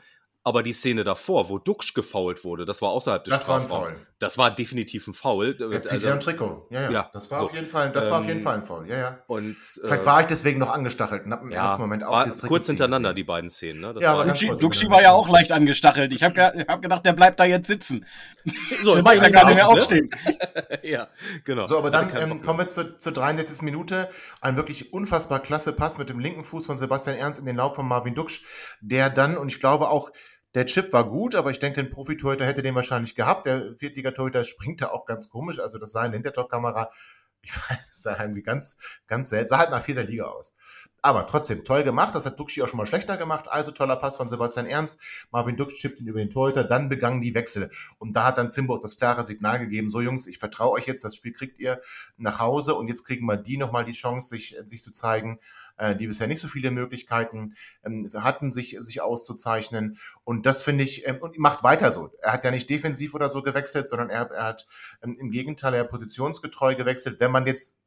Aber 0.48 0.62
die 0.62 0.72
Szene 0.72 1.04
davor, 1.04 1.50
wo 1.50 1.58
Duxch 1.58 1.92
gefault 1.92 2.42
wurde, 2.42 2.64
das 2.64 2.80
war 2.80 2.88
außerhalb 2.88 3.22
des 3.22 3.30
Das 3.30 3.42
Strafraums. 3.42 3.70
war 3.70 3.80
ein 3.80 3.86
Foul. 3.88 4.06
Das 4.18 4.38
war 4.38 4.50
definitiv 4.50 5.06
ein 5.06 5.12
Foul. 5.12 5.54
Er 5.60 5.82
zieht 5.82 5.92
also, 5.92 6.08
ja 6.08 6.14
ein 6.14 6.20
Trikot. 6.20 6.66
Ja, 6.70 6.80
ja. 6.84 6.90
ja 6.90 7.10
das 7.12 7.30
war 7.30 7.40
so. 7.40 7.44
auf 7.44 7.54
jeden 7.54 7.68
Fall, 7.68 7.92
das 7.92 8.06
ähm, 8.06 8.12
war 8.12 8.20
auf 8.20 8.26
jeden 8.26 8.38
ähm, 8.38 8.44
Fall 8.44 8.54
ein 8.54 8.62
Foul. 8.62 8.88
Ja, 8.88 8.96
ja. 8.96 9.18
Und, 9.26 9.58
Vielleicht 9.58 10.04
äh, 10.04 10.06
war 10.06 10.22
ich 10.22 10.26
deswegen 10.28 10.58
noch 10.58 10.72
angestachelt 10.72 11.26
und 11.26 11.32
habe 11.32 11.44
im 11.44 11.52
ja, 11.52 11.64
ersten 11.64 11.82
Moment 11.82 12.02
auch 12.02 12.24
das 12.24 12.38
Trikot 12.38 12.48
Kurz 12.48 12.66
hintereinander 12.66 13.12
die 13.12 13.24
beiden 13.24 13.50
Szenen. 13.50 13.82
Ne? 13.82 13.92
Das 13.92 14.02
ja, 14.02 14.16
war 14.16 14.24
Duxch 14.24 14.88
war 14.88 15.02
ja 15.02 15.12
auch 15.12 15.28
leicht 15.28 15.52
angestachelt. 15.52 16.14
Ich 16.14 16.22
habe 16.22 16.32
ge 16.32 16.64
hab 16.66 16.80
gedacht, 16.80 17.04
der 17.04 17.12
bleibt 17.12 17.38
da 17.40 17.44
jetzt 17.44 17.66
sitzen. 17.66 18.06
So, 18.82 18.94
der 18.94 19.02
kann 19.02 19.32
gar 19.32 19.46
nicht 19.46 19.56
mehr 19.56 19.68
aufstehen. 19.68 20.08
ja, 20.82 21.08
genau. 21.44 21.66
So, 21.66 21.76
aber 21.76 21.90
dann 21.90 22.10
ähm, 22.16 22.40
kommen 22.40 22.60
wir 22.60 22.68
zur, 22.68 22.96
zur 22.96 23.12
63. 23.12 23.62
Minute. 23.62 24.08
Ein 24.40 24.56
wirklich 24.56 24.92
unfassbar 24.92 25.40
klasse 25.40 25.72
Pass 25.72 25.98
mit 25.98 26.08
dem 26.08 26.18
linken 26.18 26.44
Fuß 26.44 26.64
von 26.64 26.76
Sebastian 26.76 27.16
Ernst 27.16 27.38
in 27.38 27.44
den 27.44 27.56
Lauf 27.56 27.74
von 27.74 27.86
Marvin 27.86 28.14
Duxch, 28.14 28.44
der 28.80 29.10
dann, 29.10 29.36
und 29.36 29.48
ich 29.48 29.60
glaube 29.60 29.90
auch, 29.90 30.10
der 30.54 30.66
Chip 30.66 30.92
war 30.92 31.08
gut, 31.08 31.34
aber 31.34 31.50
ich 31.50 31.58
denke, 31.58 31.80
ein 31.80 31.90
Profi-Torhüter 31.90 32.46
hätte 32.46 32.62
den 32.62 32.74
wahrscheinlich 32.74 33.14
gehabt. 33.14 33.46
Der 33.46 33.76
Viertliga-Torhüter 33.76 34.44
springt 34.44 34.80
da 34.80 34.88
auch 34.88 35.04
ganz 35.04 35.28
komisch. 35.28 35.58
Also 35.58 35.78
das 35.78 35.92
sah 35.92 36.04
in 36.04 36.12
der 36.12 36.18
Hintertorkamera, 36.18 36.90
ich 37.42 37.54
weiß, 37.54 37.88
das 37.88 38.02
sah 38.02 38.20
irgendwie 38.20 38.42
ganz, 38.42 38.78
ganz 39.06 39.28
seltsam. 39.30 39.56
Sah 39.56 39.60
halt 39.60 39.70
nach 39.70 39.82
vierter 39.82 40.04
Liga 40.04 40.24
aus. 40.24 40.54
Aber 41.00 41.26
trotzdem, 41.28 41.64
toll 41.64 41.84
gemacht. 41.84 42.14
Das 42.14 42.26
hat 42.26 42.40
Duxi 42.40 42.62
auch 42.62 42.68
schon 42.68 42.78
mal 42.78 42.86
schlechter 42.86 43.16
gemacht. 43.16 43.46
Also 43.48 43.70
toller 43.70 43.96
Pass 43.96 44.16
von 44.16 44.28
Sebastian 44.28 44.66
Ernst. 44.66 44.98
Marvin 45.30 45.56
Dux 45.56 45.74
chippt 45.74 46.00
ihn 46.00 46.08
über 46.08 46.18
den 46.18 46.30
Torhüter. 46.30 46.64
Dann 46.64 46.88
begannen 46.88 47.20
die 47.20 47.34
Wechsel. 47.34 47.70
Und 47.98 48.14
da 48.16 48.24
hat 48.24 48.38
dann 48.38 48.50
Zimburg 48.50 48.82
das 48.82 48.96
klare 48.96 49.22
Signal 49.22 49.60
gegeben. 49.60 49.88
So 49.88 50.00
Jungs, 50.00 50.26
ich 50.26 50.38
vertraue 50.38 50.72
euch 50.72 50.86
jetzt. 50.86 51.04
Das 51.04 51.14
Spiel 51.14 51.32
kriegt 51.32 51.60
ihr 51.60 51.80
nach 52.16 52.40
Hause. 52.40 52.74
Und 52.74 52.88
jetzt 52.88 53.04
kriegen 53.04 53.26
wir 53.26 53.36
die 53.36 53.58
nochmal 53.58 53.84
die 53.84 53.92
Chance, 53.92 54.30
sich, 54.30 54.56
sich 54.66 54.82
zu 54.82 54.90
zeigen 54.90 55.38
äh, 55.78 55.96
die 55.96 56.06
bisher 56.06 56.26
nicht 56.26 56.40
so 56.40 56.48
viele 56.48 56.70
Möglichkeiten 56.70 57.54
ähm, 57.84 58.10
hatten, 58.14 58.52
sich, 58.52 58.76
sich 58.80 59.00
auszuzeichnen. 59.00 59.98
Und 60.24 60.46
das 60.46 60.62
finde 60.62 60.84
ich, 60.84 61.06
ähm, 61.06 61.18
und 61.20 61.38
macht 61.38 61.62
weiter 61.62 61.90
so. 61.92 62.10
Er 62.20 62.32
hat 62.32 62.44
ja 62.44 62.50
nicht 62.50 62.68
defensiv 62.68 63.14
oder 63.14 63.30
so 63.30 63.42
gewechselt, 63.42 63.88
sondern 63.88 64.10
er, 64.10 64.30
er 64.30 64.44
hat 64.44 64.66
ähm, 65.02 65.16
im 65.18 65.30
Gegenteil, 65.30 65.74
er 65.74 65.84
positionsgetreu 65.84 66.74
gewechselt. 66.74 67.20
Wenn 67.20 67.30
man 67.30 67.46
jetzt 67.46 67.78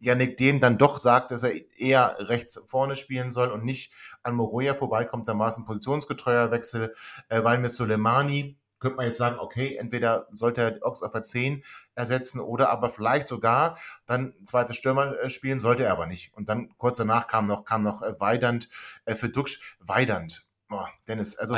Yannick 0.00 0.36
Dehn 0.36 0.60
dann 0.60 0.78
doch 0.78 0.98
sagt, 0.98 1.30
dass 1.30 1.42
er 1.42 1.52
eher 1.78 2.16
rechts 2.18 2.60
vorne 2.66 2.96
spielen 2.96 3.30
soll 3.30 3.50
und 3.50 3.64
nicht 3.64 3.92
an 4.22 4.34
Moroja 4.34 4.74
vorbeikommt, 4.74 5.28
dann 5.28 5.38
war 5.38 5.48
es 5.48 5.58
ein 5.58 5.64
positionsgetreuer 5.64 6.50
Wechsel, 6.50 6.94
äh, 7.28 7.42
weil 7.44 7.58
mit 7.58 7.70
Soleimani 7.70 8.56
könnte 8.78 8.96
man 8.96 9.06
jetzt 9.06 9.18
sagen, 9.18 9.38
okay, 9.38 9.76
entweder 9.76 10.26
sollte 10.30 10.60
er 10.60 10.78
Ox 10.82 11.02
auf 11.02 11.12
der 11.12 11.22
10 11.22 11.64
ersetzen 11.94 12.40
oder 12.40 12.70
aber 12.70 12.90
vielleicht 12.90 13.28
sogar 13.28 13.78
dann 14.06 14.34
zweite 14.44 14.72
Stürmer 14.72 15.18
äh, 15.18 15.28
spielen, 15.28 15.60
sollte 15.60 15.84
er 15.84 15.92
aber 15.92 16.06
nicht. 16.06 16.34
Und 16.34 16.48
dann 16.48 16.70
kurz 16.76 16.98
danach 16.98 17.26
kam 17.26 17.46
noch, 17.46 17.64
kam 17.64 17.82
noch 17.82 18.02
äh, 18.02 18.18
Weidand 18.20 18.68
äh, 19.04 19.14
für 19.14 19.28
Duxch. 19.28 19.76
Weidand. 19.80 20.46
Boah, 20.68 20.90
Dennis, 21.06 21.36
also. 21.36 21.54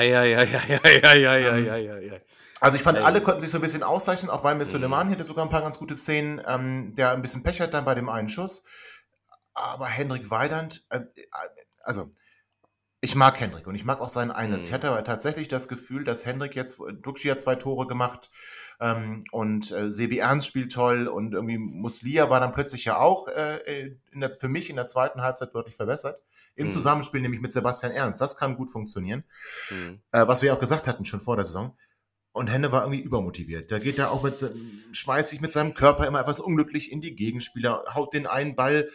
Ja. 2.12 2.18
Also 2.60 2.76
ich 2.76 2.82
fand, 2.82 2.98
alle 2.98 3.22
konnten 3.22 3.40
sich 3.40 3.50
so 3.50 3.58
ein 3.58 3.62
bisschen 3.62 3.82
auszeichnen, 3.82 4.30
auch 4.30 4.42
weil 4.42 4.56
Miss 4.56 4.68
mhm. 4.68 4.78
Suleiman 4.78 5.10
hatte 5.10 5.24
sogar 5.24 5.44
ein 5.44 5.50
paar 5.50 5.62
ganz 5.62 5.78
gute 5.78 5.96
Szenen, 5.96 6.42
ähm, 6.46 6.94
der 6.96 7.12
ein 7.12 7.22
bisschen 7.22 7.42
Pech 7.42 7.60
hat 7.60 7.72
dann 7.72 7.84
bei 7.84 7.94
dem 7.94 8.08
einen 8.08 8.28
Schuss. 8.28 8.64
Aber 9.54 9.86
Hendrik 9.86 10.30
Weidand, 10.30 10.84
äh, 10.90 11.00
also 11.82 12.10
ich 13.00 13.14
mag 13.14 13.38
Hendrik 13.38 13.66
und 13.66 13.74
ich 13.74 13.84
mag 13.84 14.00
auch 14.00 14.08
seinen 14.08 14.30
Einsatz. 14.30 14.60
Mhm. 14.60 14.66
Ich 14.66 14.72
hatte 14.72 14.88
aber 14.88 15.04
tatsächlich 15.04 15.48
das 15.48 15.68
Gefühl, 15.68 16.04
dass 16.04 16.26
Hendrik 16.26 16.56
jetzt, 16.56 16.78
Duxi 17.02 17.28
hat 17.28 17.40
zwei 17.40 17.54
Tore 17.54 17.86
gemacht 17.86 18.30
ähm, 18.80 19.22
und 19.30 19.70
äh, 19.70 19.90
Sebi 19.90 20.18
Ernst 20.18 20.48
spielt 20.48 20.72
toll 20.72 21.06
und 21.06 21.34
irgendwie 21.34 21.58
Muslia 21.58 22.28
war 22.28 22.40
dann 22.40 22.52
plötzlich 22.52 22.84
ja 22.84 22.98
auch 22.98 23.28
äh, 23.28 23.92
in 24.10 24.20
der, 24.20 24.30
für 24.30 24.48
mich 24.48 24.68
in 24.68 24.76
der 24.76 24.86
zweiten 24.86 25.22
Halbzeit 25.22 25.54
deutlich 25.54 25.76
verbessert. 25.76 26.20
Im 26.56 26.66
mhm. 26.66 26.72
Zusammenspiel 26.72 27.20
nämlich 27.20 27.40
mit 27.40 27.52
Sebastian 27.52 27.92
Ernst. 27.92 28.20
Das 28.20 28.36
kann 28.36 28.56
gut 28.56 28.72
funktionieren. 28.72 29.22
Mhm. 29.70 30.00
Äh, 30.10 30.26
was 30.26 30.42
wir 30.42 30.52
auch 30.52 30.58
gesagt 30.58 30.88
hatten 30.88 31.04
schon 31.04 31.20
vor 31.20 31.36
der 31.36 31.44
Saison. 31.44 31.76
Und 32.32 32.48
Henne 32.48 32.72
war 32.72 32.82
irgendwie 32.82 33.00
übermotiviert. 33.00 33.70
Da 33.72 33.78
geht 33.78 33.98
er 33.98 34.10
auch 34.10 34.22
mit, 34.22 34.44
schmeißt 34.92 35.30
sich 35.30 35.40
mit 35.40 35.50
seinem 35.50 35.74
Körper 35.74 36.06
immer 36.06 36.20
etwas 36.20 36.40
unglücklich 36.40 36.92
in 36.92 37.00
die 37.00 37.16
Gegenspieler, 37.16 37.84
haut 37.94 38.12
den 38.12 38.26
einen 38.26 38.54
Ball 38.54 38.90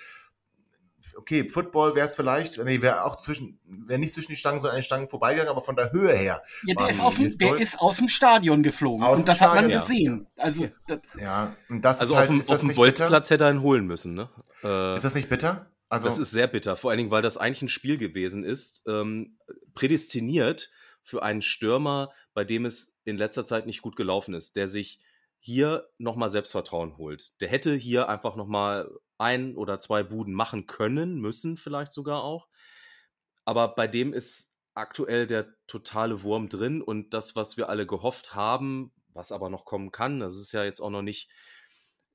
okay, 1.18 1.48
Football 1.48 1.96
wäre 1.96 2.08
es 2.08 2.16
vielleicht, 2.16 2.58
nee, 2.58 2.82
wäre 2.82 3.06
auch 3.06 3.18
zwischen, 3.18 3.60
wäre 3.66 4.00
nicht 4.00 4.14
zwischen 4.14 4.32
die 4.32 4.38
Stangen, 4.38 4.60
sondern 4.60 4.76
an 4.76 4.82
den 4.82 4.86
Stangen 4.86 5.08
vorbeigegangen, 5.08 5.52
aber 5.52 5.62
von 5.62 5.76
der 5.76 5.92
Höhe 5.92 6.14
her. 6.14 6.44
Ja, 6.66 6.76
der, 6.76 6.90
ist 6.90 7.02
aus, 7.02 7.16
dem, 7.16 7.38
der 7.38 7.56
ist 7.56 7.80
aus 7.80 7.98
dem 7.98 8.08
Stadion 8.08 8.64
geflogen. 8.64 9.04
Aus 9.04 9.20
und 9.20 9.28
das 9.28 9.38
Stadion, 9.38 9.58
hat 9.58 9.64
man 9.64 9.72
ja. 9.72 9.82
gesehen. 9.82 10.28
Also, 10.38 10.70
das, 10.88 11.00
ja, 11.20 11.56
und 11.70 11.84
das 11.84 12.00
also 12.00 12.14
ist 12.14 12.20
halt, 12.20 12.30
auf 12.30 12.46
dem, 12.46 12.54
auf 12.54 12.62
dem 12.62 12.76
Bolzplatz 12.76 13.30
hätte 13.30 13.44
er 13.46 13.52
ihn 13.52 13.62
holen 13.62 13.86
müssen, 13.86 14.14
ne? 14.14 14.30
Äh, 14.64 14.96
ist 14.96 15.04
das 15.04 15.16
nicht 15.16 15.30
bitter? 15.30 15.70
Also, 15.90 16.06
das 16.06 16.18
ist 16.18 16.32
sehr 16.32 16.48
bitter, 16.48 16.76
vor 16.76 16.90
allen 16.90 16.98
Dingen, 16.98 17.12
weil 17.12 17.22
das 17.22 17.38
eigentlich 17.38 17.62
ein 17.62 17.70
Spiel 17.70 17.98
gewesen 17.98 18.44
ist, 18.44 18.82
ähm, 18.88 19.38
prädestiniert 19.76 20.72
für 21.04 21.22
einen 21.22 21.42
Stürmer, 21.42 22.10
bei 22.34 22.44
dem 22.44 22.66
es 22.66 22.98
in 23.04 23.18
letzter 23.18 23.46
Zeit 23.46 23.66
nicht 23.66 23.82
gut 23.82 23.96
gelaufen 23.96 24.34
ist, 24.34 24.56
der 24.56 24.68
sich 24.68 25.00
hier 25.40 25.90
nochmal 25.98 26.30
Selbstvertrauen 26.30 26.98
holt. 26.98 27.34
Der 27.42 27.50
hätte 27.50 27.76
hier 27.76 28.08
einfach 28.08 28.38
nochmal 28.38 28.90
ein 29.24 29.56
oder 29.56 29.80
zwei 29.80 30.04
Buden 30.04 30.34
machen 30.34 30.68
können, 30.68 31.20
müssen 31.20 31.58
vielleicht 31.58 31.94
sogar 31.94 32.24
auch. 32.24 32.48
Aber 33.46 33.76
bei 33.76 33.88
dem 33.88 34.14
ist 34.14 34.56
aktuell 34.76 35.28
der 35.28 35.48
totale 35.68 36.24
Wurm 36.24 36.50
drin 36.50 36.82
und 36.82 37.14
das, 37.14 37.36
was 37.36 37.58
wir 37.58 37.70
alle 37.70 37.86
gehofft 37.88 38.36
haben, 38.36 38.92
was 39.14 39.32
aber 39.32 39.50
noch 39.50 39.66
kommen 39.66 39.92
kann, 39.92 40.20
das 40.20 40.36
ist 40.36 40.52
ja 40.52 40.64
jetzt 40.64 40.80
auch 40.80 40.90
noch 40.90 41.02
nicht, 41.02 41.30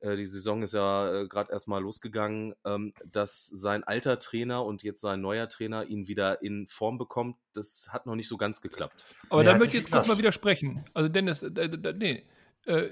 äh, 0.01 0.17
die 0.17 0.27
Saison 0.27 0.63
ist 0.63 0.75
ja 0.75 1.23
äh, 1.23 1.29
gerade 1.29 1.53
erstmal 1.53 1.83
losgegangen, 1.83 2.55
ähm, 2.65 2.93
dass 3.05 3.47
sein 3.47 3.85
alter 3.85 4.19
Trainer 4.19 4.65
und 4.65 4.83
jetzt 4.83 5.01
sein 5.01 5.21
neuer 5.21 5.49
Trainer 5.49 5.87
ihn 5.87 6.09
wieder 6.09 6.43
in 6.43 6.67
Form 6.67 6.99
bekommt, 6.99 7.37
das 7.53 7.89
hat 7.93 8.07
noch 8.07 8.17
nicht 8.17 8.29
so 8.29 8.37
ganz 8.37 8.61
geklappt. 8.61 9.07
Aber 9.31 9.45
ja, 9.45 9.53
da 9.53 9.59
möchte 9.59 9.77
ich 9.77 9.85
jetzt 9.85 9.93
kurz 9.93 10.09
mal 10.09 10.19
widersprechen. 10.19 10.85
Also 10.95 11.09
Dennis, 11.09 11.43
äh, 11.43 11.49
äh 11.49 11.95
nee, 11.97 12.27
äh, 12.67 12.91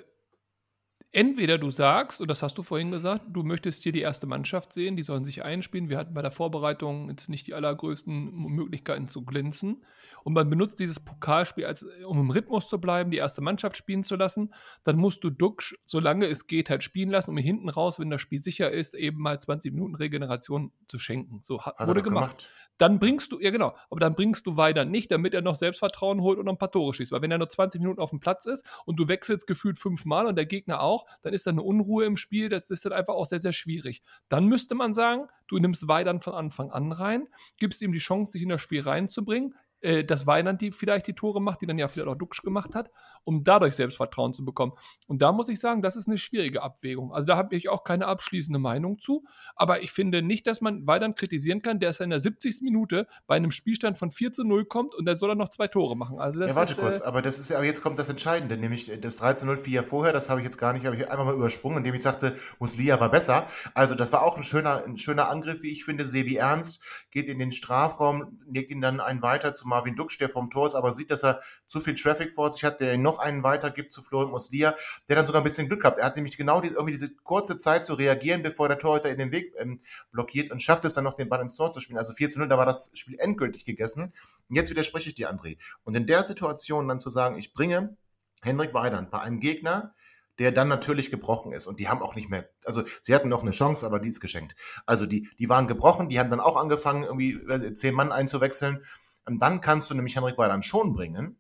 entweder 1.13 1.59
du 1.59 1.71
sagst, 1.71 2.21
und 2.21 2.29
das 2.29 2.43
hast 2.43 2.59
du 2.59 2.63
vorhin 2.63 2.91
gesagt, 2.91 3.25
du 3.29 3.43
möchtest 3.43 3.83
hier 3.83 3.93
die 3.93 4.01
erste 4.01 4.27
Mannschaft 4.27 4.73
sehen, 4.73 4.97
die 4.97 5.03
sollen 5.03 5.25
sich 5.25 5.45
einspielen. 5.45 5.89
Wir 5.89 5.99
hatten 5.99 6.15
bei 6.15 6.23
der 6.23 6.31
Vorbereitung 6.31 7.09
jetzt 7.11 7.29
nicht 7.29 7.47
die 7.47 7.55
allergrößten 7.55 8.35
Möglichkeiten 8.35 9.09
zu 9.09 9.25
glänzen. 9.25 9.83
Und 10.27 10.33
man 10.33 10.51
benutzt 10.51 10.81
dieses 10.81 10.99
Pokalspiel, 10.99 11.67
als, 11.67 11.87
um 12.05 12.19
im 12.19 12.31
Rhythmus 12.31 12.69
zu 12.69 12.81
bleiben, 12.81 13.13
die 13.13 13.17
erste 13.17 13.43
Mannschaft 13.43 13.77
spielen 13.77 14.03
zu 14.03 14.17
lassen. 14.17 14.53
Dann 14.83 14.97
musst 14.97 15.23
du 15.23 15.31
Duxch, 15.31 15.79
solange 15.85 16.27
es 16.27 16.49
geht, 16.49 16.69
halt 16.69 16.83
spielen 16.83 17.11
lassen, 17.11 17.31
um 17.31 17.37
hinten 17.37 17.69
raus, 17.69 18.01
wenn 18.01 18.11
das 18.11 18.21
Spiel 18.21 18.41
sicher 18.41 18.73
ist, 18.73 18.95
eben 18.95 19.21
mal 19.21 19.41
20 19.41 19.73
Minuten 19.73 19.95
Regeneration 19.95 20.73
zu 20.89 20.99
schenken. 20.99 21.43
So 21.45 21.63
hat, 21.63 21.79
hat 21.79 21.87
wurde 21.87 22.03
gemacht. 22.03 22.39
gemacht. 22.39 22.51
Dann 22.77 22.99
bringst 22.99 23.31
du, 23.31 23.39
ja 23.41 23.51
genau, 23.51 23.77
aber 23.89 24.01
dann 24.01 24.17
bringst 24.17 24.49
du 24.49 24.57
weiter 24.57 24.85
nicht, 24.85 25.13
damit 25.13 25.33
er 25.33 25.43
noch 25.43 25.55
Selbstvertrauen 25.55 26.21
holt 26.21 26.41
und 26.41 26.47
noch 26.47 26.55
ein 26.55 26.59
paar 26.59 26.73
Tore 26.73 26.93
schießt. 26.93 27.13
Weil 27.13 27.23
wenn 27.23 27.31
er 27.31 27.39
nur 27.39 27.49
20 27.49 27.81
Minuten 27.81 28.01
auf 28.01 28.11
dem 28.11 28.19
Platz 28.19 28.47
ist 28.47 28.67
und 28.85 28.97
du 28.97 29.07
wechselst 29.07 29.47
gefühlt 29.47 29.79
fünfmal 29.79 30.27
und 30.27 30.35
der 30.35 30.47
Gegner 30.47 30.81
auch, 30.81 30.96
dann 31.23 31.35
ist 31.35 31.47
da 31.47 31.51
eine 31.51 31.63
Unruhe 31.63 32.05
im 32.05 32.17
Spiel. 32.17 32.49
Das 32.49 32.71
ist 32.71 32.85
dann 32.85 32.93
einfach 32.93 33.15
auch 33.15 33.27
sehr, 33.27 33.41
sehr 33.41 33.53
schwierig. 33.53 34.03
Dann 34.29 34.47
müsste 34.47 34.75
man 34.75 34.95
sagen, 34.95 35.29
du 35.49 35.59
nimmst 35.59 35.89
Weidern 35.89 36.21
von 36.21 36.35
Anfang 36.35 36.71
an 36.71 36.93
rein, 36.93 37.29
gibst 37.59 37.83
ihm 37.83 37.93
die 37.93 37.99
Chance, 37.99 38.33
sich 38.33 38.43
in 38.43 38.49
das 38.49 38.63
Spiel 38.63 38.83
reinzubringen, 38.83 39.55
äh, 39.87 40.05
dass 40.05 40.27
Weinand 40.27 40.61
die 40.61 40.73
vielleicht 40.73 41.07
die 41.07 41.15
Tore 41.15 41.41
macht, 41.41 41.63
die 41.63 41.67
dann 41.67 41.79
ja 41.79 41.87
vielleicht 41.87 42.09
auch 42.09 42.17
Duxch 42.17 42.43
gemacht 42.43 42.75
hat, 42.75 42.91
um 43.23 43.45
dadurch 43.45 43.77
Selbstvertrauen 43.77 44.35
zu 44.35 44.45
bekommen. 44.45 44.73
Und 45.07 45.23
da 45.23 45.31
muss 45.31 45.49
ich 45.49 45.61
sagen, 45.61 45.81
das 45.81 45.95
ist 45.95 46.09
eine 46.09 46.19
schwierige 46.19 46.63
Abwägung. 46.63 47.13
Also 47.13 47.27
da 47.27 47.37
habe 47.37 47.55
ich 47.55 47.69
auch 47.69 47.85
keine 47.85 48.07
abschließende 48.07 48.59
Meinung 48.59 48.99
zu. 48.99 49.25
Aber 49.55 49.83
ich 49.83 49.93
finde 49.93 50.23
nicht, 50.23 50.47
dass 50.49 50.61
man 50.61 50.89
Weidand 50.89 51.17
kritisieren 51.17 51.63
kann, 51.63 51.79
der 51.79 51.91
ist 51.91 52.01
in 52.01 52.11
der 52.11 52.19
70. 52.19 52.63
Minute 52.63 53.07
bei 53.29 53.37
einem 53.37 53.53
Spielstand 53.53 53.97
von 53.97 54.11
4 54.11 54.33
zu 54.33 54.43
0 54.43 54.65
kommt 54.65 54.95
und 54.95 55.07
dann 55.07 55.19
soll 55.19 55.31
er 55.31 55.37
noch 55.37 55.51
zwei 55.51 55.69
Tore 55.69 55.97
machen. 55.97 56.19
Also 56.19 56.41
das 56.41 56.51
ja, 56.51 56.57
warte 56.57 56.73
ist, 56.73 56.81
kurz, 56.81 57.01
äh, 57.01 57.05
aber 57.05 57.23
das 57.23 57.39
ist 57.39 57.53
aber 57.53 57.65
jetzt 57.65 57.81
kommt 57.81 57.99
das 58.01 58.09
Entscheidende, 58.09 58.57
nämlich 58.57 58.91
das 59.01 59.19
3 59.19 59.35
zu 59.35 59.47
0 59.47 59.57
vier 59.57 59.85
vorher, 59.85 60.13
das 60.13 60.29
habe 60.29 60.41
ich 60.41 60.45
jetzt 60.45 60.59
gar 60.59 60.73
nicht, 60.73 60.85
habe 60.85 60.97
ich 60.97 61.09
einfach 61.09 61.25
mal 61.25 61.35
übersprungen, 61.35 61.79
indem 61.79 61.95
ich 61.95 62.03
sagte, 62.03 62.37
Muslia 62.59 62.99
war 62.99 63.11
besser. 63.11 63.47
Also 63.75 63.95
das 63.95 64.13
war 64.13 64.23
auch 64.23 64.37
ein 64.37 64.43
schöner, 64.43 64.85
ein 64.85 64.97
schöner 64.97 65.29
Angriff, 65.29 65.63
wie 65.63 65.71
ich 65.71 65.85
finde. 65.85 66.05
Sebi 66.05 66.37
Ernst 66.37 66.83
geht 67.13 67.29
in 67.29 67.39
den 67.39 67.53
Strafraum, 67.53 68.41
legt 68.51 68.71
ihn 68.71 68.81
dann 68.81 69.01
einen 69.01 69.23
weiter 69.23 69.55
zu 69.55 69.69
Marvin 69.77 69.95
Dux, 69.95 70.17
der 70.17 70.31
vom 70.31 70.49
Tor 70.49 70.67
ist, 70.67 70.75
aber 70.75 70.91
sieht, 70.91 71.11
dass 71.11 71.23
er 71.23 71.43
zu 71.67 71.81
viel 71.81 71.95
Traffic 71.95 72.33
vor 72.33 72.51
sich 72.51 72.65
hat, 72.65 72.81
der 72.81 72.95
ihn 72.95 73.03
noch 73.03 73.19
einen 73.19 73.43
weitergibt 73.43 73.93
zu 73.93 74.03
Florian 74.03 74.31
Muslia, 74.31 74.75
der 75.09 75.17
dann 75.17 75.27
sogar 75.27 75.43
ein 75.43 75.45
bisschen 75.45 75.69
Glück 75.69 75.85
hat. 75.85 75.99
Er 75.99 76.07
hat 76.07 76.17
nämlich 76.17 76.37
genau 76.37 76.61
die, 76.61 76.69
irgendwie 76.69 76.93
diese 76.93 77.15
kurze 77.15 77.59
Zeit 77.59 77.85
zu 77.85 77.95
reagieren, 77.95 78.43
bevor 78.43 78.69
der 78.69 78.79
Torhüter 78.79 79.11
in 79.11 79.19
den 79.19 79.33
Weg 79.33 79.55
ähm, 79.59 79.81
blockiert 80.13 80.51
und 80.51 80.63
schafft 80.63 80.85
es 80.87 80.95
dann 80.95 81.05
noch, 81.05 81.15
den 81.15 81.29
Ball 81.29 81.43
ins 81.43 81.57
Tor 81.57 81.73
zu 81.73 81.81
spielen. 81.81 81.99
Also 81.99 82.15
4 82.15 82.31
zu 82.31 82.39
0, 82.39 82.49
da 82.49 82.57
war 82.57 82.67
das 82.67 82.91
Spiel 82.95 83.17
endgültig 83.19 83.65
gegessen. 83.65 84.13
Und 84.49 84.57
jetzt 84.57 84.71
widerspreche 84.71 85.09
ich 85.09 85.15
dir, 85.15 85.31
André. 85.31 85.59
Und 85.85 85.95
in 85.95 86.07
der 86.07 86.23
Situation 86.25 86.89
dann 86.89 87.01
zu 87.01 87.11
sagen, 87.11 87.37
ich 87.37 87.53
bringe 87.53 87.97
Hendrik 88.43 88.73
Weidand 88.73 89.11
bei 89.11 89.21
einem 89.21 89.41
Gegner, 89.41 89.95
der 90.39 90.53
dann 90.53 90.69
natürlich 90.69 91.11
gebrochen 91.11 91.53
ist. 91.53 91.67
Und 91.67 91.81
die 91.81 91.89
haben 91.89 92.03
auch 92.03 92.15
nicht 92.15 92.29
mehr, 92.29 92.49
also 92.65 92.83
sie 93.03 93.15
hatten 93.15 93.29
noch 93.29 93.43
eine 93.43 93.53
Chance, 93.53 93.87
aber 93.87 93.99
die 93.99 94.09
ist 94.09 94.21
geschenkt. 94.21 94.55
Also 94.85 95.07
die, 95.07 95.29
die 95.39 95.49
waren 95.49 95.67
gebrochen, 95.67 96.09
die 96.09 96.19
haben 96.19 96.31
dann 96.31 96.41
auch 96.41 96.57
angefangen, 96.57 97.05
irgendwie 97.05 97.73
zehn 97.73 97.95
Mann 97.95 98.13
einzuwechseln. 98.13 98.85
Und 99.27 99.41
dann 99.41 99.61
kannst 99.61 99.91
du 99.91 99.95
nämlich 99.95 100.17
Henrik 100.17 100.39
Weidand 100.39 100.65
schon 100.65 100.93
bringen, 100.93 101.39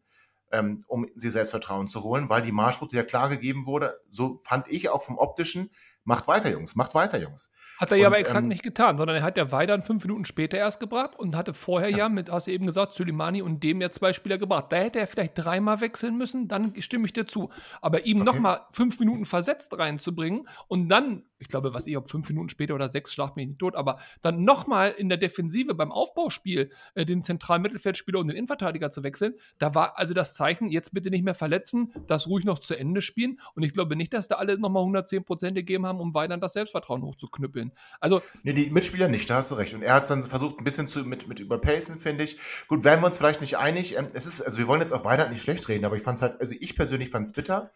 ähm, 0.52 0.82
um 0.88 1.06
sie 1.14 1.30
Selbstvertrauen 1.30 1.88
zu 1.88 2.02
holen, 2.02 2.28
weil 2.28 2.42
die 2.42 2.52
Marschroute 2.52 2.96
ja 2.96 3.02
klar 3.02 3.28
gegeben 3.28 3.66
wurde, 3.66 3.98
so 4.10 4.40
fand 4.42 4.68
ich 4.68 4.90
auch 4.90 5.02
vom 5.02 5.18
optischen, 5.18 5.70
macht 6.04 6.28
weiter, 6.28 6.50
Jungs, 6.50 6.76
macht 6.76 6.94
weiter, 6.94 7.18
Jungs. 7.18 7.50
Hat 7.78 7.90
er 7.90 7.98
ja 7.98 8.06
aber 8.06 8.18
exakt 8.18 8.42
ähm, 8.42 8.48
nicht 8.48 8.62
getan, 8.62 8.96
sondern 8.96 9.16
er 9.16 9.22
hat 9.22 9.36
ja 9.36 9.52
Weidern 9.52 9.82
fünf 9.82 10.04
Minuten 10.04 10.24
später 10.24 10.56
erst 10.56 10.80
gebracht 10.80 11.18
und 11.18 11.36
hatte 11.36 11.52
vorher 11.52 11.90
ja, 11.90 11.98
ja 11.98 12.08
mit, 12.08 12.30
hast 12.30 12.46
du 12.46 12.52
eben 12.52 12.64
gesagt, 12.64 12.94
Suleimani 12.94 13.42
und 13.42 13.62
dem 13.62 13.80
ja 13.82 13.90
zwei 13.90 14.12
Spieler 14.12 14.38
gebracht. 14.38 14.66
Da 14.70 14.76
hätte 14.76 14.98
er 14.98 15.06
vielleicht 15.06 15.32
dreimal 15.34 15.80
wechseln 15.80 16.16
müssen, 16.16 16.48
dann 16.48 16.80
stimme 16.80 17.04
ich 17.06 17.12
dir 17.12 17.26
zu. 17.26 17.50
Aber 17.82 18.06
ihm 18.06 18.18
okay. 18.18 18.24
nochmal 18.24 18.60
fünf 18.70 18.98
Minuten 18.98 19.26
versetzt 19.26 19.76
reinzubringen 19.76 20.48
und 20.68 20.88
dann, 20.88 21.24
ich 21.38 21.48
glaube, 21.48 21.74
was 21.74 21.86
ich, 21.86 21.96
ob 21.96 22.08
fünf 22.08 22.28
Minuten 22.28 22.48
später 22.48 22.74
oder 22.74 22.88
sechs, 22.88 23.12
schlagt 23.12 23.36
mich 23.36 23.46
nicht 23.46 23.58
tot, 23.58 23.74
aber 23.74 23.98
dann 24.22 24.44
nochmal 24.44 24.92
in 24.92 25.08
der 25.08 25.18
Defensive 25.18 25.74
beim 25.74 25.92
Aufbauspiel 25.92 26.70
äh, 26.94 27.04
den 27.04 27.22
zentralen 27.22 27.62
Mittelfeldspieler 27.62 28.18
und 28.18 28.28
den 28.28 28.36
Innenverteidiger 28.36 28.90
zu 28.90 29.04
wechseln, 29.04 29.34
da 29.58 29.74
war 29.74 29.98
also 29.98 30.14
das 30.14 30.34
Zeichen, 30.34 30.70
jetzt 30.70 30.94
bitte 30.94 31.10
nicht 31.10 31.24
mehr 31.24 31.34
verletzen, 31.34 31.92
das 32.06 32.26
ruhig 32.26 32.44
noch 32.44 32.58
zu 32.58 32.74
Ende 32.74 33.00
spielen. 33.00 33.40
Und 33.54 33.62
ich 33.62 33.72
glaube 33.72 33.96
nicht, 33.96 34.14
dass 34.14 34.28
da 34.28 34.36
alle 34.36 34.58
nochmal 34.58 34.82
110 34.82 35.24
Prozent 35.24 35.56
gegeben 35.56 35.86
haben, 35.86 36.00
um 36.00 36.14
Weidern 36.14 36.40
das 36.40 36.54
Selbstvertrauen 36.54 37.02
hochzuknüppeln. 37.02 37.72
Also, 38.00 38.22
nee, 38.42 38.52
die 38.52 38.70
Mitspieler 38.70 39.08
nicht, 39.08 39.28
da 39.28 39.36
hast 39.36 39.50
du 39.50 39.56
recht. 39.56 39.74
Und 39.74 39.82
er 39.82 39.94
hat 39.94 40.02
es 40.02 40.08
dann 40.08 40.22
versucht, 40.22 40.58
ein 40.58 40.64
bisschen 40.64 40.88
zu, 40.88 41.04
mit, 41.04 41.28
mit 41.28 41.40
überpacen, 41.40 41.98
finde 41.98 42.24
ich. 42.24 42.38
Gut, 42.68 42.84
wären 42.84 43.00
wir 43.00 43.06
uns 43.06 43.18
vielleicht 43.18 43.40
nicht 43.40 43.58
einig. 43.58 43.96
Ähm, 43.96 44.06
es 44.14 44.26
ist, 44.26 44.40
also 44.40 44.58
wir 44.58 44.66
wollen 44.68 44.80
jetzt 44.80 44.92
auch 44.92 45.04
weiter 45.04 45.28
nicht 45.28 45.42
schlecht 45.42 45.68
reden, 45.68 45.84
aber 45.84 45.96
ich 45.96 46.02
fand 46.02 46.18
es 46.18 46.22
halt, 46.22 46.40
also 46.40 46.54
ich 46.58 46.74
persönlich 46.76 47.10
fand 47.10 47.26
es 47.26 47.32
bitter. 47.32 47.70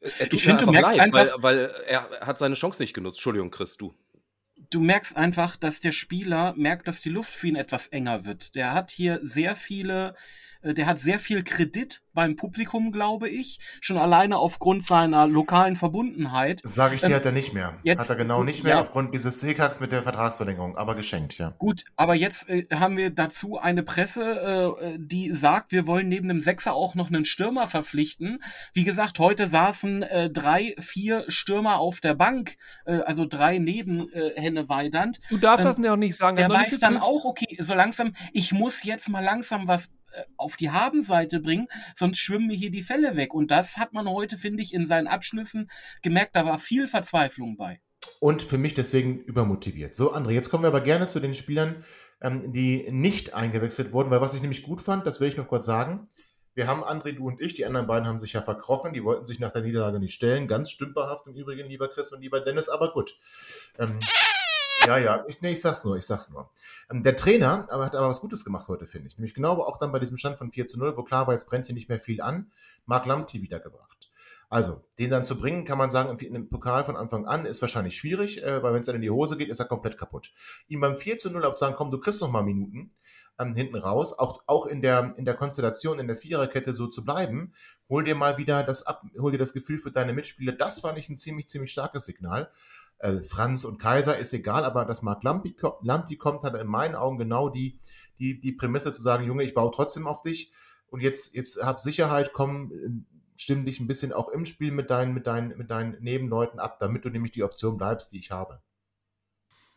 Er 0.00 0.28
tut 0.28 0.34
ich 0.34 0.44
finde, 0.44 0.64
du 0.64 0.70
merkst 0.70 0.92
leid, 0.92 1.00
einfach, 1.00 1.42
weil, 1.42 1.42
weil 1.42 1.70
er 1.86 2.08
hat 2.20 2.38
seine 2.38 2.54
Chance 2.54 2.82
nicht 2.82 2.94
genutzt. 2.94 3.18
Entschuldigung, 3.18 3.50
Chris, 3.50 3.76
du. 3.76 3.94
du 4.70 4.80
merkst 4.80 5.16
einfach, 5.16 5.56
dass 5.56 5.80
der 5.80 5.92
Spieler 5.92 6.54
merkt, 6.56 6.86
dass 6.88 7.00
die 7.00 7.10
Luft 7.10 7.32
für 7.32 7.48
ihn 7.48 7.56
etwas 7.56 7.88
enger 7.88 8.24
wird. 8.24 8.54
Der 8.54 8.74
hat 8.74 8.90
hier 8.90 9.20
sehr 9.22 9.56
viele 9.56 10.14
äh, 10.57 10.57
der 10.62 10.86
hat 10.86 10.98
sehr 10.98 11.18
viel 11.18 11.44
Kredit 11.44 12.02
beim 12.18 12.34
Publikum, 12.34 12.90
glaube 12.90 13.28
ich. 13.28 13.60
Schon 13.80 13.96
alleine 13.96 14.38
aufgrund 14.38 14.84
seiner 14.84 15.28
lokalen 15.28 15.76
Verbundenheit. 15.76 16.60
Sage 16.64 16.96
ich 16.96 17.00
dir, 17.00 17.10
ähm, 17.10 17.14
hat 17.14 17.24
er 17.24 17.30
nicht 17.30 17.54
mehr. 17.54 17.78
Jetzt, 17.84 18.00
hat 18.00 18.10
er 18.10 18.16
genau 18.16 18.42
nicht 18.42 18.64
mehr 18.64 18.74
ja, 18.74 18.80
aufgrund 18.80 19.14
dieses 19.14 19.40
Hickacks 19.40 19.78
mit 19.78 19.92
der 19.92 20.02
Vertragsverlängerung, 20.02 20.76
aber 20.76 20.96
geschenkt, 20.96 21.38
ja. 21.38 21.54
Gut, 21.58 21.84
aber 21.94 22.16
jetzt 22.16 22.48
äh, 22.48 22.66
haben 22.74 22.96
wir 22.96 23.10
dazu 23.10 23.58
eine 23.58 23.84
Presse, 23.84 24.76
äh, 24.82 24.98
die 24.98 25.32
sagt, 25.32 25.70
wir 25.70 25.86
wollen 25.86 26.08
neben 26.08 26.26
dem 26.26 26.40
Sechser 26.40 26.74
auch 26.74 26.96
noch 26.96 27.06
einen 27.06 27.24
Stürmer 27.24 27.68
verpflichten. 27.68 28.42
Wie 28.72 28.82
gesagt, 28.82 29.20
heute 29.20 29.46
saßen 29.46 30.02
äh, 30.02 30.28
drei, 30.28 30.74
vier 30.80 31.24
Stürmer 31.28 31.78
auf 31.78 32.00
der 32.00 32.14
Bank, 32.14 32.56
äh, 32.84 32.98
also 33.02 33.26
drei 33.26 33.58
neben 33.58 34.12
äh, 34.12 34.32
Henne 34.34 34.68
Weidand. 34.68 35.20
Du 35.30 35.36
darfst 35.36 35.64
ähm, 35.64 35.72
das 35.72 35.84
ja 35.84 35.92
auch 35.92 35.96
nicht 35.96 36.16
sagen. 36.16 36.34
Der 36.34 36.50
weiß 36.50 36.78
dann 36.80 36.96
auch, 36.96 37.24
okay, 37.24 37.56
so 37.60 37.74
langsam, 37.74 38.12
ich 38.32 38.52
muss 38.52 38.82
jetzt 38.82 39.08
mal 39.08 39.22
langsam 39.22 39.68
was 39.68 39.92
äh, 40.07 40.07
auf 40.36 40.56
die 40.56 40.70
Habenseite 40.70 41.40
bringen, 41.40 41.68
sonst 41.94 42.18
schwimmen 42.18 42.46
mir 42.46 42.56
hier 42.56 42.70
die 42.70 42.82
Fälle 42.82 43.16
weg. 43.16 43.34
Und 43.34 43.50
das 43.50 43.76
hat 43.76 43.92
man 43.92 44.08
heute, 44.08 44.36
finde 44.36 44.62
ich, 44.62 44.74
in 44.74 44.86
seinen 44.86 45.06
Abschlüssen 45.06 45.70
gemerkt, 46.02 46.36
da 46.36 46.44
war 46.44 46.58
viel 46.58 46.88
Verzweiflung 46.88 47.56
bei. 47.56 47.80
Und 48.20 48.42
für 48.42 48.58
mich 48.58 48.74
deswegen 48.74 49.20
übermotiviert. 49.20 49.94
So, 49.94 50.14
André, 50.14 50.30
jetzt 50.30 50.50
kommen 50.50 50.64
wir 50.64 50.68
aber 50.68 50.80
gerne 50.80 51.06
zu 51.06 51.20
den 51.20 51.34
Spielern, 51.34 51.84
ähm, 52.20 52.52
die 52.52 52.86
nicht 52.90 53.34
eingewechselt 53.34 53.92
wurden, 53.92 54.10
weil 54.10 54.20
was 54.20 54.34
ich 54.34 54.40
nämlich 54.40 54.62
gut 54.62 54.80
fand, 54.80 55.06
das 55.06 55.20
will 55.20 55.28
ich 55.28 55.36
noch 55.36 55.48
kurz 55.48 55.66
sagen. 55.66 56.02
Wir 56.54 56.66
haben 56.66 56.82
André, 56.82 57.12
du 57.12 57.26
und 57.28 57.40
ich, 57.40 57.52
die 57.52 57.66
anderen 57.66 57.86
beiden 57.86 58.08
haben 58.08 58.18
sich 58.18 58.32
ja 58.32 58.42
verkrochen, 58.42 58.92
die 58.92 59.04
wollten 59.04 59.24
sich 59.24 59.38
nach 59.38 59.52
der 59.52 59.62
Niederlage 59.62 60.00
nicht 60.00 60.14
stellen. 60.14 60.48
Ganz 60.48 60.70
stümperhaft 60.70 61.28
im 61.28 61.34
Übrigen, 61.34 61.68
lieber 61.68 61.86
Chris 61.86 62.12
und 62.12 62.20
lieber 62.20 62.40
Dennis, 62.40 62.68
aber 62.68 62.92
gut. 62.92 63.16
Ähm, 63.78 63.96
ja, 64.88 64.98
ja, 64.98 65.24
ich, 65.28 65.40
nee, 65.40 65.52
ich 65.52 65.60
sag's 65.60 65.84
nur, 65.84 65.96
ich 65.96 66.06
sag's 66.06 66.30
nur. 66.30 66.50
Ähm, 66.90 67.02
der 67.02 67.16
Trainer 67.16 67.66
aber 67.70 67.84
hat 67.84 67.94
aber 67.94 68.08
was 68.08 68.20
Gutes 68.20 68.44
gemacht 68.44 68.68
heute, 68.68 68.86
finde 68.86 69.08
ich. 69.08 69.18
Nämlich 69.18 69.34
genau 69.34 69.62
auch 69.62 69.78
dann 69.78 69.92
bei 69.92 69.98
diesem 69.98 70.16
Stand 70.16 70.38
von 70.38 70.50
4 70.50 70.66
zu 70.66 70.78
0, 70.78 70.96
wo 70.96 71.02
klar 71.02 71.26
war, 71.26 71.34
jetzt 71.34 71.46
brennt 71.46 71.66
hier 71.66 71.74
nicht 71.74 71.88
mehr 71.88 72.00
viel 72.00 72.20
an, 72.20 72.50
Mark 72.86 73.06
Lamti 73.06 73.42
wiedergebracht. 73.42 74.10
Also, 74.50 74.82
den 74.98 75.10
dann 75.10 75.24
zu 75.24 75.38
bringen, 75.38 75.66
kann 75.66 75.76
man 75.76 75.90
sagen, 75.90 76.16
in 76.18 76.34
einem 76.34 76.48
Pokal 76.48 76.82
von 76.84 76.96
Anfang 76.96 77.26
an 77.26 77.44
ist 77.44 77.60
wahrscheinlich 77.60 77.96
schwierig, 77.96 78.42
äh, 78.42 78.62
weil 78.62 78.72
wenn 78.72 78.80
es 78.80 78.86
dann 78.86 78.96
in 78.96 79.02
die 79.02 79.10
Hose 79.10 79.36
geht, 79.36 79.50
ist 79.50 79.58
er 79.58 79.66
komplett 79.66 79.98
kaputt. 79.98 80.32
Ihm 80.68 80.80
beim 80.80 80.96
4 80.96 81.18
zu 81.18 81.30
0 81.30 81.44
auch 81.44 81.56
sagen, 81.56 81.74
komm, 81.76 81.90
du 81.90 81.98
kriegst 81.98 82.22
noch 82.22 82.30
mal 82.30 82.42
Minuten 82.42 82.88
ähm, 83.38 83.54
hinten 83.54 83.76
raus, 83.76 84.18
auch, 84.18 84.42
auch 84.46 84.66
in, 84.66 84.82
der, 84.82 85.12
in 85.16 85.24
der 85.24 85.34
Konstellation, 85.34 85.98
in 85.98 86.08
der 86.08 86.16
Viererkette 86.16 86.72
so 86.72 86.86
zu 86.86 87.04
bleiben, 87.04 87.52
hol 87.88 88.04
dir 88.04 88.14
mal 88.14 88.36
wieder 88.38 88.62
das 88.62 88.86
ab, 88.86 89.02
hol 89.18 89.32
dir 89.32 89.38
das 89.38 89.52
Gefühl 89.52 89.78
für 89.78 89.90
deine 89.90 90.12
Mitspieler. 90.12 90.52
Das 90.52 90.80
fand 90.80 90.98
ich 90.98 91.08
ein 91.08 91.16
ziemlich, 91.16 91.48
ziemlich 91.48 91.70
starkes 91.70 92.06
Signal 92.06 92.50
äh, 92.98 93.22
Franz 93.22 93.64
und 93.64 93.78
Kaiser 93.78 94.18
ist 94.18 94.32
egal, 94.32 94.64
aber 94.64 94.84
dass 94.84 95.02
Marc 95.02 95.22
Lampi, 95.22 95.54
Lampi 95.82 96.16
kommt, 96.16 96.42
hat 96.42 96.56
in 96.56 96.66
meinen 96.66 96.94
Augen 96.94 97.18
genau 97.18 97.48
die, 97.48 97.78
die, 98.18 98.40
die 98.40 98.52
Prämisse 98.52 98.92
zu 98.92 99.02
sagen, 99.02 99.24
Junge, 99.24 99.44
ich 99.44 99.54
baue 99.54 99.70
trotzdem 99.74 100.06
auf 100.06 100.22
dich 100.22 100.52
und 100.88 101.00
jetzt, 101.00 101.34
jetzt 101.34 101.62
hab 101.62 101.80
Sicherheit, 101.80 102.32
komm, 102.32 103.06
stimm 103.36 103.64
dich 103.64 103.80
ein 103.80 103.86
bisschen 103.86 104.12
auch 104.12 104.28
im 104.28 104.44
Spiel 104.44 104.72
mit 104.72 104.90
deinen, 104.90 105.14
mit 105.14 105.26
deinen, 105.26 105.56
mit 105.56 105.70
deinen 105.70 105.96
Nebenleuten 106.00 106.58
ab, 106.58 106.78
damit 106.80 107.04
du 107.04 107.10
nämlich 107.10 107.32
die 107.32 107.44
Option 107.44 107.76
bleibst, 107.76 108.12
die 108.12 108.18
ich 108.18 108.30
habe. 108.30 108.60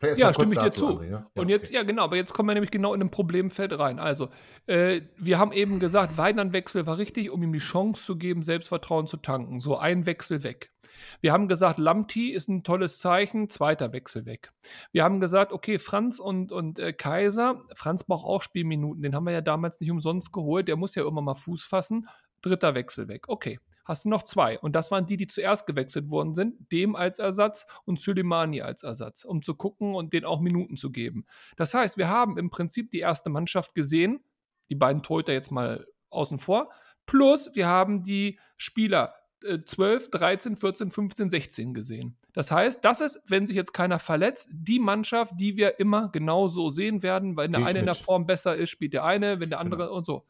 Ja, 0.02 0.34
stimme 0.34 0.54
ich 0.54 0.60
dir 0.60 0.72
zu. 0.72 1.00
André, 1.00 1.04
ja? 1.06 1.12
Ja, 1.12 1.42
und 1.42 1.50
jetzt, 1.50 1.70
okay. 1.70 1.76
ja 1.76 1.84
genau, 1.84 2.04
aber 2.04 2.16
jetzt 2.16 2.34
kommen 2.34 2.50
wir 2.50 2.54
nämlich 2.54 2.72
genau 2.72 2.94
in 2.94 3.02
ein 3.02 3.12
Problemfeld 3.12 3.78
rein. 3.78 4.00
Also, 4.00 4.30
äh, 4.66 5.02
wir 5.18 5.38
haben 5.38 5.52
eben 5.52 5.80
gesagt, 5.80 6.18
Weidern-Wechsel 6.18 6.86
war 6.86 6.98
richtig, 6.98 7.30
um 7.30 7.44
ihm 7.44 7.54
die 7.54 7.60
Chance 7.60 8.04
zu 8.04 8.18
geben, 8.18 8.44
Selbstvertrauen 8.44 9.08
zu 9.08 9.18
tanken. 9.18 9.60
So 9.60 9.78
ein 9.78 10.06
Wechsel 10.06 10.44
weg. 10.44 10.72
Wir 11.20 11.34
haben 11.34 11.48
gesagt, 11.48 11.80
Lamti 11.80 12.32
ist 12.32 12.48
ein 12.48 12.64
tolles 12.64 13.00
Zeichen, 13.00 13.50
zweiter 13.50 13.92
Wechsel 13.94 14.26
weg. 14.26 14.52
Wir 14.92 15.04
haben 15.04 15.20
gesagt, 15.20 15.52
okay, 15.52 15.80
Franz 15.80 16.20
und, 16.20 16.52
und 16.52 16.80
äh, 16.80 16.94
Kaiser, 16.94 17.64
Franz 17.74 18.04
braucht 18.04 18.26
auch 18.26 18.42
Spielminuten, 18.42 19.02
den 19.02 19.16
haben 19.16 19.26
wir 19.26 19.34
ja 19.34 19.42
damals 19.42 19.80
nicht 19.80 19.92
umsonst 19.92 20.32
geholt, 20.32 20.68
der 20.68 20.76
muss 20.76 20.96
ja 20.96 21.08
immer 21.08 21.22
mal 21.22 21.36
Fuß 21.36 21.64
fassen. 21.64 22.08
Dritter 22.42 22.74
Wechsel 22.76 23.08
weg. 23.08 23.28
Okay, 23.28 23.60
hast 23.86 24.06
du 24.06 24.10
noch 24.10 24.24
zwei. 24.24 24.60
Und 24.60 24.74
das 24.74 24.92
waren 24.92 25.06
die, 25.06 25.18
die 25.18 25.28
zuerst 25.28 25.68
gewechselt 25.68 26.10
worden 26.10 26.34
sind, 26.34 26.72
dem 26.72 26.96
als 26.96 27.20
Ersatz 27.20 27.66
und 27.86 28.00
Suleimani 28.00 28.62
als 28.62 28.84
Ersatz, 28.84 29.24
um 29.24 29.42
zu 29.42 29.56
gucken 29.56 29.96
und 29.96 30.14
denen 30.14 30.26
auch 30.26 30.40
Minuten 30.40 30.78
zu 30.78 30.92
geben. 30.92 31.26
Das 31.58 31.74
heißt, 31.74 31.98
wir 31.98 32.10
haben 32.10 32.38
im 32.38 32.50
Prinzip 32.50 32.92
die 32.92 33.00
erste 33.00 33.30
Mannschaft 33.30 33.76
gesehen, 33.76 34.24
die 34.70 34.76
beiden 34.76 35.04
Torhüter 35.04 35.34
jetzt 35.34 35.52
mal 35.52 35.88
außen 36.10 36.40
vor, 36.40 36.72
plus 37.06 37.50
wir 37.54 37.68
haben 37.68 38.04
die 38.04 38.40
Spieler 38.58 39.16
12, 39.42 40.12
13, 40.12 40.56
14, 40.56 40.92
15, 40.92 41.30
16 41.30 41.74
gesehen. 41.74 42.16
Das 42.34 42.52
heißt, 42.52 42.86
das 42.86 43.02
ist, 43.02 43.22
wenn 43.28 43.48
sich 43.48 43.56
jetzt 43.56 43.74
keiner 43.74 43.98
verletzt, 43.98 44.50
die 44.54 44.80
Mannschaft, 44.80 45.34
die 45.38 45.58
wir 45.58 45.80
immer 45.80 46.10
genau 46.12 46.48
so 46.48 46.70
sehen 46.70 47.02
werden, 47.02 47.36
weil 47.36 47.50
der 47.50 47.66
eine 47.66 47.80
in 47.80 47.86
der 47.86 47.96
Form 47.96 48.28
besser 48.28 48.56
ist, 48.56 48.70
spielt 48.70 48.94
der 48.94 49.04
eine, 49.04 49.40
wenn 49.40 49.50
der 49.50 49.60
andere 49.60 49.86
genau. 49.86 49.96
und 49.98 50.06
so. 50.06 50.28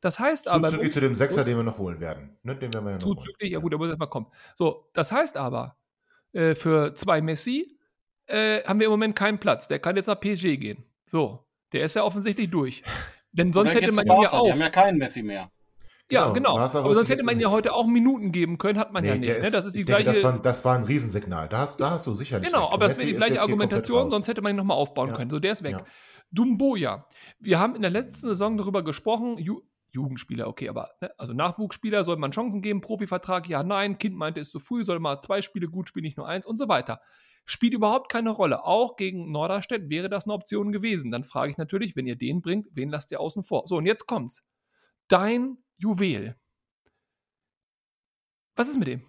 Das 0.00 0.18
heißt 0.18 0.48
aber. 0.48 0.68
Zuzüglich 0.68 0.92
zu 0.92 1.00
dem 1.00 1.14
Sechser, 1.14 1.44
den 1.44 1.56
wir 1.56 1.64
noch 1.64 1.78
holen 1.78 2.00
werden. 2.00 2.36
Ne, 2.42 2.56
den 2.56 2.72
werden 2.72 2.84
wir 2.84 2.92
ja 2.92 2.98
noch 2.98 3.04
zuzüglich, 3.04 3.52
ja 3.52 3.58
gut, 3.58 3.72
da 3.72 3.78
muss 3.78 3.88
erstmal 3.88 4.10
kommen. 4.10 4.26
So, 4.54 4.90
das 4.92 5.12
heißt 5.12 5.36
aber, 5.36 5.76
äh, 6.32 6.54
für 6.54 6.94
zwei 6.94 7.20
Messi 7.20 7.78
äh, 8.26 8.62
haben 8.64 8.80
wir 8.80 8.86
im 8.86 8.92
Moment 8.92 9.16
keinen 9.16 9.38
Platz. 9.38 9.68
Der 9.68 9.78
kann 9.78 9.96
jetzt 9.96 10.06
nach 10.06 10.20
PSG 10.20 10.56
gehen. 10.58 10.84
So, 11.06 11.46
der 11.72 11.84
ist 11.84 11.96
ja 11.96 12.04
offensichtlich 12.04 12.50
durch. 12.50 12.82
Denn 13.32 13.52
sonst 13.52 13.74
hätte 13.74 13.92
man 13.92 14.06
ihn 14.06 14.22
ja 14.22 14.32
auch. 14.32 14.44
Die 14.44 14.52
haben 14.52 14.60
ja 14.60 14.70
keinen 14.70 14.98
Messi 14.98 15.22
mehr. 15.22 15.50
Ja, 16.10 16.30
genau. 16.32 16.54
genau. 16.54 16.58
Aber 16.58 16.94
sonst 16.94 17.08
hätte 17.08 17.24
man 17.24 17.40
ja 17.40 17.50
heute 17.50 17.72
auch 17.72 17.86
Minuten 17.86 18.30
geben 18.30 18.58
können, 18.58 18.78
hat 18.78 18.92
man 18.92 19.02
nee, 19.02 19.08
ja 19.08 19.16
nicht. 19.16 19.30
Ist, 19.30 19.44
ne? 19.44 19.50
Das 19.50 19.64
ist 19.64 19.74
die 19.74 19.84
gleiche. 19.84 20.04
Denke, 20.04 20.20
das, 20.20 20.32
war, 20.32 20.38
das 20.38 20.64
war 20.64 20.76
ein 20.76 20.84
Riesensignal. 20.84 21.48
Da 21.48 21.58
hast, 21.58 21.80
da 21.80 21.92
hast 21.92 22.06
du 22.06 22.14
sicherlich. 22.14 22.48
Genau, 22.48 22.64
recht. 22.64 22.74
aber 22.74 22.88
das 22.88 22.98
wäre 22.98 23.08
die 23.08 23.14
gleiche 23.14 23.40
Argumentation, 23.40 24.10
sonst 24.10 24.28
hätte 24.28 24.42
man 24.42 24.52
ihn 24.52 24.56
nochmal 24.56 24.76
aufbauen 24.76 25.08
ja. 25.08 25.16
können. 25.16 25.30
So, 25.30 25.38
der 25.38 25.52
ist 25.52 25.62
weg. 25.62 25.72
Ja. 25.78 25.84
Dumboja. 26.30 27.06
Wir 27.38 27.58
haben 27.58 27.74
in 27.74 27.82
der 27.82 27.90
letzten 27.90 28.28
Saison 28.28 28.56
darüber 28.58 28.84
gesprochen, 28.84 29.38
Jugendspieler, 29.94 30.48
okay, 30.48 30.68
aber 30.68 30.90
ne? 31.00 31.10
also 31.18 31.32
Nachwuchsspieler, 31.32 32.04
soll 32.04 32.16
man 32.16 32.32
Chancen 32.32 32.62
geben, 32.62 32.80
Profivertrag, 32.80 33.48
ja, 33.48 33.62
nein, 33.62 33.98
Kind 33.98 34.16
meinte, 34.16 34.40
ist 34.40 34.50
zu 34.50 34.58
früh, 34.58 34.84
soll 34.84 34.98
mal 34.98 35.20
zwei 35.20 35.40
Spiele 35.40 35.68
gut 35.68 35.88
spielen, 35.88 36.04
nicht 36.04 36.16
nur 36.16 36.28
eins 36.28 36.46
und 36.46 36.58
so 36.58 36.68
weiter. 36.68 37.00
Spielt 37.46 37.74
überhaupt 37.74 38.10
keine 38.10 38.30
Rolle. 38.30 38.64
Auch 38.64 38.96
gegen 38.96 39.30
Norderstedt 39.30 39.90
wäre 39.90 40.08
das 40.08 40.24
eine 40.24 40.32
Option 40.32 40.72
gewesen. 40.72 41.10
Dann 41.10 41.24
frage 41.24 41.50
ich 41.50 41.58
natürlich, 41.58 41.94
wenn 41.94 42.06
ihr 42.06 42.16
den 42.16 42.40
bringt, 42.40 42.68
wen 42.72 42.88
lasst 42.88 43.12
ihr 43.12 43.20
außen 43.20 43.44
vor? 43.44 43.64
So, 43.66 43.76
und 43.76 43.84
jetzt 43.84 44.06
kommt's. 44.06 44.44
Dein 45.08 45.58
Juwel. 45.76 46.36
Was 48.56 48.68
ist 48.68 48.78
mit 48.78 48.88
dem? 48.88 49.04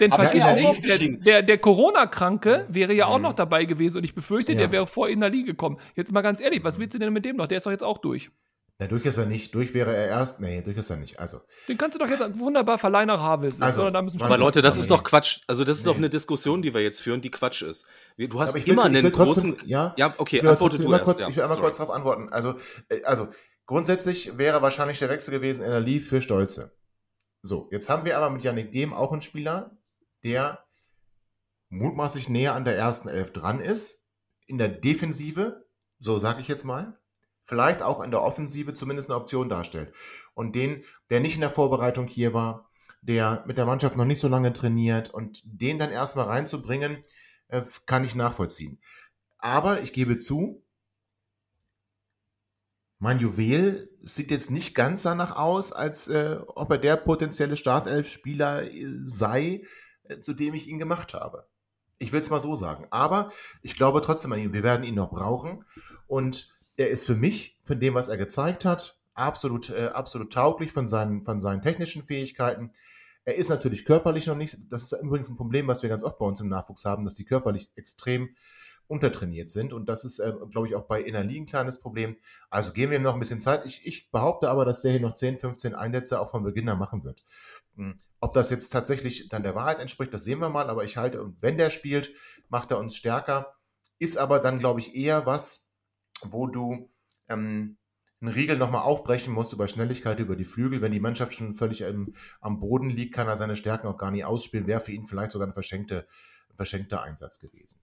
Denn 0.00 0.10
Aber 0.10 0.24
vergiss 0.24 0.46
nicht, 0.54 0.88
der, 0.88 0.98
der, 0.98 1.42
der 1.42 1.58
Corona-Kranke 1.58 2.66
wäre 2.68 2.94
ja 2.94 3.06
auch 3.06 3.18
mhm. 3.18 3.24
noch 3.24 3.32
dabei 3.34 3.64
gewesen 3.64 3.98
und 3.98 4.04
ich 4.04 4.14
befürchte, 4.14 4.52
ja. 4.52 4.58
der 4.58 4.72
wäre 4.72 4.86
vor 4.86 5.08
in 5.08 5.20
der 5.20 5.28
Liga 5.28 5.46
gekommen. 5.46 5.78
Jetzt 5.94 6.12
mal 6.12 6.22
ganz 6.22 6.40
ehrlich, 6.40 6.64
was 6.64 6.78
willst 6.78 6.94
du 6.94 6.98
denn 6.98 7.12
mit 7.12 7.24
dem 7.24 7.36
noch? 7.36 7.46
Der 7.46 7.58
ist 7.58 7.66
doch 7.66 7.70
jetzt 7.70 7.84
auch 7.84 7.98
durch. 7.98 8.30
Na, 8.78 8.86
durch 8.86 9.04
ist 9.04 9.16
er 9.16 9.26
nicht. 9.26 9.54
Durch 9.54 9.74
wäre 9.74 9.94
er 9.94 10.08
erst. 10.08 10.40
Nee, 10.40 10.62
durch 10.62 10.76
ist 10.76 10.90
er 10.90 10.96
nicht. 10.96 11.20
Also. 11.20 11.40
Den 11.68 11.78
kannst 11.78 11.94
du 11.94 11.98
doch 12.04 12.08
jetzt 12.08 12.38
wunderbar 12.38 12.78
verleihen 12.78 13.06
nach 13.06 13.20
Havels. 13.20 13.60
Also, 13.60 13.82
aber 13.82 14.38
Leute, 14.38 14.62
das 14.62 14.78
ist 14.78 14.90
doch 14.90 15.04
Quatsch. 15.04 15.40
Also, 15.46 15.64
das 15.64 15.78
ist 15.78 15.84
nee. 15.84 15.92
doch 15.92 15.98
eine 15.98 16.10
Diskussion, 16.10 16.62
die 16.62 16.74
wir 16.74 16.80
jetzt 16.80 17.00
führen, 17.00 17.20
die 17.20 17.30
Quatsch 17.30 17.62
ist. 17.62 17.86
Du 18.16 18.40
hast 18.40 18.56
immer 18.56 18.84
will, 18.84 18.96
einen 18.96 19.12
trotzdem, 19.12 19.52
großen. 19.52 19.68
Ja, 19.68 19.94
ja 19.96 20.14
okay, 20.18 20.40
antworte 20.46 20.82
du 20.82 20.92
erst. 20.92 21.04
Kurz, 21.04 21.20
ja, 21.20 21.28
ich 21.28 21.36
will 21.36 21.42
einmal 21.42 21.56
sorry. 21.56 21.68
kurz 21.68 21.76
darauf 21.76 21.94
antworten. 21.94 22.28
Also, 22.30 22.56
äh, 22.88 23.02
also, 23.04 23.28
grundsätzlich 23.66 24.36
wäre 24.38 24.62
wahrscheinlich 24.62 24.98
der 24.98 25.10
Wechsel 25.10 25.30
gewesen 25.30 25.64
in 25.64 25.70
der 25.70 25.80
Leaf 25.80 26.08
für 26.08 26.20
Stolze. 26.20 26.72
So, 27.42 27.68
jetzt 27.72 27.88
haben 27.88 28.04
wir 28.04 28.16
aber 28.16 28.30
mit 28.30 28.42
Yannick 28.42 28.72
Dem 28.72 28.92
auch 28.92 29.12
einen 29.12 29.20
Spieler, 29.20 29.76
der 30.24 30.64
mutmaßlich 31.68 32.28
näher 32.28 32.54
an 32.54 32.64
der 32.64 32.76
ersten 32.76 33.08
Elf 33.08 33.32
dran 33.32 33.60
ist. 33.60 34.04
In 34.46 34.58
der 34.58 34.68
Defensive, 34.68 35.66
so 35.98 36.18
sage 36.18 36.40
ich 36.40 36.48
jetzt 36.48 36.64
mal. 36.64 36.98
Vielleicht 37.52 37.82
auch 37.82 38.02
in 38.02 38.10
der 38.10 38.22
Offensive 38.22 38.72
zumindest 38.72 39.10
eine 39.10 39.20
Option 39.20 39.50
darstellt. 39.50 39.92
Und 40.32 40.56
den, 40.56 40.84
der 41.10 41.20
nicht 41.20 41.34
in 41.34 41.42
der 41.42 41.50
Vorbereitung 41.50 42.06
hier 42.06 42.32
war, 42.32 42.70
der 43.02 43.44
mit 43.46 43.58
der 43.58 43.66
Mannschaft 43.66 43.94
noch 43.94 44.06
nicht 44.06 44.20
so 44.20 44.28
lange 44.28 44.54
trainiert 44.54 45.12
und 45.12 45.42
den 45.44 45.78
dann 45.78 45.90
erstmal 45.90 46.24
reinzubringen, 46.24 47.04
äh, 47.48 47.60
kann 47.84 48.06
ich 48.06 48.14
nachvollziehen. 48.14 48.80
Aber 49.36 49.82
ich 49.82 49.92
gebe 49.92 50.16
zu, 50.16 50.64
mein 52.98 53.18
Juwel 53.18 53.90
sieht 54.02 54.30
jetzt 54.30 54.50
nicht 54.50 54.74
ganz 54.74 55.02
danach 55.02 55.36
aus, 55.36 55.72
als 55.72 56.08
äh, 56.08 56.38
ob 56.46 56.70
er 56.70 56.78
der 56.78 56.96
potenzielle 56.96 57.56
Startelf-Spieler 57.56 58.62
äh, 58.62 58.86
sei, 59.04 59.66
äh, 60.04 60.20
zu 60.20 60.32
dem 60.32 60.54
ich 60.54 60.68
ihn 60.68 60.78
gemacht 60.78 61.12
habe. 61.12 61.46
Ich 61.98 62.12
will 62.12 62.22
es 62.22 62.30
mal 62.30 62.40
so 62.40 62.54
sagen. 62.54 62.86
Aber 62.88 63.30
ich 63.60 63.76
glaube 63.76 64.00
trotzdem 64.00 64.32
an 64.32 64.38
ihn. 64.38 64.54
Wir 64.54 64.62
werden 64.62 64.86
ihn 64.86 64.94
noch 64.94 65.10
brauchen. 65.10 65.66
Und 66.06 66.51
er 66.76 66.90
ist 66.90 67.04
für 67.04 67.14
mich, 67.16 67.58
von 67.64 67.80
dem, 67.80 67.94
was 67.94 68.08
er 68.08 68.16
gezeigt 68.16 68.64
hat, 68.64 68.98
absolut, 69.14 69.70
äh, 69.70 69.90
absolut 69.92 70.32
tauglich 70.32 70.72
von 70.72 70.88
seinen, 70.88 71.22
von 71.22 71.40
seinen 71.40 71.62
technischen 71.62 72.02
Fähigkeiten. 72.02 72.72
Er 73.24 73.36
ist 73.36 73.50
natürlich 73.50 73.84
körperlich 73.84 74.26
noch 74.26 74.36
nicht, 74.36 74.58
das 74.68 74.84
ist 74.84 75.00
übrigens 75.00 75.28
ein 75.28 75.36
Problem, 75.36 75.68
was 75.68 75.82
wir 75.82 75.88
ganz 75.88 76.02
oft 76.02 76.18
bei 76.18 76.26
uns 76.26 76.40
im 76.40 76.48
Nachwuchs 76.48 76.84
haben, 76.84 77.04
dass 77.04 77.14
die 77.14 77.24
körperlich 77.24 77.70
extrem 77.76 78.34
untertrainiert 78.88 79.48
sind. 79.48 79.72
Und 79.72 79.88
das 79.88 80.04
ist, 80.04 80.18
äh, 80.18 80.32
glaube 80.50 80.68
ich, 80.68 80.74
auch 80.74 80.82
bei 80.82 81.00
Innerli 81.00 81.38
ein 81.38 81.46
kleines 81.46 81.80
Problem. 81.80 82.16
Also 82.50 82.72
geben 82.72 82.90
wir 82.90 82.98
ihm 82.98 83.02
noch 83.02 83.14
ein 83.14 83.20
bisschen 83.20 83.40
Zeit. 83.40 83.64
Ich, 83.64 83.86
ich 83.86 84.10
behaupte 84.10 84.50
aber, 84.50 84.64
dass 84.64 84.82
der 84.82 84.90
hier 84.90 85.00
noch 85.00 85.14
10, 85.14 85.38
15 85.38 85.74
Einsätze 85.74 86.20
auch 86.20 86.30
von 86.30 86.42
Beginn 86.42 86.68
an 86.68 86.78
machen 86.78 87.04
wird. 87.04 87.22
Hm. 87.76 87.98
Ob 88.20 88.34
das 88.34 88.50
jetzt 88.50 88.70
tatsächlich 88.70 89.28
dann 89.28 89.42
der 89.42 89.54
Wahrheit 89.54 89.80
entspricht, 89.80 90.12
das 90.12 90.24
sehen 90.24 90.40
wir 90.40 90.48
mal. 90.48 90.68
Aber 90.68 90.84
ich 90.84 90.96
halte, 90.96 91.22
und 91.22 91.36
wenn 91.40 91.56
der 91.56 91.70
spielt, 91.70 92.12
macht 92.48 92.70
er 92.70 92.78
uns 92.78 92.96
stärker. 92.96 93.54
ist 93.98 94.18
aber 94.18 94.40
dann, 94.40 94.58
glaube 94.58 94.80
ich, 94.80 94.94
eher 94.94 95.26
was, 95.26 95.68
wo 96.22 96.46
du 96.46 96.88
ähm, 97.28 97.76
einen 98.20 98.32
Riegel 98.32 98.56
nochmal 98.56 98.82
aufbrechen 98.82 99.32
musst 99.32 99.52
über 99.52 99.66
Schnelligkeit, 99.66 100.20
über 100.20 100.36
die 100.36 100.44
Flügel. 100.44 100.80
Wenn 100.80 100.92
die 100.92 101.00
Mannschaft 101.00 101.34
schon 101.34 101.54
völlig 101.54 101.80
im, 101.82 102.14
am 102.40 102.60
Boden 102.60 102.88
liegt, 102.88 103.14
kann 103.14 103.26
er 103.26 103.36
seine 103.36 103.56
Stärken 103.56 103.88
auch 103.88 103.98
gar 103.98 104.10
nicht 104.10 104.24
ausspielen. 104.24 104.66
Wäre 104.66 104.80
für 104.80 104.92
ihn 104.92 105.06
vielleicht 105.06 105.32
sogar 105.32 105.48
ein, 105.48 105.54
verschenkte, 105.54 106.06
ein 106.50 106.56
verschenkter 106.56 107.02
Einsatz 107.02 107.40
gewesen. 107.40 107.80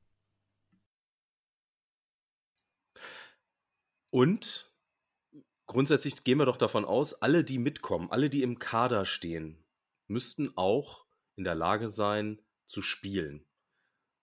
Und 4.12 4.74
grundsätzlich 5.68 6.24
gehen 6.24 6.40
wir 6.40 6.46
doch 6.46 6.58
davon 6.58 6.86
aus, 6.86 7.22
alle, 7.22 7.44
die 7.44 7.60
mitkommen, 7.60 8.10
alle, 8.10 8.30
die 8.30 8.42
im 8.42 8.58
Kader 8.58 9.06
stehen, 9.06 9.64
müssten 10.08 10.52
auch 10.56 11.06
in 11.36 11.44
der 11.44 11.56
Lage 11.56 11.90
sein, 11.90 12.42
zu 12.66 12.82
spielen. 12.82 13.46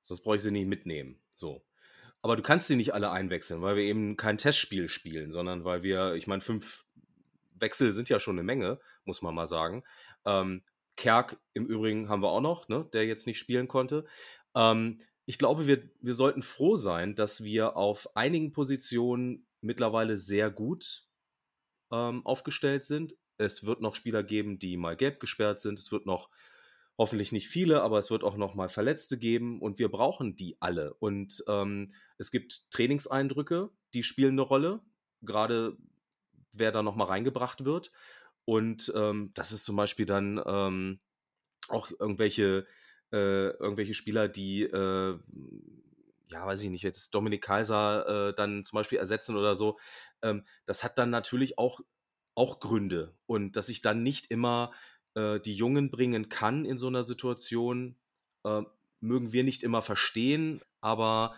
Sonst 0.00 0.22
brauche 0.22 0.36
ich 0.36 0.42
sie 0.42 0.50
nicht 0.50 0.68
mitnehmen. 0.68 1.20
So. 1.34 1.64
Aber 2.26 2.34
du 2.34 2.42
kannst 2.42 2.66
sie 2.66 2.74
nicht 2.74 2.92
alle 2.92 3.12
einwechseln, 3.12 3.62
weil 3.62 3.76
wir 3.76 3.84
eben 3.84 4.16
kein 4.16 4.36
Testspiel 4.36 4.88
spielen, 4.88 5.30
sondern 5.30 5.64
weil 5.64 5.84
wir, 5.84 6.14
ich 6.14 6.26
meine, 6.26 6.40
fünf 6.40 6.84
Wechsel 7.54 7.92
sind 7.92 8.08
ja 8.08 8.18
schon 8.18 8.34
eine 8.34 8.42
Menge, 8.42 8.80
muss 9.04 9.22
man 9.22 9.32
mal 9.32 9.46
sagen. 9.46 9.84
Ähm, 10.24 10.64
Kerk 10.96 11.38
im 11.54 11.66
Übrigen 11.66 12.08
haben 12.08 12.24
wir 12.24 12.30
auch 12.30 12.40
noch, 12.40 12.68
ne, 12.68 12.88
der 12.92 13.06
jetzt 13.06 13.28
nicht 13.28 13.38
spielen 13.38 13.68
konnte. 13.68 14.06
Ähm, 14.56 14.98
ich 15.24 15.38
glaube, 15.38 15.68
wir, 15.68 15.88
wir 16.00 16.14
sollten 16.14 16.42
froh 16.42 16.74
sein, 16.74 17.14
dass 17.14 17.44
wir 17.44 17.76
auf 17.76 18.08
einigen 18.16 18.50
Positionen 18.50 19.46
mittlerweile 19.60 20.16
sehr 20.16 20.50
gut 20.50 21.06
ähm, 21.92 22.26
aufgestellt 22.26 22.82
sind. 22.82 23.14
Es 23.38 23.66
wird 23.66 23.80
noch 23.80 23.94
Spieler 23.94 24.24
geben, 24.24 24.58
die 24.58 24.76
mal 24.76 24.96
gelb 24.96 25.20
gesperrt 25.20 25.60
sind. 25.60 25.78
Es 25.78 25.92
wird 25.92 26.06
noch 26.06 26.28
hoffentlich 26.98 27.32
nicht 27.32 27.48
viele, 27.48 27.82
aber 27.82 27.98
es 27.98 28.10
wird 28.10 28.24
auch 28.24 28.36
noch 28.36 28.54
mal 28.54 28.68
Verletzte 28.68 29.18
geben 29.18 29.60
und 29.60 29.78
wir 29.78 29.90
brauchen 29.90 30.36
die 30.36 30.56
alle. 30.60 30.94
Und 30.94 31.44
ähm, 31.48 31.92
es 32.18 32.30
gibt 32.30 32.70
Trainingseindrücke, 32.70 33.70
die 33.94 34.02
spielen 34.02 34.32
eine 34.32 34.42
Rolle, 34.42 34.80
gerade 35.22 35.76
wer 36.52 36.72
da 36.72 36.82
noch 36.82 36.96
mal 36.96 37.04
reingebracht 37.04 37.64
wird. 37.64 37.92
Und 38.44 38.92
ähm, 38.94 39.32
das 39.34 39.52
ist 39.52 39.64
zum 39.64 39.76
Beispiel 39.76 40.06
dann 40.06 40.40
ähm, 40.46 41.00
auch 41.68 41.90
irgendwelche, 41.90 42.66
äh, 43.12 43.48
irgendwelche 43.48 43.94
Spieler, 43.94 44.28
die 44.28 44.62
äh, 44.62 45.18
ja, 46.28 46.46
weiß 46.46 46.62
ich 46.62 46.70
nicht, 46.70 46.82
jetzt 46.82 47.14
Dominik 47.14 47.42
Kaiser 47.42 48.28
äh, 48.28 48.34
dann 48.34 48.64
zum 48.64 48.76
Beispiel 48.76 48.98
ersetzen 48.98 49.36
oder 49.36 49.54
so, 49.54 49.78
ähm, 50.22 50.44
das 50.64 50.82
hat 50.82 50.98
dann 50.98 51.10
natürlich 51.10 51.58
auch, 51.58 51.80
auch 52.34 52.60
Gründe. 52.60 53.16
Und 53.26 53.56
dass 53.56 53.68
ich 53.68 53.82
dann 53.82 54.02
nicht 54.02 54.30
immer 54.30 54.72
äh, 55.16 55.40
die 55.40 55.54
Jungen 55.54 55.90
bringen 55.90 56.28
kann 56.28 56.64
in 56.64 56.78
so 56.78 56.86
einer 56.86 57.02
Situation, 57.02 57.96
äh, 58.44 58.62
mögen 59.00 59.32
wir 59.32 59.42
nicht 59.42 59.62
immer 59.62 59.82
verstehen, 59.82 60.60
aber 60.80 61.34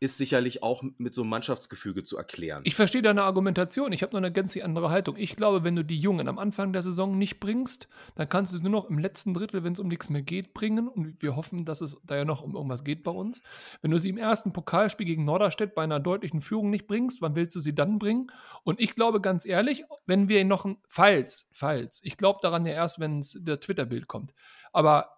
ist 0.00 0.18
sicherlich 0.18 0.62
auch 0.62 0.82
mit 0.98 1.14
so 1.14 1.22
einem 1.22 1.30
Mannschaftsgefüge 1.30 2.02
zu 2.02 2.16
erklären. 2.16 2.62
Ich 2.64 2.74
verstehe 2.74 3.02
deine 3.02 3.22
Argumentation. 3.22 3.92
Ich 3.92 4.02
habe 4.02 4.12
noch 4.12 4.18
eine 4.18 4.32
ganz 4.32 4.56
andere 4.56 4.90
Haltung. 4.90 5.16
Ich 5.16 5.36
glaube, 5.36 5.64
wenn 5.64 5.76
du 5.76 5.84
die 5.84 5.98
Jungen 5.98 6.28
am 6.28 6.38
Anfang 6.38 6.72
der 6.72 6.82
Saison 6.82 7.16
nicht 7.16 7.40
bringst, 7.40 7.88
dann 8.14 8.28
kannst 8.28 8.52
du 8.52 8.56
es 8.56 8.62
nur 8.62 8.72
noch 8.72 8.90
im 8.90 8.98
letzten 8.98 9.34
Drittel, 9.34 9.64
wenn 9.64 9.72
es 9.72 9.78
um 9.78 9.88
nichts 9.88 10.10
mehr 10.10 10.22
geht, 10.22 10.52
bringen. 10.52 10.88
Und 10.88 11.22
wir 11.22 11.36
hoffen, 11.36 11.64
dass 11.64 11.80
es 11.80 11.96
da 12.04 12.16
ja 12.16 12.24
noch 12.24 12.42
um 12.42 12.54
irgendwas 12.54 12.84
geht 12.84 13.02
bei 13.02 13.10
uns. 13.10 13.40
Wenn 13.82 13.90
du 13.90 13.98
sie 13.98 14.10
im 14.10 14.18
ersten 14.18 14.52
Pokalspiel 14.52 15.06
gegen 15.06 15.24
Norderstedt 15.24 15.74
bei 15.74 15.82
einer 15.82 16.00
deutlichen 16.00 16.40
Führung 16.40 16.70
nicht 16.70 16.86
bringst, 16.86 17.22
wann 17.22 17.34
willst 17.34 17.56
du 17.56 17.60
sie 17.60 17.74
dann 17.74 17.98
bringen? 17.98 18.30
Und 18.62 18.80
ich 18.80 18.94
glaube 18.94 19.20
ganz 19.20 19.46
ehrlich, 19.46 19.84
wenn 20.06 20.28
wir 20.28 20.44
noch 20.44 20.64
ein 20.64 20.76
Falls, 20.88 21.48
Falls, 21.52 22.02
ich 22.04 22.16
glaube 22.16 22.40
daran 22.42 22.66
ja 22.66 22.72
erst, 22.72 23.00
wenn 23.00 23.20
das 23.20 23.60
Twitter-Bild 23.60 24.06
kommt. 24.06 24.34
Aber 24.72 25.08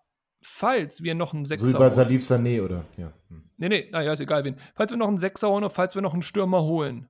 falls 0.42 1.02
wir 1.02 1.14
noch 1.14 1.34
einen 1.34 1.44
Sechser. 1.44 1.66
So 1.66 1.72
wie 1.72 1.78
bei 1.78 1.88
Salif 1.88 2.22
Sané, 2.22 2.62
oder? 2.62 2.84
Ja. 2.96 3.12
Hm. 3.28 3.50
Nee, 3.56 3.68
nee, 3.68 3.88
naja, 3.90 4.12
ist 4.12 4.20
egal 4.20 4.44
wen. 4.44 4.56
Falls 4.74 4.90
wir 4.90 4.98
noch 4.98 5.08
einen 5.08 5.18
Sechser 5.18 5.48
holen 5.48 5.64
oder 5.64 5.74
falls 5.74 5.94
wir 5.94 6.02
noch 6.02 6.12
einen 6.12 6.22
Stürmer 6.22 6.62
holen, 6.62 7.08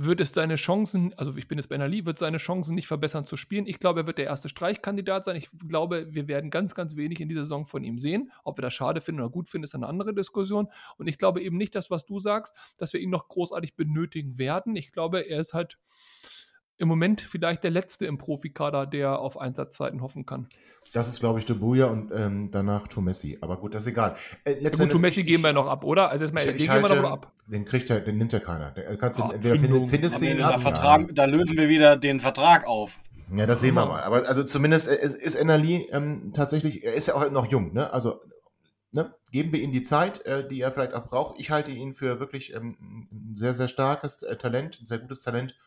wird 0.00 0.20
es 0.20 0.30
seine 0.30 0.54
Chancen, 0.54 1.12
also 1.14 1.34
ich 1.36 1.48
bin 1.48 1.58
jetzt 1.58 1.66
bei 1.66 1.74
NRL, 1.74 2.06
wird 2.06 2.18
seine 2.18 2.36
Chancen 2.36 2.76
nicht 2.76 2.86
verbessern 2.86 3.26
zu 3.26 3.36
spielen. 3.36 3.66
Ich 3.66 3.80
glaube, 3.80 4.00
er 4.00 4.06
wird 4.06 4.18
der 4.18 4.26
erste 4.26 4.48
Streichkandidat 4.48 5.24
sein. 5.24 5.34
Ich 5.34 5.48
glaube, 5.68 6.06
wir 6.10 6.28
werden 6.28 6.50
ganz, 6.50 6.76
ganz 6.76 6.94
wenig 6.94 7.20
in 7.20 7.28
dieser 7.28 7.42
Saison 7.42 7.66
von 7.66 7.82
ihm 7.82 7.98
sehen. 7.98 8.30
Ob 8.44 8.58
wir 8.58 8.62
das 8.62 8.74
schade 8.74 9.00
finden 9.00 9.20
oder 9.20 9.30
gut 9.30 9.50
finden, 9.50 9.64
ist 9.64 9.74
eine 9.74 9.88
andere 9.88 10.14
Diskussion. 10.14 10.68
Und 10.98 11.08
ich 11.08 11.18
glaube 11.18 11.42
eben 11.42 11.56
nicht, 11.56 11.74
dass 11.74 11.90
was 11.90 12.06
du 12.06 12.20
sagst, 12.20 12.54
dass 12.78 12.92
wir 12.92 13.00
ihn 13.00 13.10
noch 13.10 13.26
großartig 13.26 13.74
benötigen 13.74 14.38
werden. 14.38 14.76
Ich 14.76 14.92
glaube, 14.92 15.28
er 15.28 15.40
ist 15.40 15.52
halt 15.52 15.78
im 16.78 16.88
Moment 16.88 17.20
vielleicht 17.20 17.64
der 17.64 17.70
letzte 17.70 18.06
im 18.06 18.18
Profikader, 18.18 18.86
der 18.86 19.18
auf 19.18 19.38
Einsatzzeiten 19.38 20.00
hoffen 20.00 20.24
kann. 20.26 20.48
Das 20.92 21.08
ist, 21.08 21.20
glaube 21.20 21.38
ich, 21.38 21.44
Debuja 21.44 21.86
und 21.86 22.10
ähm, 22.14 22.50
danach 22.50 22.88
Tumessi. 22.88 23.36
Aber 23.40 23.58
gut, 23.58 23.74
das 23.74 23.82
ist 23.82 23.88
egal. 23.88 24.14
Äh, 24.44 24.62
ja, 24.62 24.70
gut, 24.70 24.90
Tumessi 24.90 25.22
geben 25.22 25.42
wir 25.42 25.52
noch 25.52 25.66
ab, 25.66 25.84
oder? 25.84 26.08
Also 26.08 26.24
erstmal, 26.24 26.44
ich, 26.44 26.52
den 26.52 26.56
ich 26.56 26.68
halte, 26.70 26.88
geben 26.88 27.02
wir 27.02 27.02
noch 27.02 27.12
ab. 27.12 27.32
Den 27.46 27.64
kriegt 27.64 27.90
er, 27.90 28.00
den 28.00 28.16
nimmt 28.16 28.32
ja 28.32 28.40
keiner. 28.40 28.70
Den, 28.70 28.96
kannst 28.96 29.18
du 29.18 29.24
Ach, 29.24 29.32
entweder 29.32 29.58
findest, 29.58 29.90
findest 29.90 30.22
ihn 30.22 30.40
ab. 30.40 30.62
Vertrag, 30.62 31.00
ja. 31.00 31.06
Da 31.12 31.24
lösen 31.26 31.58
wir 31.58 31.68
wieder 31.68 31.96
den 31.96 32.20
Vertrag 32.20 32.66
auf. 32.66 32.98
Ja, 33.34 33.44
das 33.44 33.60
sehen 33.60 33.74
wir 33.74 33.84
mal. 33.84 34.02
Aber 34.02 34.26
also 34.26 34.42
zumindest 34.44 34.88
ist, 34.88 35.14
ist 35.14 35.34
Ennerli 35.34 35.88
ähm, 35.92 36.32
tatsächlich, 36.32 36.84
er 36.84 36.94
ist 36.94 37.08
ja 37.08 37.14
auch 37.14 37.30
noch 37.30 37.50
jung, 37.50 37.74
ne? 37.74 37.92
Also 37.92 38.20
Ne, 38.90 39.14
geben 39.32 39.52
wir 39.52 39.60
ihm 39.60 39.70
die 39.70 39.82
Zeit, 39.82 40.24
äh, 40.24 40.48
die 40.48 40.62
er 40.62 40.72
vielleicht 40.72 40.94
auch 40.94 41.04
braucht. 41.04 41.38
Ich 41.38 41.50
halte 41.50 41.70
ihn 41.70 41.92
für 41.92 42.20
wirklich 42.20 42.54
ähm, 42.54 43.06
ein 43.12 43.34
sehr, 43.34 43.52
sehr 43.52 43.68
starkes 43.68 44.22
äh, 44.22 44.36
Talent, 44.36 44.80
ein 44.80 44.86
sehr 44.86 44.98
gutes 44.98 45.20
Talent. 45.20 45.58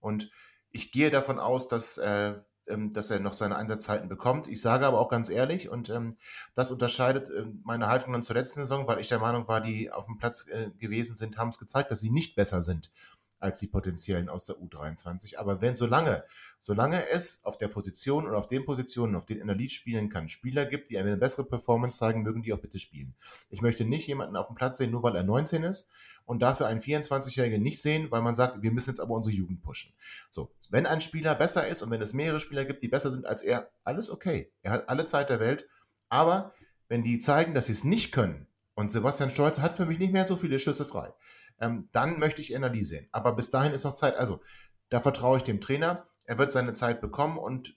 Und 0.00 0.30
ich 0.74 0.90
gehe 0.90 1.10
davon 1.10 1.38
aus, 1.38 1.68
dass, 1.68 1.98
äh, 1.98 2.34
ähm, 2.66 2.92
dass 2.92 3.10
er 3.10 3.20
noch 3.20 3.32
seine 3.32 3.56
Einsatzzeiten 3.56 4.08
bekommt. 4.08 4.48
Ich 4.48 4.60
sage 4.60 4.86
aber 4.86 5.00
auch 5.00 5.08
ganz 5.08 5.30
ehrlich, 5.30 5.68
und 5.68 5.88
ähm, 5.88 6.16
das 6.54 6.72
unterscheidet 6.72 7.30
äh, 7.30 7.46
meine 7.62 7.86
Haltung 7.86 8.12
dann 8.12 8.24
zur 8.24 8.34
letzten 8.34 8.60
Saison, 8.60 8.86
weil 8.88 9.00
ich 9.00 9.08
der 9.08 9.20
Meinung 9.20 9.46
war, 9.46 9.60
die 9.60 9.92
auf 9.92 10.06
dem 10.06 10.18
Platz 10.18 10.46
äh, 10.48 10.70
gewesen 10.72 11.14
sind, 11.14 11.38
haben 11.38 11.50
es 11.50 11.58
gezeigt, 11.58 11.92
dass 11.92 12.00
sie 12.00 12.10
nicht 12.10 12.34
besser 12.34 12.60
sind 12.60 12.92
als 13.38 13.60
die 13.60 13.68
potenziellen 13.68 14.28
aus 14.28 14.46
der 14.46 14.56
U23. 14.56 15.36
Aber 15.36 15.60
wenn 15.60 15.76
solange, 15.76 16.24
solange 16.58 17.08
es 17.08 17.44
auf 17.44 17.58
der 17.58 17.68
Position 17.68 18.26
und 18.26 18.34
auf 18.34 18.48
den 18.48 18.64
Positionen, 18.64 19.14
auf 19.14 19.26
denen 19.26 19.42
in 19.42 19.46
der 19.46 19.68
spielen 19.68 20.08
kann, 20.08 20.28
Spieler 20.28 20.66
gibt, 20.66 20.90
die 20.90 20.98
eine 20.98 21.16
bessere 21.16 21.44
Performance 21.44 21.98
zeigen, 21.98 22.22
mögen 22.22 22.42
die 22.42 22.52
auch 22.52 22.58
bitte 22.58 22.78
spielen. 22.78 23.14
Ich 23.50 23.62
möchte 23.62 23.84
nicht 23.84 24.06
jemanden 24.06 24.36
auf 24.36 24.48
dem 24.48 24.56
Platz 24.56 24.78
sehen, 24.78 24.90
nur 24.90 25.02
weil 25.02 25.16
er 25.16 25.24
19 25.24 25.62
ist 25.62 25.88
und 26.24 26.42
dafür 26.42 26.66
einen 26.66 26.80
24-Jährigen 26.80 27.62
nicht 27.62 27.80
sehen, 27.80 28.10
weil 28.10 28.22
man 28.22 28.34
sagt, 28.34 28.62
wir 28.62 28.72
müssen 28.72 28.90
jetzt 28.90 29.00
aber 29.00 29.14
unsere 29.14 29.34
Jugend 29.34 29.62
pushen. 29.62 29.92
So, 30.30 30.50
wenn 30.70 30.86
ein 30.86 31.00
Spieler 31.00 31.34
besser 31.34 31.66
ist 31.66 31.82
und 31.82 31.90
wenn 31.90 32.02
es 32.02 32.12
mehrere 32.12 32.40
Spieler 32.40 32.64
gibt, 32.64 32.82
die 32.82 32.88
besser 32.88 33.10
sind 33.10 33.26
als 33.26 33.42
er, 33.42 33.70
alles 33.84 34.10
okay. 34.10 34.50
Er 34.62 34.72
hat 34.72 34.88
alle 34.88 35.04
Zeit 35.04 35.30
der 35.30 35.40
Welt. 35.40 35.66
Aber 36.08 36.54
wenn 36.88 37.02
die 37.02 37.18
zeigen, 37.18 37.54
dass 37.54 37.66
sie 37.66 37.72
es 37.72 37.84
nicht 37.84 38.12
können, 38.12 38.46
und 38.74 38.90
Sebastian 38.90 39.30
Stolz 39.30 39.60
hat 39.60 39.76
für 39.76 39.86
mich 39.86 39.98
nicht 39.98 40.12
mehr 40.12 40.24
so 40.24 40.36
viele 40.36 40.58
Schüsse 40.58 40.84
frei, 40.84 41.12
ähm, 41.60 41.88
dann 41.92 42.18
möchte 42.18 42.40
ich 42.40 42.52
Energie 42.52 42.84
sehen. 42.84 43.08
Aber 43.12 43.32
bis 43.32 43.50
dahin 43.50 43.72
ist 43.72 43.84
noch 43.84 43.94
Zeit. 43.94 44.16
Also, 44.16 44.40
da 44.88 45.00
vertraue 45.00 45.38
ich 45.38 45.42
dem 45.42 45.60
Trainer. 45.60 46.06
Er 46.24 46.38
wird 46.38 46.52
seine 46.52 46.72
Zeit 46.72 47.00
bekommen 47.00 47.38
und 47.38 47.76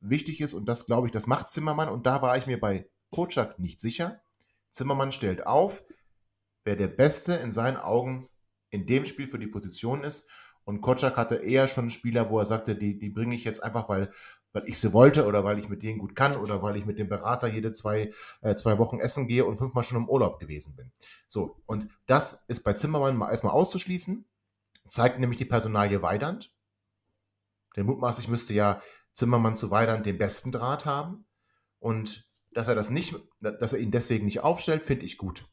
wichtig 0.00 0.40
ist, 0.40 0.54
und 0.54 0.66
das 0.66 0.86
glaube 0.86 1.06
ich, 1.06 1.12
das 1.12 1.26
macht 1.26 1.50
Zimmermann, 1.50 1.88
und 1.88 2.06
da 2.06 2.22
war 2.22 2.36
ich 2.36 2.46
mir 2.46 2.58
bei 2.58 2.88
Kocak 3.10 3.58
nicht 3.58 3.80
sicher. 3.80 4.20
Zimmermann 4.70 5.12
stellt 5.12 5.46
auf, 5.46 5.84
wer 6.64 6.76
der 6.76 6.88
Beste 6.88 7.34
in 7.34 7.50
seinen 7.50 7.76
Augen 7.76 8.28
in 8.70 8.86
dem 8.86 9.04
Spiel 9.04 9.26
für 9.26 9.38
die 9.38 9.46
Position 9.46 10.02
ist. 10.02 10.28
Und 10.64 10.80
Kocak 10.80 11.16
hatte 11.16 11.36
eher 11.36 11.66
schon 11.66 11.90
Spieler, 11.90 12.30
wo 12.30 12.38
er 12.38 12.44
sagte, 12.44 12.76
die, 12.76 12.98
die 12.98 13.10
bringe 13.10 13.34
ich 13.34 13.44
jetzt 13.44 13.62
einfach, 13.62 13.88
weil, 13.88 14.10
weil 14.52 14.62
ich 14.66 14.78
sie 14.78 14.92
wollte 14.92 15.26
oder 15.26 15.44
weil 15.44 15.58
ich 15.58 15.68
mit 15.68 15.82
denen 15.82 15.98
gut 15.98 16.14
kann 16.14 16.36
oder 16.36 16.62
weil 16.62 16.76
ich 16.76 16.86
mit 16.86 16.98
dem 16.98 17.08
Berater 17.08 17.48
jede 17.48 17.72
zwei, 17.72 18.12
äh, 18.40 18.54
zwei 18.54 18.78
Wochen 18.78 19.00
essen 19.00 19.26
gehe 19.26 19.44
und 19.44 19.56
fünfmal 19.56 19.84
schon 19.84 19.98
im 19.98 20.08
Urlaub 20.08 20.38
gewesen 20.38 20.76
bin. 20.76 20.90
So, 21.26 21.60
und 21.66 21.88
das 22.06 22.44
ist 22.48 22.62
bei 22.62 22.72
Zimmermann 22.72 23.16
mal 23.16 23.30
erstmal 23.30 23.52
auszuschließen, 23.52 24.24
zeigt 24.86 25.18
nämlich 25.18 25.38
die 25.38 25.44
Personalie 25.44 26.00
Weidand. 26.00 26.51
Denn 27.76 27.86
mutmaßlich 27.86 28.28
müsste 28.28 28.54
ja 28.54 28.80
Zimmermann 29.12 29.56
zu 29.56 29.70
Weidand 29.70 30.06
den 30.06 30.18
besten 30.18 30.52
Draht 30.52 30.86
haben. 30.86 31.26
Und 31.78 32.28
dass 32.52 32.68
er 32.68 32.74
das 32.74 32.90
nicht, 32.90 33.14
dass 33.40 33.72
er 33.72 33.78
ihn 33.78 33.90
deswegen 33.90 34.24
nicht 34.24 34.40
aufstellt, 34.40 34.84
finde 34.84 35.04
ich 35.04 35.18
gut. 35.18 35.44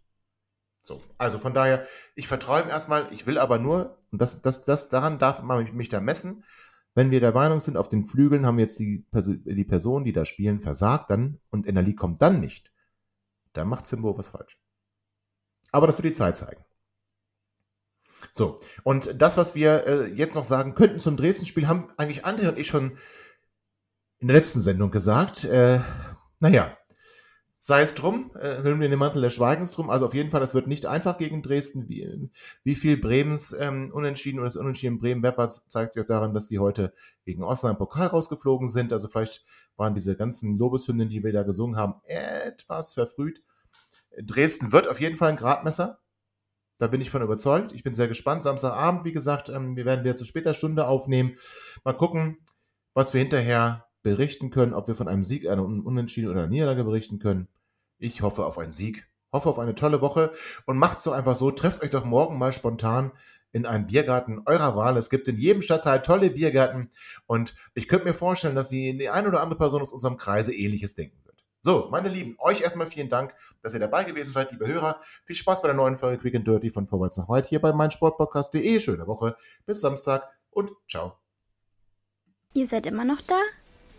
So, 0.84 1.02
also 1.18 1.38
von 1.38 1.54
daher, 1.54 1.86
ich 2.16 2.28
vertraue 2.28 2.62
ihm 2.62 2.70
erstmal, 2.70 3.12
ich 3.14 3.26
will 3.26 3.38
aber 3.38 3.60
nur, 3.60 3.98
und 4.12 4.22
das, 4.22 4.42
das, 4.42 4.64
das, 4.64 4.90
daran 4.90 5.20
darf 5.20 5.42
man 5.44 5.76
mich 5.76 5.90
da 5.90 6.00
messen, 6.00 6.44
wenn 6.96 7.12
wir 7.12 7.20
der 7.20 7.34
Meinung 7.34 7.62
sind, 7.62 7.78
auf 7.78 7.90
den 7.90 8.04
Flügeln 8.04 8.46
haben 8.46 8.60
jetzt 8.60 8.80
die, 8.80 9.06
die 9.14 9.66
Person, 9.66 10.04
die 10.04 10.12
da 10.12 10.26
spielen, 10.26 10.60
versagt, 10.60 11.12
dann, 11.12 11.40
und 11.50 11.68
Energie 11.68 11.96
kommt 11.96 12.22
dann 12.22 12.40
nicht, 12.40 12.74
dann 13.54 13.68
macht 13.68 13.86
Simbo 13.86 14.18
was 14.18 14.30
falsch. 14.30 14.58
Aber 15.72 15.88
das 15.88 15.98
wird 15.98 16.08
die 16.08 16.14
Zeit 16.14 16.38
zeigen. 16.38 16.64
So, 18.32 18.60
und 18.84 19.22
das, 19.22 19.38
was 19.38 19.56
wir 19.56 19.88
äh, 19.88 20.12
jetzt 20.14 20.36
noch 20.36 20.44
sagen 20.44 20.76
könnten 20.76 21.00
zum 21.00 21.18
Dresden-Spiel, 21.18 21.68
haben 21.68 21.88
eigentlich 21.98 22.26
André 22.26 22.50
und 22.50 22.60
ich 22.60 22.68
schon 22.68 22.98
in 24.20 24.28
der 24.28 24.38
letzten 24.38 24.62
Sendung 24.62 24.92
gesagt. 24.92 25.46
Äh, 25.46 25.80
naja, 26.40 26.78
Sei 27.62 27.82
es 27.82 27.94
drum, 27.94 28.32
äh, 28.40 28.64
hüllen 28.64 28.80
wir 28.80 28.88
den 28.88 28.98
Mantel 28.98 29.22
des 29.22 29.34
Schweigens 29.34 29.72
drum. 29.72 29.90
Also 29.90 30.06
auf 30.06 30.14
jeden 30.14 30.30
Fall, 30.30 30.40
das 30.40 30.54
wird 30.54 30.68
nicht 30.68 30.86
einfach 30.86 31.18
gegen 31.18 31.42
Dresden. 31.42 31.90
Wie, 31.90 32.32
wie 32.64 32.76
viel 32.76 32.96
Bremens 32.96 33.52
ähm, 33.52 33.92
Unentschieden 33.94 34.40
oder 34.40 34.46
das 34.46 34.56
Unentschieden 34.56 34.98
Bremen-Wepper 34.98 35.50
zeigt 35.50 35.94
sich 35.94 36.02
auch 36.02 36.08
daran, 36.08 36.34
dass 36.34 36.48
die 36.48 36.60
heute 36.60 36.94
gegen 37.26 37.44
Osnabrück 37.44 37.76
im 37.76 37.80
Pokal 37.80 38.08
rausgeflogen 38.08 38.70
sind. 38.70 38.94
Also 38.94 39.10
vielleicht 39.10 39.44
waren 39.76 39.94
diese 39.94 40.16
ganzen 40.16 40.58
Lobeshymnen, 40.58 41.10
die 41.10 41.22
wir 41.22 41.34
da 41.34 41.44
gesungen 41.44 41.76
haben, 41.76 41.96
etwas 42.06 42.94
verfrüht. 42.94 43.44
Dresden 44.22 44.72
wird 44.72 44.88
auf 44.88 45.02
jeden 45.02 45.18
Fall 45.18 45.32
ein 45.32 45.36
Gradmesser. 45.36 46.00
Da 46.80 46.88
bin 46.88 47.02
ich 47.02 47.10
von 47.10 47.22
überzeugt. 47.22 47.74
Ich 47.74 47.84
bin 47.84 47.94
sehr 47.94 48.08
gespannt. 48.08 48.42
Samstagabend, 48.42 49.04
wie 49.04 49.12
gesagt, 49.12 49.50
ähm, 49.50 49.76
wir 49.76 49.86
werden 49.86 50.04
wieder 50.04 50.16
zu 50.16 50.26
später 50.26 50.54
Stunde 50.54 50.88
aufnehmen. 50.88 51.36
Mal 51.84 51.94
gucken, 51.94 52.38
was 52.94 53.14
wir 53.14 53.20
hinterher 53.20 53.86
berichten 54.02 54.50
können, 54.50 54.74
ob 54.74 54.88
wir 54.88 54.96
von 54.96 55.10
einem 55.10 55.24
Sieg, 55.24 55.48
einer 55.48 55.64
Unentschieden 55.64 56.30
oder 56.30 56.40
einer 56.40 56.50
Niederlage 56.50 56.86
berichten 56.86 57.20
können. 57.20 57.50
Ich 57.98 58.22
hoffe 58.22 58.46
auf 58.46 58.58
einen 58.58 58.72
Sieg, 58.72 59.08
hoffe 59.34 59.50
auf 59.50 59.60
eine 59.60 59.76
tolle 59.76 60.00
Woche 60.00 60.32
und 60.66 60.78
macht's 60.78 61.04
doch 61.04 61.12
einfach 61.12 61.36
so. 61.36 61.52
Trefft 61.52 61.84
euch 61.84 61.90
doch 61.90 62.06
morgen 62.06 62.38
mal 62.38 62.54
spontan 62.54 63.12
in 63.52 63.66
einem 63.66 63.88
Biergarten 63.88 64.42
eurer 64.46 64.78
Wahl. 64.78 64.96
Es 64.96 65.10
gibt 65.10 65.28
in 65.28 65.36
jedem 65.36 65.62
Stadtteil 65.62 66.02
tolle 66.02 66.30
Biergärten 66.30 66.90
und 67.26 67.56
ich 67.74 67.90
könnte 67.90 68.06
mir 68.06 68.14
vorstellen, 68.14 68.56
dass 68.56 68.70
die 68.70 69.10
eine 69.10 69.28
oder 69.28 69.42
andere 69.42 69.58
Person 69.58 69.82
aus 69.82 69.92
unserem 69.92 70.16
Kreise 70.16 70.54
ähnliches 70.54 70.96
denken 70.96 71.18
wird. 71.26 71.29
So, 71.62 71.90
meine 71.92 72.08
Lieben, 72.08 72.36
euch 72.40 72.62
erstmal 72.62 72.88
vielen 72.88 73.10
Dank, 73.10 73.36
dass 73.62 73.74
ihr 73.74 73.82
dabei 73.82 74.06
gewesen 74.06 74.32
seid, 74.32 74.52
liebe 74.52 74.66
Hörer. 74.66 75.02
Viel 75.26 75.36
Spaß 75.36 75.62
bei 75.62 75.68
der 75.68 75.76
neuen 75.76 75.96
Folge 75.96 76.18
Quick 76.18 76.36
and 76.36 76.48
Dirty 76.48 76.70
von 76.70 76.88
Vorwärts 76.88 77.18
nach 77.18 77.28
Weit 77.28 77.48
hier 77.48 77.60
bei 77.60 77.74
meinsportpodcast.de. 77.74 78.80
Schöne 78.80 79.08
Woche, 79.08 79.36
bis 79.66 79.82
Samstag 79.82 80.30
und 80.52 80.72
ciao. 80.88 81.18
Ihr 82.54 82.66
seid 82.66 82.86
immer 82.86 83.06
noch 83.06 83.22
da? 83.22 83.40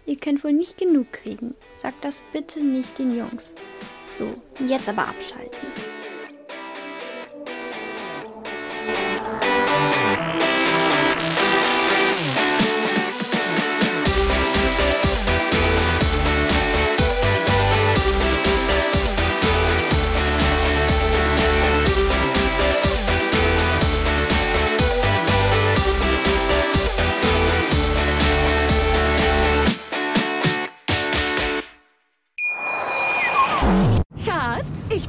Ihr 0.07 0.19
könnt 0.19 0.43
wohl 0.43 0.53
nicht 0.53 0.79
genug 0.79 1.13
kriegen. 1.13 1.55
Sagt 1.75 2.05
das 2.05 2.21
bitte 2.33 2.65
nicht 2.65 2.99
den 2.99 3.13
Jungs. 3.13 3.55
So, 4.09 4.35
jetzt 4.59 4.89
aber 4.89 5.07
abschalten. 5.07 6.00